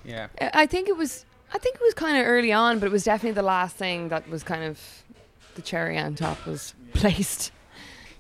yeah. 0.06 0.28
I 0.54 0.63
I 0.63 0.66
think 0.68 0.88
it 0.90 0.98
was 0.98 1.26
I 1.54 1.58
think 1.58 1.76
it 1.76 1.82
was 1.82 1.94
kind 1.94 2.18
of 2.18 2.26
early 2.26 2.52
on, 2.52 2.80
but 2.80 2.86
it 2.88 2.92
was 2.92 3.04
definitely 3.04 3.36
the 3.36 3.48
last 3.48 3.76
thing 3.76 4.10
that 4.10 4.28
was 4.30 4.44
kind 4.44 4.63
of 4.63 4.80
the 5.56 5.62
cherry 5.62 5.98
on 5.98 6.16
top 6.16 6.46
was 6.46 6.74
placed. 6.94 7.52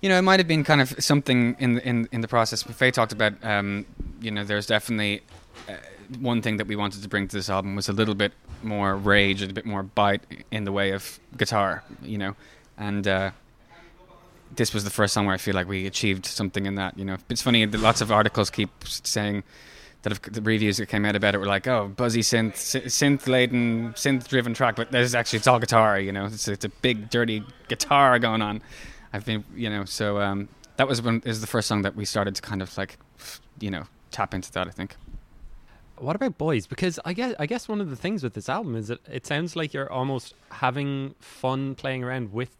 You 0.01 0.09
know, 0.09 0.17
it 0.17 0.21
might 0.21 0.39
have 0.39 0.47
been 0.47 0.63
kind 0.63 0.79
of 0.81 0.93
something 0.99 1.55
in 1.59 1.73
the, 1.75 1.87
in 1.87 2.07
in 2.11 2.21
the 2.21 2.27
process. 2.27 2.63
But 2.63 2.75
Faye 2.75 2.91
talked 2.91 3.11
about, 3.13 3.33
um, 3.43 3.85
you 4.21 4.31
know, 4.31 4.43
there's 4.43 4.67
definitely 4.67 5.21
uh, 5.67 5.73
one 6.19 6.41
thing 6.41 6.57
that 6.57 6.67
we 6.67 6.75
wanted 6.75 7.03
to 7.03 7.09
bring 7.09 7.27
to 7.27 7.35
this 7.35 7.49
album 7.49 7.75
was 7.75 7.89
a 7.89 7.93
little 7.93 8.15
bit 8.15 8.33
more 8.63 8.95
rage 8.95 9.41
and 9.41 9.51
a 9.51 9.53
bit 9.53 9.65
more 9.65 9.83
bite 9.83 10.21
in 10.51 10.63
the 10.63 10.71
way 10.71 10.91
of 10.91 11.19
guitar. 11.35 11.83
You 12.01 12.17
know, 12.17 12.35
and 12.77 13.07
uh, 13.07 13.31
this 14.55 14.73
was 14.73 14.83
the 14.83 14.89
first 14.89 15.13
song 15.13 15.25
where 15.25 15.35
I 15.35 15.37
feel 15.37 15.55
like 15.55 15.67
we 15.67 15.85
achieved 15.85 16.25
something 16.25 16.65
in 16.65 16.75
that. 16.75 16.97
You 16.97 17.05
know, 17.05 17.17
it's 17.29 17.41
funny 17.41 17.65
that 17.65 17.79
lots 17.79 18.01
of 18.01 18.11
articles 18.11 18.49
keep 18.49 18.69
saying 18.85 19.43
that 20.03 20.11
have, 20.11 20.33
the 20.33 20.41
reviews 20.41 20.77
that 20.77 20.87
came 20.87 21.05
out 21.05 21.15
about 21.15 21.35
it 21.35 21.39
were 21.39 21.45
like, 21.45 21.67
oh, 21.67 21.87
buzzy 21.95 22.21
synth, 22.21 22.53
synth 22.53 23.27
laden, 23.27 23.93
synth 23.93 24.27
driven 24.27 24.53
track, 24.53 24.75
but 24.75 24.91
there's 24.91 25.15
actually 25.15 25.37
it's 25.37 25.47
all 25.47 25.59
guitar. 25.59 25.99
You 25.99 26.11
know, 26.11 26.25
it's 26.25 26.47
it's 26.47 26.65
a 26.65 26.69
big 26.69 27.09
dirty 27.09 27.43
guitar 27.67 28.19
going 28.19 28.41
on. 28.41 28.61
I've 29.13 29.25
been, 29.25 29.43
you 29.55 29.69
know, 29.69 29.85
so 29.85 30.19
um, 30.21 30.49
that 30.77 30.87
was 30.87 31.01
when 31.01 31.21
is 31.25 31.41
the 31.41 31.47
first 31.47 31.67
song 31.67 31.81
that 31.81 31.95
we 31.95 32.05
started 32.05 32.35
to 32.35 32.41
kind 32.41 32.61
of 32.61 32.77
like, 32.77 32.97
you 33.59 33.71
know, 33.71 33.83
tap 34.11 34.33
into 34.33 34.51
that. 34.53 34.67
I 34.67 34.71
think. 34.71 34.95
What 35.99 36.15
about 36.15 36.37
boys? 36.37 36.67
Because 36.67 36.99
I 37.05 37.13
guess 37.13 37.33
I 37.39 37.45
guess 37.45 37.67
one 37.67 37.81
of 37.81 37.89
the 37.89 37.95
things 37.95 38.23
with 38.23 38.33
this 38.33 38.49
album 38.49 38.75
is 38.75 38.87
that 38.89 38.99
it 39.11 39.25
sounds 39.25 39.55
like 39.55 39.73
you're 39.73 39.91
almost 39.91 40.33
having 40.51 41.15
fun 41.19 41.75
playing 41.75 42.03
around 42.03 42.33
with 42.33 42.55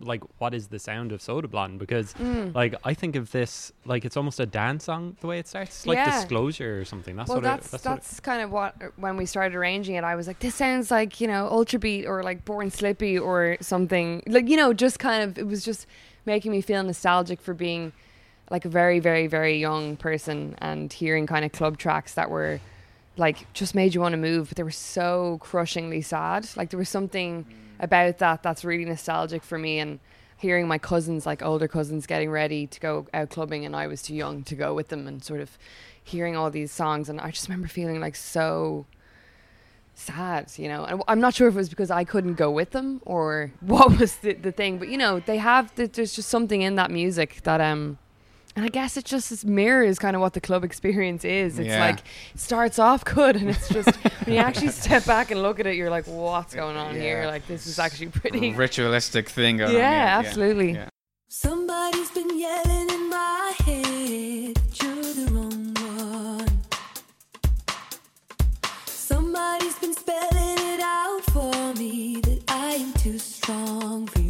like 0.00 0.22
what 0.38 0.54
is 0.54 0.68
the 0.68 0.78
sound 0.78 1.12
of 1.12 1.20
Soda 1.20 1.46
Blonde 1.48 1.78
because 1.78 2.14
Mm. 2.14 2.54
like 2.54 2.74
I 2.82 2.94
think 2.94 3.14
of 3.14 3.30
this 3.30 3.72
like 3.84 4.06
it's 4.06 4.16
almost 4.16 4.40
a 4.40 4.46
dance 4.46 4.84
song 4.84 5.18
the 5.20 5.26
way 5.26 5.38
it 5.38 5.46
starts 5.46 5.80
It's 5.80 5.86
like 5.86 5.96
Yeah. 5.96 6.10
disclosure 6.10 6.80
or 6.80 6.86
something 6.86 7.14
that's 7.14 7.28
well, 7.28 7.36
what 7.36 7.42
that's 7.44 7.66
it, 7.66 7.70
that's, 7.72 7.82
that's, 7.84 8.14
what 8.14 8.22
kind 8.22 8.40
of 8.42 8.50
what 8.50 8.74
when 8.96 9.18
we 9.18 9.26
started 9.26 9.54
arranging 9.54 9.96
it, 9.96 10.04
I 10.04 10.14
was 10.14 10.26
like, 10.26 10.38
this 10.38 10.54
sounds 10.54 10.90
like 10.90 11.20
you 11.20 11.26
know 11.28 11.46
Ultrabeat 11.52 12.06
or 12.06 12.22
like 12.22 12.44
Born 12.46 12.70
Slippy 12.70 13.18
or 13.18 13.58
something. 13.60 14.22
Like 14.26 14.48
you 14.48 14.56
know, 14.56 14.72
just 14.72 14.98
kind 14.98 15.22
of 15.24 15.36
it 15.36 15.46
was 15.46 15.62
just 15.62 15.86
making 16.24 16.52
me 16.52 16.62
feel 16.62 16.82
nostalgic 16.82 17.40
for 17.42 17.52
being 17.52 17.92
like 18.50 18.64
a 18.64 18.70
very 18.70 18.98
very 18.98 19.26
very 19.26 19.58
young 19.58 19.96
person 19.96 20.54
and 20.58 20.90
hearing 20.90 21.26
kind 21.26 21.44
of 21.44 21.52
club 21.52 21.76
tracks 21.76 22.14
that 22.14 22.30
were 22.30 22.60
like 23.16 23.52
just 23.52 23.74
made 23.74 23.94
you 23.94 24.00
want 24.00 24.12
to 24.12 24.18
move, 24.18 24.48
but 24.48 24.56
they 24.56 24.62
were 24.62 24.70
so 24.70 25.38
crushingly 25.40 26.02
sad. 26.02 26.48
Like 26.56 26.70
there 26.70 26.78
was 26.78 26.88
something 26.88 27.46
about 27.80 28.18
that 28.18 28.42
that's 28.42 28.64
really 28.64 28.84
nostalgic 28.84 29.42
for 29.42 29.58
me 29.58 29.78
and 29.78 29.98
hearing 30.38 30.66
my 30.66 30.78
cousins 30.78 31.24
like 31.24 31.40
older 31.42 31.68
cousins 31.68 32.06
getting 32.06 32.28
ready 32.28 32.66
to 32.66 32.80
go 32.80 33.06
out 33.14 33.30
clubbing 33.30 33.64
and 33.64 33.76
I 33.76 33.86
was 33.86 34.02
too 34.02 34.14
young 34.14 34.42
to 34.44 34.56
go 34.56 34.74
with 34.74 34.88
them 34.88 35.06
and 35.06 35.22
sort 35.22 35.40
of 35.40 35.56
hearing 36.02 36.36
all 36.36 36.50
these 36.50 36.72
songs 36.72 37.08
and 37.08 37.20
I 37.20 37.30
just 37.30 37.48
remember 37.48 37.68
feeling 37.68 38.00
like 38.00 38.16
so 38.16 38.86
sad, 39.94 40.50
you 40.56 40.68
know. 40.68 40.84
And 40.84 41.02
I'm 41.06 41.20
not 41.20 41.34
sure 41.34 41.48
if 41.48 41.54
it 41.54 41.58
was 41.58 41.68
because 41.68 41.90
I 41.90 42.04
couldn't 42.04 42.34
go 42.34 42.50
with 42.50 42.70
them 42.70 43.00
or 43.04 43.52
what 43.60 43.98
was 43.98 44.16
the, 44.16 44.34
the 44.34 44.52
thing, 44.52 44.78
but 44.78 44.88
you 44.88 44.98
know, 44.98 45.20
they 45.20 45.38
have 45.38 45.74
th- 45.74 45.92
there's 45.92 46.14
just 46.14 46.28
something 46.28 46.62
in 46.62 46.74
that 46.76 46.90
music 46.90 47.42
that 47.44 47.60
um 47.60 47.98
and 48.54 48.64
I 48.64 48.68
guess 48.68 48.96
it 48.96 49.04
just 49.04 49.32
is 49.32 49.44
mirrors 49.44 49.98
kind 49.98 50.14
of 50.14 50.20
what 50.20 50.34
the 50.34 50.40
club 50.40 50.62
experience 50.64 51.24
is. 51.24 51.58
It's 51.58 51.68
Yeah. 51.68 51.80
like 51.80 52.00
it 52.34 52.40
starts 52.40 52.78
off 52.78 53.04
good 53.04 53.36
and 53.36 53.48
it's 53.50 53.68
just 53.68 53.94
when 54.24 54.34
you 54.34 54.40
actually 54.40 54.68
step 54.82 55.04
back 55.06 55.30
and 55.30 55.42
look 55.42 55.58
at 55.60 55.66
it, 55.66 55.76
you're 55.76 55.90
like, 55.90 56.06
what's 56.06 56.54
going 56.54 56.76
on 56.76 56.94
here? 56.94 57.26
Like 57.26 57.46
this 57.46 57.66
is 57.66 57.78
actually 57.78 58.08
pretty 58.08 58.52
Ritualistic 58.52 59.28
thing 59.28 59.56
going 59.58 59.72
yeah, 59.72 59.76
on. 59.76 59.82
Yeah, 59.82 60.18
absolutely. 60.18 60.72
Yeah. 60.72 60.88
Somebody's 61.28 62.10
been 62.10 62.38
yelling 62.38 62.90
in 62.90 63.08
my 63.08 63.52
head, 63.64 64.60
you're 64.82 65.14
the 65.14 65.30
wrong 65.32 65.74
one. 65.74 66.48
Somebody's 68.86 69.78
been 69.78 69.94
spelling 69.94 70.58
it 70.74 70.80
out 70.80 71.22
for 71.32 71.74
me 71.78 72.20
that 72.22 72.42
I 72.48 72.72
am 72.74 72.92
too 72.94 73.18
strong 73.18 74.06
for 74.08 74.20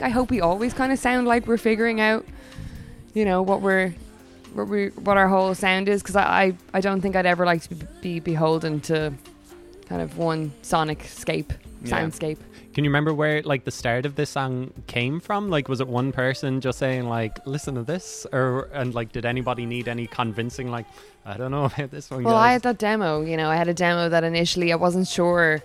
think 0.00 0.10
I 0.10 0.12
hope 0.12 0.30
we 0.30 0.40
always 0.40 0.74
kind 0.74 0.92
of 0.92 0.98
sound 0.98 1.26
like 1.26 1.46
we're 1.46 1.56
figuring 1.58 2.00
out, 2.00 2.24
you 3.14 3.24
know, 3.24 3.42
what 3.42 3.60
we're 3.60 3.94
what 4.54 4.66
we 4.68 4.88
what 4.88 5.16
our 5.16 5.28
whole 5.28 5.54
sound 5.54 5.88
is 5.88 6.02
because 6.02 6.16
I, 6.16 6.24
I 6.24 6.56
I 6.74 6.80
don't 6.80 7.00
think 7.00 7.16
I'd 7.16 7.26
ever 7.26 7.44
like 7.44 7.62
to 7.62 7.74
be, 7.74 7.86
be 8.00 8.20
beholden 8.20 8.80
to 8.82 9.12
kind 9.88 10.02
of 10.02 10.16
one 10.18 10.52
sonic 10.62 11.04
scape 11.04 11.52
Yeah. 11.84 12.00
soundscape. 12.00 12.38
Can 12.74 12.84
you 12.84 12.90
remember 12.90 13.12
where 13.12 13.42
like 13.42 13.64
the 13.64 13.70
start 13.72 14.06
of 14.06 14.14
this 14.14 14.30
song 14.30 14.72
came 14.86 15.18
from? 15.20 15.50
Like, 15.50 15.68
was 15.68 15.80
it 15.80 15.88
one 15.88 16.12
person 16.12 16.60
just 16.60 16.78
saying 16.78 17.08
like, 17.08 17.44
"Listen 17.44 17.74
to 17.74 17.82
this," 17.82 18.26
or 18.32 18.68
and 18.72 18.94
like, 18.94 19.10
did 19.12 19.24
anybody 19.24 19.66
need 19.66 19.88
any 19.88 20.06
convincing? 20.06 20.70
Like, 20.70 20.86
I 21.26 21.36
don't 21.36 21.50
know 21.50 21.64
about 21.74 21.90
this 21.90 22.10
one. 22.10 22.22
Well, 22.22 22.34
guys. 22.34 22.48
I 22.48 22.52
had 22.52 22.62
that 22.62 22.78
demo. 22.78 23.22
You 23.22 23.36
know, 23.36 23.50
I 23.50 23.56
had 23.56 23.66
a 23.68 23.74
demo 23.74 24.08
that 24.08 24.22
initially 24.24 24.72
I 24.72 24.76
wasn't 24.76 25.08
sure 25.08 25.62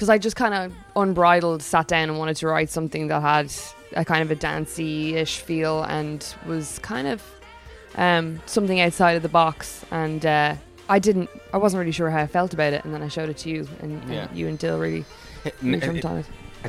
because 0.00 0.08
I 0.08 0.16
just 0.16 0.34
kind 0.34 0.54
of 0.54 0.72
unbridled 0.96 1.60
sat 1.62 1.86
down 1.86 2.08
and 2.08 2.18
wanted 2.18 2.36
to 2.38 2.46
write 2.46 2.70
something 2.70 3.08
that 3.08 3.20
had 3.20 3.52
a 3.92 4.02
kind 4.02 4.22
of 4.22 4.30
a 4.30 4.34
dancey-ish 4.34 5.40
feel 5.40 5.82
and 5.82 6.26
was 6.46 6.78
kind 6.78 7.06
of 7.06 7.22
um, 7.96 8.40
something 8.46 8.80
outside 8.80 9.16
of 9.16 9.22
the 9.22 9.28
box. 9.28 9.84
And 9.90 10.24
uh, 10.24 10.54
I 10.88 11.00
didn't, 11.00 11.28
I 11.52 11.58
wasn't 11.58 11.80
really 11.80 11.92
sure 11.92 12.08
how 12.08 12.22
I 12.22 12.26
felt 12.26 12.54
about 12.54 12.72
it. 12.72 12.82
And 12.82 12.94
then 12.94 13.02
I 13.02 13.08
showed 13.08 13.28
it 13.28 13.36
to 13.38 13.50
you, 13.50 13.68
and, 13.82 14.02
and 14.04 14.10
Yeah. 14.10 14.28
you 14.32 14.48
and 14.48 14.58
Dill 14.58 14.78
really 14.78 15.04
N- 15.62 15.78
jumped 15.78 16.06
on 16.06 16.16
it. 16.20 16.26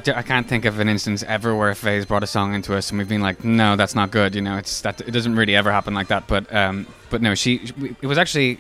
I, 0.10 0.24
can't 0.24 0.46
think 0.50 0.66
of 0.66 0.80
an 0.80 0.90
instance 0.90 1.24
ever 1.24 1.56
where 1.56 1.74
Faye's 1.74 2.06
brought 2.06 2.24
a 2.24 2.28
song 2.28 2.54
into 2.54 2.76
us 2.76 2.90
and 2.90 2.98
we've 2.98 3.08
been 3.08 3.22
like, 3.22 3.46
no, 3.46 3.78
that's 3.78 3.96
not 3.96 4.12
good. 4.12 4.36
You 4.36 4.42
know, 4.42 4.58
it's 4.58 4.82
that 4.82 5.00
it 5.00 5.12
doesn't 5.12 5.38
really 5.38 5.56
ever 5.56 5.72
happen 5.72 5.94
like 5.94 6.10
that. 6.10 6.28
But 6.28 6.54
um, 6.54 6.86
but 7.10 7.22
no, 7.22 7.34
she, 7.36 7.66
she 7.66 7.74
it 8.02 8.08
was 8.08 8.18
actually 8.18 8.60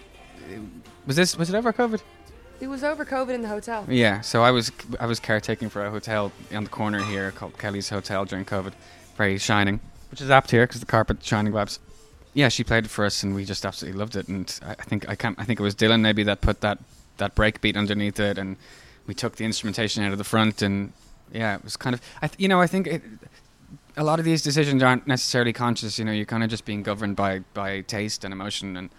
was 1.05 1.17
this 1.17 1.37
was 1.37 1.49
it 1.49 1.55
ever 1.55 1.73
COVID? 1.73 2.01
It 2.61 2.69
was 2.69 2.83
over 2.83 3.03
COVID 3.03 3.33
in 3.33 3.41
the 3.41 3.47
hotel. 3.47 3.85
Yeah. 3.89 4.21
So 4.21 4.43
I 4.43 4.51
was 4.51 4.71
I 4.99 5.07
was 5.07 5.19
caretaking 5.19 5.69
for 5.69 5.83
a 5.83 5.89
hotel 5.89 6.31
on 6.53 6.63
the 6.63 6.69
corner 6.69 7.03
here 7.03 7.31
called 7.31 7.57
Kelly's 7.57 7.89
Hotel 7.89 8.23
during 8.23 8.45
COVID, 8.45 8.73
very 9.17 9.39
shining, 9.39 9.79
which 10.11 10.21
is 10.21 10.29
apt 10.29 10.51
here 10.51 10.67
because 10.67 10.79
the 10.79 10.85
carpet 10.85 11.23
shining 11.23 11.51
vibes. 11.51 11.79
Yeah, 12.35 12.49
she 12.49 12.63
played 12.63 12.85
it 12.85 12.89
for 12.89 13.03
us 13.03 13.23
and 13.23 13.33
we 13.35 13.43
just 13.45 13.65
absolutely 13.65 13.99
loved 13.99 14.15
it. 14.15 14.27
And 14.27 14.57
I, 14.63 14.75
think 14.75 15.09
I 15.09 15.15
can't 15.15 15.37
I 15.39 15.43
think 15.43 15.59
it 15.59 15.63
was 15.63 15.73
Dylan 15.75 16.01
maybe 16.01 16.23
that 16.23 16.41
put 16.41 16.61
that 16.61 16.77
that 17.17 17.33
break 17.33 17.61
beat 17.61 17.75
underneath 17.75 18.19
it 18.19 18.37
and 18.37 18.57
we 19.07 19.15
took 19.15 19.35
the 19.35 19.43
instrumentation 19.43 20.03
out 20.03 20.11
of 20.11 20.19
the 20.19 20.23
front 20.23 20.61
and 20.61 20.93
yeah, 21.33 21.55
it 21.55 21.63
was 21.63 21.75
kind 21.75 21.95
of 21.95 22.01
I 22.21 22.27
th- 22.27 22.39
you 22.39 22.47
know 22.47 22.61
I 22.61 22.67
think 22.67 22.85
it, 22.85 23.01
a 23.97 24.03
lot 24.03 24.19
of 24.19 24.25
these 24.25 24.41
decisions 24.41 24.83
aren't 24.83 25.07
necessarily 25.07 25.51
conscious. 25.51 25.97
You 25.97 26.05
know, 26.05 26.11
you're 26.11 26.25
kind 26.25 26.43
of 26.43 26.49
just 26.49 26.65
being 26.65 26.83
governed 26.83 27.15
by 27.15 27.39
by 27.55 27.81
taste 27.81 28.23
and 28.23 28.31
emotion. 28.31 28.77
And 28.77 28.91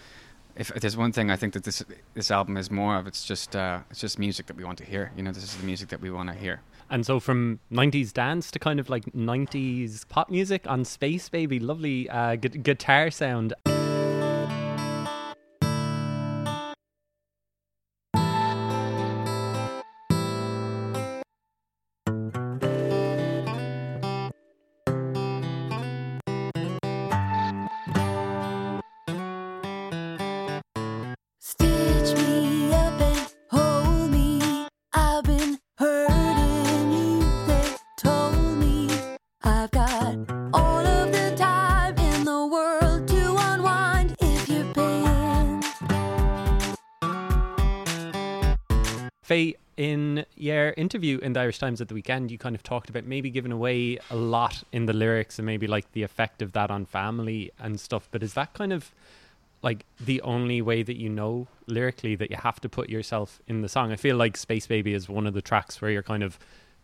if, 0.57 0.71
if 0.71 0.81
there's 0.83 0.97
one 0.97 1.13
thing 1.13 1.31
I 1.31 1.37
think 1.37 1.55
that 1.55 1.65
this 1.65 1.83
this 2.15 2.31
album 2.31 2.57
is 2.57 2.71
more 2.71 2.97
of, 2.97 3.07
it's 3.07 3.25
just 3.25 3.57
uh, 3.57 3.81
it's 3.91 4.01
just 4.01 4.19
music 4.19 4.47
that 4.47 4.57
we 4.57 4.65
want 4.65 4.79
to 4.79 4.85
hear. 4.85 5.13
You 5.17 5.23
know, 5.23 5.33
this 5.33 5.45
is 5.45 5.57
the 5.57 5.65
music 5.65 5.89
that 5.89 6.01
we 6.01 6.11
want 6.11 6.29
to 6.29 6.35
hear. 6.35 6.61
And 6.91 7.07
so 7.07 7.21
from 7.21 7.59
90s 7.73 8.13
dance 8.13 8.51
to 8.51 8.59
kind 8.59 8.79
of 8.79 8.91
like 8.91 9.05
90s 9.07 10.07
pop 10.09 10.29
music 10.29 10.67
on 10.67 10.85
Space 10.85 11.31
Baby, 11.31 11.59
lovely 11.59 12.09
uh, 12.11 12.37
gu- 12.37 12.49
guitar 12.51 13.11
sound. 13.11 13.55
Interview 50.93 51.19
in 51.21 51.33
the 51.33 51.41
Irish 51.41 51.59
Times 51.59 51.81
at 51.81 51.89
the 51.89 51.95
weekend, 51.95 52.31
you 52.31 52.37
kind 52.37 52.55
of 52.55 52.63
talked 52.63 52.91
about 52.91 53.07
maybe 53.07 53.31
giving 53.31 53.51
away 53.51 53.99
a 54.11 54.15
lot 54.15 54.63
in 54.73 54.85
the 54.85 54.93
lyrics 54.93 55.39
and 55.39 55.47
maybe 55.47 55.67
like 55.67 55.91
the 55.93 56.03
effect 56.03 56.43
of 56.43 56.53
that 56.53 56.71
on 56.71 56.85
family 56.85 57.51
and 57.59 57.81
stuff. 57.81 58.09
But 58.11 58.23
is 58.23 58.35
that 58.35 58.53
kind 58.53 58.75
of 58.75 58.93
like 59.63 59.87
the 59.99 60.21
only 60.21 60.61
way 60.61 60.83
that 60.83 60.99
you 60.99 61.09
know 61.09 61.49
lyrically 61.67 62.15
that 62.17 62.31
you 62.31 62.37
have 62.37 62.61
to 62.61 62.69
put 62.69 62.91
yourself 62.91 63.41
in 63.47 63.63
the 63.63 63.71
song? 63.71 63.91
I 63.91 63.97
feel 63.97 64.17
like 64.17 64.37
Space 64.37 64.67
Baby 64.67 64.93
is 64.93 65.09
one 65.09 65.27
of 65.27 65.33
the 65.33 65.41
tracks 65.41 65.81
where 65.81 65.91
you're 65.91 66.03
kind 66.03 66.23
of 66.23 66.39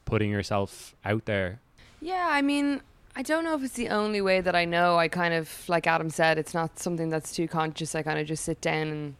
putting 0.06 0.30
yourself 0.30 0.94
out 1.04 1.26
there. 1.26 1.60
Yeah, 2.00 2.28
I 2.30 2.40
mean, 2.40 2.80
I 3.14 3.20
don't 3.20 3.44
know 3.44 3.56
if 3.56 3.62
it's 3.62 3.74
the 3.74 3.90
only 3.90 4.22
way 4.22 4.40
that 4.40 4.56
I 4.56 4.64
know. 4.64 4.96
I 4.96 5.08
kind 5.08 5.34
of, 5.34 5.68
like 5.68 5.86
Adam 5.86 6.08
said, 6.08 6.38
it's 6.38 6.54
not 6.54 6.78
something 6.78 7.10
that's 7.10 7.34
too 7.36 7.46
conscious. 7.46 7.94
I 7.94 8.02
kind 8.02 8.18
of 8.18 8.26
just 8.26 8.44
sit 8.44 8.62
down 8.62 8.88
and 8.88 9.16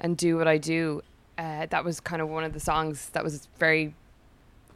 and 0.00 0.16
do 0.16 0.38
what 0.38 0.48
I 0.48 0.56
do. 0.56 1.02
Uh, 1.36 1.66
that 1.66 1.84
was 1.84 2.00
kind 2.00 2.22
of 2.22 2.28
one 2.28 2.44
of 2.44 2.54
the 2.54 2.60
songs 2.60 3.10
that 3.10 3.22
was 3.22 3.46
very 3.58 3.94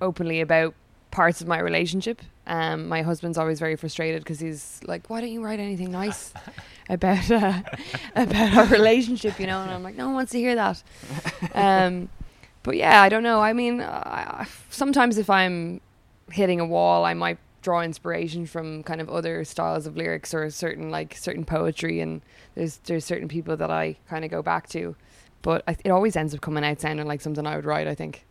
openly 0.01 0.41
about 0.41 0.75
parts 1.11 1.41
of 1.41 1.49
my 1.49 1.59
relationship. 1.59 2.21
Um, 2.47 2.89
my 2.89 3.03
husband's 3.03 3.39
always 3.39 3.59
very 3.59 3.75
frustrated 3.77 4.23
because 4.23 4.39
he's 4.39 4.81
like, 4.85 5.09
"Why 5.11 5.21
don't 5.21 5.31
you 5.31 5.43
write 5.43 5.59
anything 5.61 5.91
nice 5.91 6.33
about 6.89 7.31
uh, 7.31 7.63
about 8.17 8.57
our 8.57 8.67
relationship?" 8.67 9.41
You 9.41 9.47
know, 9.47 9.61
and 9.63 9.71
I'm 9.71 9.83
like, 9.83 9.97
"No 9.97 10.07
one 10.07 10.15
wants 10.15 10.33
to 10.33 10.39
hear 10.39 10.55
that." 10.55 10.83
Um, 11.55 12.09
but 12.63 12.77
yeah, 12.77 13.01
I 13.03 13.09
don't 13.09 13.23
know. 13.23 13.41
I 13.41 13.53
mean, 13.53 13.81
I, 13.81 14.47
sometimes 14.71 15.19
if 15.19 15.31
I'm 15.31 15.81
hitting 16.31 16.61
a 16.61 16.67
wall, 16.67 17.05
I 17.05 17.15
might 17.15 17.39
draw 17.63 17.81
inspiration 17.81 18.47
from 18.47 18.83
kind 18.85 19.01
of 19.01 19.09
other 19.09 19.45
styles 19.45 19.87
of 19.87 19.97
lyrics 19.97 20.33
or 20.33 20.49
certain 20.51 20.91
like 20.91 21.17
certain 21.17 21.45
poetry, 21.45 22.01
and 22.01 22.23
there's 22.55 22.79
there's 22.85 23.05
certain 23.05 23.29
people 23.29 23.57
that 23.57 23.71
I 23.71 23.97
kind 24.09 24.25
of 24.25 24.31
go 24.31 24.43
back 24.43 24.69
to. 24.71 24.95
But 25.43 25.65
I, 25.67 25.77
it 25.85 25.91
always 25.91 26.15
ends 26.15 26.35
up 26.35 26.41
coming 26.41 26.65
out 26.65 26.81
sounding 26.81 27.07
like 27.07 27.21
something 27.21 27.47
I 27.47 27.57
would 27.57 27.65
write. 27.65 27.87
I 27.89 27.95
think. 27.95 28.25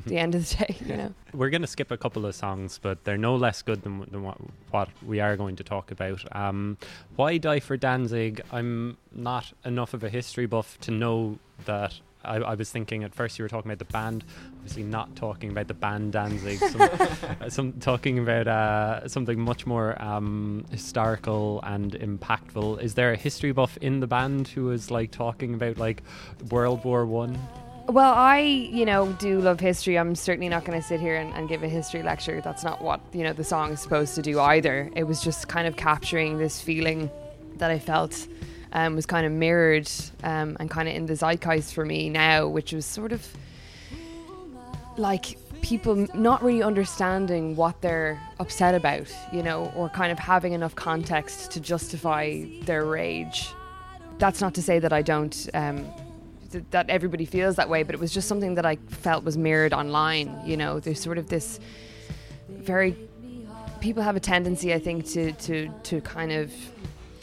The 0.06 0.18
end 0.18 0.34
of 0.34 0.48
the 0.48 0.56
day, 0.56 0.76
you 0.84 0.96
know. 0.96 1.14
We're 1.32 1.50
going 1.50 1.62
to 1.62 1.66
skip 1.68 1.90
a 1.90 1.96
couple 1.96 2.26
of 2.26 2.34
songs, 2.34 2.78
but 2.80 3.04
they're 3.04 3.16
no 3.16 3.36
less 3.36 3.62
good 3.62 3.82
than, 3.82 4.00
than 4.10 4.22
what, 4.22 4.38
what 4.70 4.88
we 5.04 5.20
are 5.20 5.36
going 5.36 5.56
to 5.56 5.64
talk 5.64 5.90
about. 5.90 6.24
Um, 6.34 6.78
why 7.16 7.38
Die 7.38 7.60
for 7.60 7.76
Danzig? 7.76 8.40
I'm 8.52 8.96
not 9.12 9.52
enough 9.64 9.94
of 9.94 10.04
a 10.04 10.08
history 10.08 10.46
buff 10.46 10.78
to 10.80 10.90
know 10.90 11.38
that. 11.64 11.94
I, 12.24 12.38
I 12.38 12.54
was 12.54 12.72
thinking 12.72 13.04
at 13.04 13.14
first 13.14 13.38
you 13.38 13.44
were 13.44 13.48
talking 13.48 13.70
about 13.70 13.78
the 13.78 13.92
band, 13.92 14.24
obviously 14.56 14.82
not 14.82 15.14
talking 15.14 15.50
about 15.50 15.68
the 15.68 15.74
band 15.74 16.12
Danzig, 16.12 16.58
some, 16.58 16.80
uh, 17.40 17.48
some 17.48 17.72
talking 17.74 18.18
about 18.18 18.48
uh, 18.48 19.06
something 19.06 19.38
much 19.38 19.64
more 19.64 20.00
um, 20.02 20.64
historical 20.72 21.60
and 21.62 21.92
impactful. 21.92 22.82
Is 22.82 22.94
there 22.94 23.12
a 23.12 23.16
history 23.16 23.52
buff 23.52 23.76
in 23.80 24.00
the 24.00 24.08
band 24.08 24.48
who 24.48 24.72
is 24.72 24.90
like 24.90 25.12
talking 25.12 25.54
about 25.54 25.78
like 25.78 26.02
World 26.50 26.84
War 26.84 27.06
One? 27.06 27.38
Well, 27.88 28.14
I, 28.14 28.40
you 28.40 28.84
know, 28.84 29.12
do 29.12 29.40
love 29.40 29.60
history. 29.60 29.96
I'm 29.96 30.16
certainly 30.16 30.48
not 30.48 30.64
going 30.64 30.80
to 30.80 30.86
sit 30.86 31.00
here 31.00 31.14
and, 31.14 31.32
and 31.34 31.48
give 31.48 31.62
a 31.62 31.68
history 31.68 32.02
lecture. 32.02 32.40
That's 32.40 32.64
not 32.64 32.82
what, 32.82 33.00
you 33.12 33.22
know, 33.22 33.32
the 33.32 33.44
song 33.44 33.70
is 33.72 33.80
supposed 33.80 34.16
to 34.16 34.22
do 34.22 34.40
either. 34.40 34.90
It 34.96 35.04
was 35.04 35.22
just 35.22 35.46
kind 35.46 35.68
of 35.68 35.76
capturing 35.76 36.36
this 36.36 36.60
feeling 36.60 37.08
that 37.58 37.70
I 37.70 37.78
felt 37.78 38.26
um, 38.72 38.96
was 38.96 39.06
kind 39.06 39.24
of 39.24 39.30
mirrored 39.30 39.88
um, 40.24 40.56
and 40.58 40.68
kind 40.68 40.88
of 40.88 40.96
in 40.96 41.06
the 41.06 41.14
zeitgeist 41.14 41.72
for 41.74 41.84
me 41.84 42.10
now, 42.10 42.48
which 42.48 42.72
was 42.72 42.84
sort 42.84 43.12
of 43.12 43.24
like 44.96 45.38
people 45.62 46.08
not 46.12 46.42
really 46.42 46.64
understanding 46.64 47.54
what 47.54 47.80
they're 47.82 48.20
upset 48.40 48.74
about, 48.74 49.14
you 49.32 49.44
know, 49.44 49.72
or 49.76 49.88
kind 49.90 50.10
of 50.10 50.18
having 50.18 50.54
enough 50.54 50.74
context 50.74 51.52
to 51.52 51.60
justify 51.60 52.44
their 52.62 52.84
rage. 52.84 53.48
That's 54.18 54.40
not 54.40 54.54
to 54.54 54.62
say 54.62 54.80
that 54.80 54.92
I 54.92 55.02
don't, 55.02 55.48
um, 55.54 55.86
th- 56.46 56.64
that 56.70 56.90
everybody 56.90 57.24
feels 57.24 57.56
that 57.56 57.68
way, 57.68 57.82
but 57.82 57.94
it 57.94 58.00
was 58.00 58.12
just 58.12 58.28
something 58.28 58.54
that 58.54 58.66
I 58.66 58.76
felt 58.88 59.24
was 59.24 59.36
mirrored 59.36 59.72
online. 59.72 60.40
You 60.44 60.56
know, 60.56 60.80
there's 60.80 61.00
sort 61.00 61.18
of 61.18 61.28
this 61.28 61.60
very, 62.48 62.96
people 63.80 64.02
have 64.02 64.16
a 64.16 64.20
tendency, 64.20 64.72
I 64.72 64.78
think, 64.78 65.06
to, 65.06 65.32
to, 65.32 65.68
to 65.84 66.00
kind 66.00 66.32
of 66.32 66.52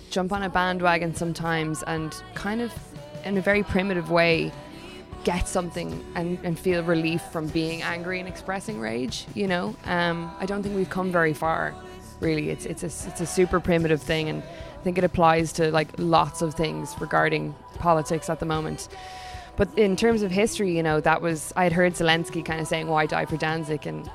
jump 0.09 0.31
on 0.31 0.43
a 0.43 0.49
bandwagon 0.49 1.15
sometimes 1.15 1.83
and 1.83 2.15
kind 2.35 2.61
of, 2.61 2.71
in 3.25 3.37
a 3.37 3.41
very 3.41 3.63
primitive 3.63 4.11
way, 4.11 4.51
get 5.23 5.47
something 5.47 6.03
and, 6.15 6.37
and 6.43 6.59
feel 6.59 6.83
relief 6.83 7.21
from 7.31 7.47
being 7.47 7.81
angry 7.81 8.19
and 8.19 8.27
expressing 8.27 8.79
rage. 8.79 9.25
You 9.33 9.47
know, 9.47 9.75
um, 9.85 10.29
I 10.39 10.45
don't 10.45 10.61
think 10.61 10.75
we've 10.75 10.89
come 10.89 11.11
very 11.11 11.33
far. 11.33 11.73
Really, 12.19 12.51
it's 12.51 12.65
it's 12.65 12.83
a 12.83 13.09
it's 13.09 13.21
a 13.21 13.25
super 13.25 13.59
primitive 13.59 14.01
thing, 14.01 14.29
and 14.29 14.43
think 14.83 14.97
it 14.97 15.03
applies 15.03 15.53
to 15.53 15.71
like 15.71 15.89
lots 15.97 16.41
of 16.41 16.53
things 16.53 16.95
regarding 16.99 17.55
politics 17.79 18.29
at 18.29 18.39
the 18.39 18.45
moment. 18.45 18.89
But 19.55 19.77
in 19.77 19.95
terms 19.95 20.21
of 20.23 20.31
history, 20.31 20.75
you 20.75 20.83
know, 20.83 20.99
that 21.01 21.21
was 21.21 21.53
I 21.55 21.63
had 21.63 21.73
heard 21.73 21.93
Zelensky 21.93 22.43
kind 22.43 22.59
of 22.59 22.67
saying, 22.67 22.87
"Why 22.87 23.05
die 23.05 23.25
for 23.25 23.37
Danzig?" 23.37 23.87
and 23.87 24.09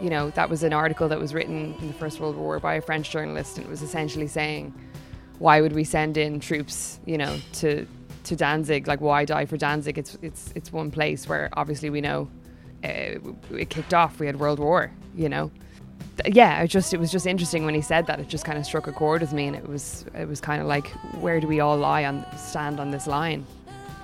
you 0.00 0.10
know, 0.10 0.30
that 0.30 0.48
was 0.48 0.62
an 0.62 0.72
article 0.72 1.08
that 1.08 1.18
was 1.18 1.34
written 1.34 1.74
in 1.80 1.88
the 1.88 1.94
First 1.94 2.20
World 2.20 2.36
War 2.36 2.60
by 2.60 2.74
a 2.74 2.80
French 2.80 3.10
journalist, 3.10 3.56
and 3.58 3.66
it 3.66 3.70
was 3.70 3.82
essentially 3.82 4.28
saying, 4.28 4.72
"Why 5.38 5.60
would 5.60 5.72
we 5.72 5.84
send 5.84 6.16
in 6.16 6.40
troops, 6.40 7.00
you 7.04 7.18
know, 7.18 7.38
to 7.54 7.86
to 8.24 8.36
Danzig? 8.36 8.86
Like, 8.86 9.00
why 9.00 9.24
die 9.24 9.46
for 9.46 9.56
Danzig? 9.56 9.98
It's 9.98 10.16
it's 10.22 10.52
it's 10.54 10.72
one 10.72 10.90
place 10.90 11.28
where 11.28 11.50
obviously 11.52 11.90
we 11.90 12.00
know 12.00 12.28
uh, 12.84 13.18
it 13.50 13.70
kicked 13.70 13.92
off. 13.92 14.18
We 14.20 14.26
had 14.26 14.38
World 14.38 14.58
War, 14.58 14.90
you 15.14 15.28
know." 15.28 15.50
Yeah, 16.26 16.62
it 16.62 16.68
just 16.68 16.92
it 16.92 17.00
was 17.00 17.10
just 17.10 17.26
interesting 17.26 17.64
when 17.64 17.74
he 17.74 17.80
said 17.80 18.06
that. 18.06 18.20
It 18.20 18.28
just 18.28 18.44
kind 18.44 18.58
of 18.58 18.64
struck 18.64 18.86
a 18.86 18.92
chord 18.92 19.20
with 19.20 19.32
me, 19.32 19.46
and 19.46 19.56
it 19.56 19.68
was 19.68 20.04
it 20.14 20.28
was 20.28 20.40
kind 20.40 20.60
of 20.60 20.66
like, 20.66 20.88
where 21.20 21.40
do 21.40 21.46
we 21.46 21.60
all 21.60 21.76
lie 21.76 22.04
on 22.04 22.24
stand 22.36 22.80
on 22.80 22.90
this 22.90 23.06
line? 23.06 23.46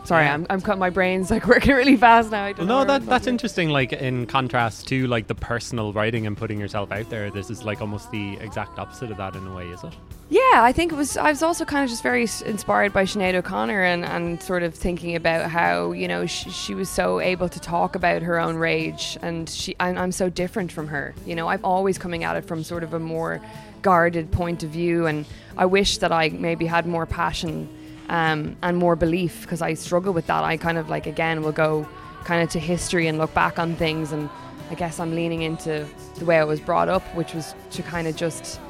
Sorry, 0.04 0.24
Yeah. 0.24 0.34
I'm 0.34 0.46
I'm 0.50 0.60
cutting 0.60 0.80
my 0.80 0.90
brains 0.90 1.30
like 1.30 1.46
working 1.54 1.74
really 1.74 1.96
fast 1.96 2.30
now. 2.30 2.44
I 2.44 2.52
don't 2.52 2.66
Well, 2.66 2.78
know 2.78 2.84
no, 2.84 2.98
that 2.98 3.06
that's 3.06 3.26
interesting. 3.26 3.70
Like 3.70 3.92
in 3.92 4.26
contrast 4.26 4.86
to 4.88 5.06
like 5.06 5.26
the 5.28 5.34
personal 5.34 5.92
writing 5.92 6.26
and 6.26 6.36
putting 6.36 6.60
yourself 6.60 6.92
out 6.92 7.08
there, 7.10 7.30
this 7.30 7.50
is 7.50 7.64
like 7.64 7.80
almost 7.80 8.10
the 8.10 8.36
exact 8.38 8.78
opposite 8.78 9.10
of 9.10 9.16
that 9.16 9.34
in 9.34 9.46
a 9.46 9.54
way, 9.54 9.68
is 9.68 9.82
it? 9.82 9.94
Yeah, 10.30 10.40
I 10.54 10.72
think 10.72 10.92
it 10.92 10.96
was. 10.96 11.16
I 11.16 11.30
was 11.30 11.42
also 11.42 11.64
kind 11.64 11.84
of 11.84 11.90
just 11.90 12.02
very 12.02 12.22
inspired 12.44 12.92
by 12.92 13.04
Sinead 13.04 13.34
O'Connor 13.34 13.82
and, 13.82 14.04
and 14.04 14.42
sort 14.42 14.62
of 14.62 14.74
thinking 14.74 15.16
about 15.16 15.50
how 15.50 15.92
you 15.92 16.08
know 16.08 16.26
she, 16.26 16.50
she 16.50 16.74
was 16.74 16.88
so 16.90 17.20
able 17.20 17.48
to 17.48 17.60
talk 17.60 17.94
about 17.94 18.22
her 18.22 18.38
own 18.38 18.56
rage, 18.56 19.18
and 19.22 19.48
she 19.48 19.74
I'm, 19.80 19.96
I'm 19.96 20.12
so 20.12 20.28
different 20.28 20.72
from 20.72 20.88
her. 20.88 21.14
You 21.26 21.34
know, 21.34 21.48
I'm 21.48 21.64
always 21.64 21.98
coming 21.98 22.24
at 22.24 22.36
it 22.36 22.44
from 22.46 22.62
sort 22.64 22.82
of 22.82 22.94
a 22.94 22.98
more 22.98 23.40
guarded 23.82 24.32
point 24.32 24.62
of 24.62 24.70
view, 24.70 25.06
and 25.06 25.26
I 25.58 25.66
wish 25.66 25.98
that 25.98 26.10
I 26.10 26.30
maybe 26.30 26.66
had 26.66 26.86
more 26.86 27.04
passion 27.06 27.68
um, 28.08 28.56
and 28.62 28.76
more 28.76 28.96
belief 28.96 29.42
because 29.42 29.62
I 29.62 29.74
struggle 29.74 30.12
with 30.12 30.26
that. 30.26 30.44
I 30.44 30.56
kind 30.56 30.78
of 30.78 30.88
like 30.88 31.06
again 31.06 31.42
will 31.42 31.52
go 31.52 31.88
kind 32.24 32.42
of 32.42 32.48
to 32.50 32.58
history 32.58 33.06
and 33.06 33.18
look 33.18 33.34
back 33.34 33.58
on 33.58 33.74
things, 33.76 34.12
and 34.12 34.28
I 34.70 34.74
guess 34.74 34.98
I'm 35.00 35.14
leaning 35.14 35.42
into 35.42 35.86
the 36.18 36.24
way 36.24 36.38
I 36.38 36.44
was 36.44 36.60
brought 36.60 36.88
up, 36.88 37.02
which 37.14 37.34
was 37.34 37.54
to 37.72 37.82
kind 37.82 38.06
of 38.06 38.16
just 38.16 38.60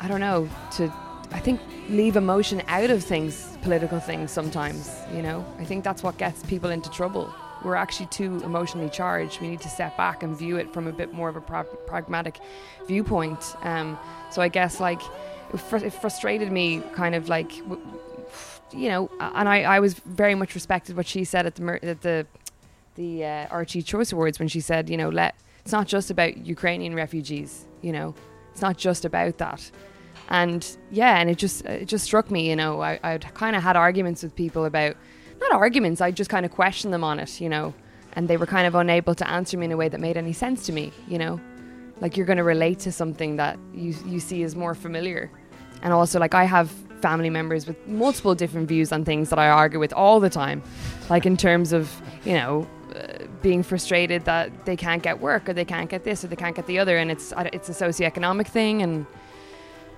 I 0.00 0.08
don't 0.08 0.20
know, 0.20 0.48
to 0.72 0.92
I 1.32 1.40
think 1.40 1.60
leave 1.88 2.16
emotion 2.16 2.62
out 2.68 2.90
of 2.90 3.02
things, 3.02 3.56
political 3.62 4.00
things 4.00 4.30
sometimes, 4.30 4.90
you 5.14 5.22
know. 5.22 5.44
I 5.58 5.64
think 5.64 5.84
that's 5.84 6.02
what 6.02 6.16
gets 6.18 6.42
people 6.44 6.70
into 6.70 6.90
trouble. 6.90 7.32
We're 7.64 7.76
actually 7.76 8.06
too 8.06 8.42
emotionally 8.44 8.90
charged. 8.90 9.40
We 9.40 9.48
need 9.48 9.60
to 9.62 9.68
step 9.70 9.96
back 9.96 10.22
and 10.22 10.36
view 10.36 10.56
it 10.56 10.72
from 10.72 10.86
a 10.86 10.92
bit 10.92 11.14
more 11.14 11.28
of 11.30 11.36
a 11.36 11.40
pra- 11.40 11.64
pragmatic 11.86 12.38
viewpoint. 12.86 13.56
Um, 13.62 13.98
so 14.30 14.42
I 14.42 14.48
guess 14.48 14.80
like 14.80 15.00
it, 15.52 15.58
fr- 15.58 15.78
it 15.78 15.94
frustrated 15.94 16.52
me 16.52 16.82
kind 16.92 17.14
of 17.14 17.28
like 17.28 17.56
w- 17.68 17.80
you 18.74 18.88
know, 18.88 19.10
and 19.20 19.48
I, 19.48 19.62
I 19.62 19.80
was 19.80 19.94
very 19.94 20.34
much 20.34 20.54
respected 20.54 20.96
what 20.96 21.06
she 21.06 21.24
said 21.24 21.46
at 21.46 21.54
the 21.54 21.78
at 21.82 22.02
the 22.02 22.26
the 22.96 23.24
uh, 23.24 23.46
RTÉ 23.48 23.84
Choice 23.84 24.12
Awards 24.12 24.38
when 24.38 24.48
she 24.48 24.60
said, 24.60 24.88
you 24.88 24.96
know, 24.96 25.08
let 25.08 25.34
it's 25.60 25.72
not 25.72 25.86
just 25.86 26.10
about 26.10 26.36
Ukrainian 26.46 26.94
refugees, 26.94 27.64
you 27.82 27.92
know, 27.92 28.14
it's 28.52 28.62
not 28.62 28.76
just 28.76 29.04
about 29.04 29.38
that. 29.38 29.70
And 30.28 30.66
yeah, 30.90 31.18
and 31.18 31.28
it 31.30 31.38
just 31.38 31.64
it 31.64 31.86
just 31.86 32.04
struck 32.04 32.30
me, 32.30 32.48
you 32.48 32.56
know, 32.56 32.80
I, 32.80 32.98
I'd 33.02 33.34
kind 33.34 33.56
of 33.56 33.62
had 33.62 33.76
arguments 33.76 34.22
with 34.22 34.34
people 34.34 34.64
about 34.64 34.96
not 35.40 35.52
arguments, 35.52 36.00
I 36.00 36.10
just 36.10 36.30
kind 36.30 36.46
of 36.46 36.52
questioned 36.52 36.94
them 36.94 37.04
on 37.04 37.18
it, 37.18 37.40
you 37.40 37.48
know, 37.48 37.74
and 38.14 38.28
they 38.28 38.36
were 38.36 38.46
kind 38.46 38.66
of 38.66 38.74
unable 38.74 39.14
to 39.14 39.28
answer 39.28 39.58
me 39.58 39.66
in 39.66 39.72
a 39.72 39.76
way 39.76 39.88
that 39.88 40.00
made 40.00 40.16
any 40.16 40.32
sense 40.32 40.64
to 40.66 40.72
me, 40.72 40.92
you 41.08 41.18
know, 41.18 41.40
like 42.00 42.16
you're 42.16 42.26
going 42.26 42.38
to 42.38 42.44
relate 42.44 42.78
to 42.80 42.92
something 42.92 43.36
that 43.36 43.58
you 43.74 43.94
you 44.06 44.20
see 44.20 44.42
as 44.42 44.54
more 44.54 44.74
familiar, 44.74 45.30
and 45.82 45.92
also 45.92 46.18
like 46.18 46.34
I 46.34 46.44
have 46.44 46.72
family 47.08 47.30
members 47.30 47.62
with 47.68 47.76
multiple 47.86 48.34
different 48.42 48.66
views 48.68 48.90
on 48.92 49.04
things 49.04 49.28
that 49.30 49.38
I 49.38 49.48
argue 49.62 49.78
with 49.84 49.92
all 50.02 50.18
the 50.26 50.30
time, 50.30 50.58
like 51.10 51.24
in 51.26 51.36
terms 51.36 51.72
of 51.78 51.82
you 52.24 52.34
know 52.40 52.66
uh, 52.96 53.26
being 53.42 53.62
frustrated 53.62 54.20
that 54.24 54.46
they 54.68 54.76
can't 54.86 55.02
get 55.08 55.16
work 55.20 55.42
or 55.48 55.52
they 55.60 55.66
can't 55.74 55.90
get 55.94 56.02
this 56.04 56.24
or 56.24 56.28
they 56.28 56.36
can't 56.44 56.56
get 56.56 56.66
the 56.66 56.78
other, 56.82 56.96
and 57.02 57.10
it's 57.10 57.32
I- 57.40 57.50
it's 57.56 57.68
a 57.68 57.76
socioeconomic 57.84 58.46
thing, 58.58 58.82
and 58.84 58.94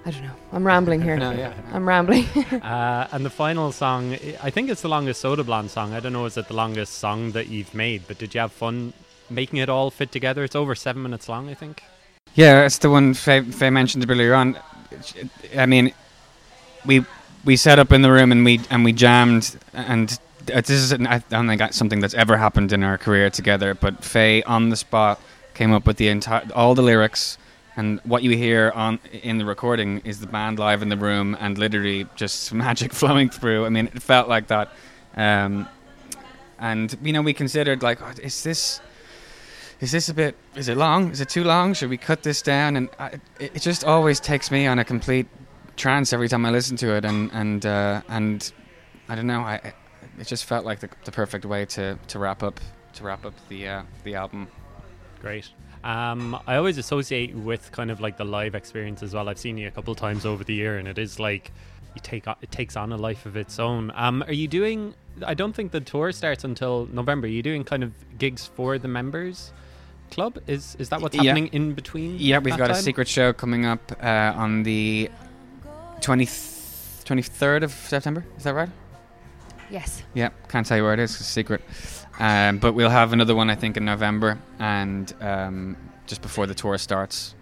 I 0.06 0.10
don't 0.12 0.22
know. 0.28 0.36
I'm 0.52 0.64
rambling 0.72 1.00
here. 1.08 1.16
No, 1.16 1.30
yeah. 1.32 1.52
I'm 1.76 1.86
rambling. 1.94 2.26
Uh, 2.76 3.06
and 3.12 3.24
the 3.24 3.34
final 3.44 3.72
song, 3.72 4.14
I- 4.14 4.36
I 4.48 4.50
think 4.54 4.70
it's 4.72 4.82
the 4.82 4.88
longest 4.96 5.20
Soda 5.20 5.44
Blonde 5.44 5.70
song. 5.70 5.88
I 5.96 6.00
don't 6.00 6.12
know, 6.12 6.26
is 6.26 6.36
it 6.36 6.46
the 6.48 6.54
longest 6.64 6.92
song 7.04 7.32
that 7.32 7.46
you've 7.48 7.74
made? 7.74 8.00
But 8.08 8.18
did 8.18 8.34
you 8.34 8.40
have 8.44 8.52
fun 8.52 8.92
making 9.30 9.58
it 9.64 9.68
all 9.68 9.90
fit 9.90 10.10
together? 10.12 10.42
It's 10.44 10.56
over 10.56 10.74
seven 10.74 11.02
minutes 11.02 11.28
long, 11.28 11.48
I 11.50 11.54
think. 11.54 11.82
Yeah, 12.34 12.66
it's 12.66 12.78
the 12.78 12.90
one 12.90 13.14
Faye, 13.14 13.42
Faye 13.58 13.70
mentioned 13.70 14.08
earlier 14.10 14.34
on. 14.42 14.56
I 15.64 15.66
mean, 15.66 15.92
we 16.86 17.04
we 17.44 17.56
set 17.56 17.78
up 17.78 17.92
in 17.92 18.02
the 18.02 18.10
room 18.10 18.32
and 18.32 18.44
we 18.44 18.60
and 18.70 18.84
we 18.84 18.92
jammed, 18.92 19.56
and 19.72 20.18
uh, 20.52 20.60
this 20.60 20.70
is 20.70 20.92
I 20.92 21.18
don't 21.30 21.46
think 21.46 21.58
that's 21.58 21.76
something 21.76 22.00
that's 22.00 22.14
ever 22.14 22.36
happened 22.36 22.72
in 22.72 22.82
our 22.82 22.98
career 22.98 23.30
together. 23.30 23.74
But 23.74 24.04
Faye 24.04 24.42
on 24.42 24.68
the 24.68 24.76
spot 24.76 25.20
came 25.54 25.72
up 25.72 25.86
with 25.86 25.96
the 25.96 26.08
entire 26.08 26.46
all 26.54 26.74
the 26.74 26.82
lyrics, 26.82 27.38
and 27.76 28.00
what 28.04 28.22
you 28.22 28.36
hear 28.36 28.72
on 28.74 28.98
in 29.22 29.38
the 29.38 29.44
recording 29.44 30.00
is 30.04 30.20
the 30.20 30.26
band 30.26 30.58
live 30.58 30.82
in 30.82 30.88
the 30.88 30.96
room 30.96 31.36
and 31.40 31.56
literally 31.58 32.06
just 32.16 32.52
magic 32.66 32.92
flowing 32.92 33.30
through. 33.30 33.64
I 33.64 33.68
mean, 33.68 33.86
it 33.86 34.02
felt 34.02 34.28
like 34.28 34.48
that. 34.48 34.70
Um, 35.16 35.68
and 36.58 36.96
you 37.02 37.12
know, 37.12 37.22
we 37.22 37.32
considered 37.32 37.82
like, 37.82 38.02
oh, 38.02 38.12
is 38.22 38.42
this 38.42 38.80
is 39.80 39.92
this 39.92 40.08
a 40.08 40.14
bit 40.14 40.34
is 40.54 40.68
it 40.68 40.76
long 40.76 41.10
is 41.10 41.20
it 41.20 41.28
too 41.28 41.44
long 41.44 41.74
should 41.74 41.90
we 41.90 41.98
cut 41.98 42.22
this 42.22 42.40
down 42.40 42.76
and 42.76 42.88
I, 42.98 43.08
it, 43.38 43.52
it 43.56 43.62
just 43.62 43.84
always 43.84 44.20
takes 44.20 44.50
me 44.50 44.66
on 44.66 44.78
a 44.78 44.84
complete 44.84 45.26
trance 45.76 46.12
every 46.12 46.28
time 46.28 46.44
i 46.46 46.50
listen 46.50 46.76
to 46.76 46.94
it 46.94 47.04
and 47.04 47.30
and 47.32 47.66
uh, 47.66 48.00
and 48.08 48.52
i 49.08 49.14
don't 49.14 49.26
know 49.26 49.40
i 49.40 49.54
it 50.18 50.26
just 50.26 50.44
felt 50.46 50.64
like 50.64 50.80
the, 50.80 50.88
the 51.04 51.12
perfect 51.12 51.44
way 51.44 51.64
to 51.66 51.98
to 52.08 52.18
wrap 52.18 52.42
up 52.42 52.60
to 52.94 53.04
wrap 53.04 53.24
up 53.26 53.34
the 53.48 53.68
uh, 53.68 53.82
the 54.04 54.14
album 54.14 54.48
Great. 55.20 55.48
Um, 55.82 56.38
I 56.46 56.56
always 56.56 56.76
associate 56.78 57.34
with 57.34 57.72
kind 57.72 57.90
of 57.90 58.00
like 58.00 58.16
the 58.18 58.24
live 58.24 58.54
experience 58.54 59.02
as 59.02 59.14
well. 59.14 59.28
I've 59.30 59.38
seen 59.38 59.56
you 59.56 59.66
a 59.66 59.70
couple 59.70 59.94
times 59.94 60.26
over 60.26 60.44
the 60.44 60.52
year, 60.54 60.76
and 60.78 60.86
it 60.86 60.98
is 60.98 61.18
like 61.18 61.50
you 61.94 62.00
take 62.02 62.26
it 62.26 62.50
takes 62.50 62.76
on 62.76 62.92
a 62.92 62.96
life 62.96 63.24
of 63.24 63.34
its 63.36 63.58
own. 63.58 63.90
Um, 63.94 64.22
are 64.24 64.32
you 64.32 64.46
doing? 64.46 64.94
I 65.26 65.32
don't 65.34 65.54
think 65.54 65.72
the 65.72 65.80
tour 65.80 66.12
starts 66.12 66.44
until 66.44 66.86
November. 66.92 67.26
Are 67.26 67.30
you 67.30 67.42
doing 67.42 67.64
kind 67.64 67.82
of 67.82 67.92
gigs 68.18 68.46
for 68.46 68.78
the 68.78 68.88
members 68.88 69.52
club? 70.10 70.38
Is 70.46 70.76
is 70.78 70.90
that 70.90 71.00
what's 71.00 71.16
Yeah. 71.16 71.22
happening 71.22 71.48
in 71.52 71.72
between? 71.72 72.16
yeah 72.18 72.38
we've 72.38 72.56
got 72.58 72.70
a 72.70 72.74
secret 72.74 73.08
show 73.08 73.32
coming 73.32 73.64
up 73.64 73.80
uh, 74.02 74.32
on 74.36 74.64
the 74.64 75.10
20 76.00 76.26
23rd 76.26 77.62
of 77.62 77.72
september 77.72 78.24
is 78.36 78.44
that 78.44 78.54
right 78.54 78.68
yes. 79.70 80.02
Yeah, 80.14 80.30
can't 80.48 80.64
tell 80.66 80.76
you 80.76 80.84
where 80.84 80.94
it 80.94 81.00
is. 81.00 81.10
It's 81.12 81.20
a 81.20 81.24
secret. 81.24 81.60
Um, 82.20 82.58
but 82.58 82.74
we'll 82.74 82.88
have 82.88 83.12
another 83.12 83.34
one, 83.34 83.50
I 83.50 83.56
think, 83.56 83.76
in 83.76 83.84
November, 83.84 84.38
and 84.60 85.12
um, 85.20 85.76
just 86.06 86.22
before 86.22 86.46
the 86.46 86.54
tour 86.54 86.78
starts. 86.78 87.34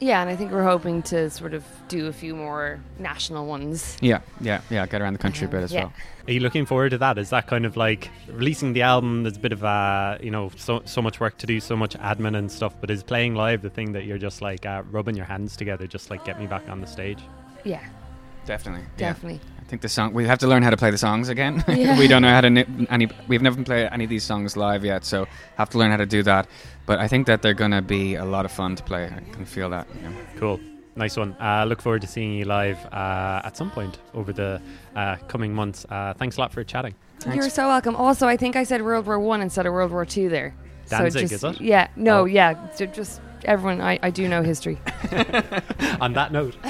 Yeah, 0.00 0.20
and 0.20 0.28
I 0.28 0.34
think 0.34 0.50
we're 0.50 0.64
hoping 0.64 1.02
to 1.04 1.30
sort 1.30 1.54
of 1.54 1.64
do 1.86 2.08
a 2.08 2.12
few 2.12 2.34
more 2.34 2.80
national 2.98 3.46
ones. 3.46 3.96
Yeah, 4.00 4.20
yeah, 4.40 4.60
yeah. 4.70 4.86
Get 4.86 5.00
around 5.02 5.12
the 5.12 5.18
country 5.20 5.46
a 5.46 5.48
bit 5.48 5.62
as 5.62 5.72
Yeah. 5.72 5.84
well. 5.84 5.92
Are 6.26 6.32
you 6.32 6.40
looking 6.40 6.66
forward 6.66 6.90
to 6.90 6.98
that? 6.98 7.16
Is 7.16 7.30
that 7.30 7.46
kind 7.46 7.64
of 7.64 7.76
like 7.76 8.10
releasing 8.28 8.72
the 8.72 8.82
album? 8.82 9.22
There's 9.22 9.36
a 9.36 9.40
bit 9.40 9.52
of 9.52 9.62
uh, 9.64 10.18
you 10.20 10.32
know, 10.32 10.50
so 10.56 10.82
so 10.84 11.00
much 11.00 11.20
work 11.20 11.38
to 11.38 11.46
do, 11.46 11.60
so 11.60 11.76
much 11.76 11.96
admin 11.98 12.36
and 12.36 12.50
stuff. 12.50 12.74
But 12.80 12.90
is 12.90 13.02
playing 13.04 13.36
live 13.36 13.62
the 13.62 13.70
thing 13.70 13.92
that 13.92 14.04
you're 14.04 14.18
just 14.18 14.42
like 14.42 14.66
uh, 14.66 14.82
rubbing 14.90 15.14
your 15.16 15.26
hands 15.26 15.56
together, 15.56 15.86
just 15.86 16.10
like 16.10 16.24
get 16.24 16.40
me 16.40 16.46
back 16.48 16.68
on 16.68 16.80
the 16.80 16.86
stage? 16.88 17.20
Yeah, 17.64 17.80
Definitely. 18.46 18.82
Yeah. 18.96 19.08
definitely. 19.08 19.40
I 19.60 19.64
think 19.70 19.82
the 19.82 19.88
song. 19.88 20.14
We 20.14 20.24
have 20.26 20.38
to 20.38 20.46
learn 20.46 20.62
how 20.62 20.70
to 20.70 20.76
play 20.78 20.90
the 20.90 20.96
songs 20.98 21.28
again. 21.28 21.62
Yeah. 21.68 21.98
we 21.98 22.08
don't 22.08 22.22
know 22.22 22.30
how 22.30 22.40
to. 22.40 22.48
Ni- 22.50 22.86
any. 22.88 23.08
We've 23.28 23.42
never 23.42 23.62
played 23.62 23.88
any 23.92 24.04
of 24.04 24.10
these 24.10 24.24
songs 24.24 24.56
live 24.56 24.84
yet, 24.84 25.04
so 25.04 25.26
have 25.56 25.68
to 25.70 25.78
learn 25.78 25.90
how 25.90 25.98
to 25.98 26.06
do 26.06 26.22
that. 26.22 26.46
But 26.86 26.98
I 26.98 27.08
think 27.08 27.26
that 27.26 27.42
they're 27.42 27.52
gonna 27.54 27.82
be 27.82 28.14
a 28.14 28.24
lot 28.24 28.44
of 28.46 28.52
fun 28.52 28.76
to 28.76 28.82
play. 28.82 29.04
I 29.04 29.20
can 29.34 29.44
feel 29.44 29.68
that. 29.70 29.86
Yeah. 30.02 30.10
Cool. 30.38 30.58
Nice 30.96 31.16
one. 31.18 31.36
Uh, 31.38 31.64
look 31.68 31.80
forward 31.82 32.00
to 32.00 32.08
seeing 32.08 32.32
you 32.32 32.44
live 32.46 32.78
uh, 32.86 33.42
at 33.44 33.56
some 33.56 33.70
point 33.70 33.98
over 34.14 34.32
the 34.32 34.60
uh, 34.96 35.16
coming 35.28 35.52
months. 35.54 35.84
Uh, 35.90 36.14
thanks 36.14 36.38
a 36.38 36.40
lot 36.40 36.52
for 36.52 36.64
chatting. 36.64 36.94
Thanks. 37.20 37.36
You're 37.36 37.50
so 37.50 37.68
welcome. 37.68 37.94
Also, 37.94 38.26
I 38.26 38.36
think 38.38 38.56
I 38.56 38.64
said 38.64 38.82
World 38.82 39.06
War 39.06 39.18
One 39.20 39.42
instead 39.42 39.66
of 39.66 39.72
World 39.74 39.92
War 39.92 40.06
Two 40.06 40.28
there. 40.30 40.54
Danzig, 40.88 41.28
just, 41.28 41.32
is 41.34 41.44
it? 41.44 41.60
Yeah. 41.60 41.88
No. 41.94 42.20
Oh. 42.20 42.24
Yeah. 42.24 42.54
ju- 42.78 42.86
Just 42.86 43.20
everyone. 43.44 43.80
I, 43.82 43.98
I 44.02 44.10
do 44.10 44.26
know 44.26 44.42
history. 44.42 44.78
On 46.00 46.14
that 46.14 46.32
note. 46.32 46.56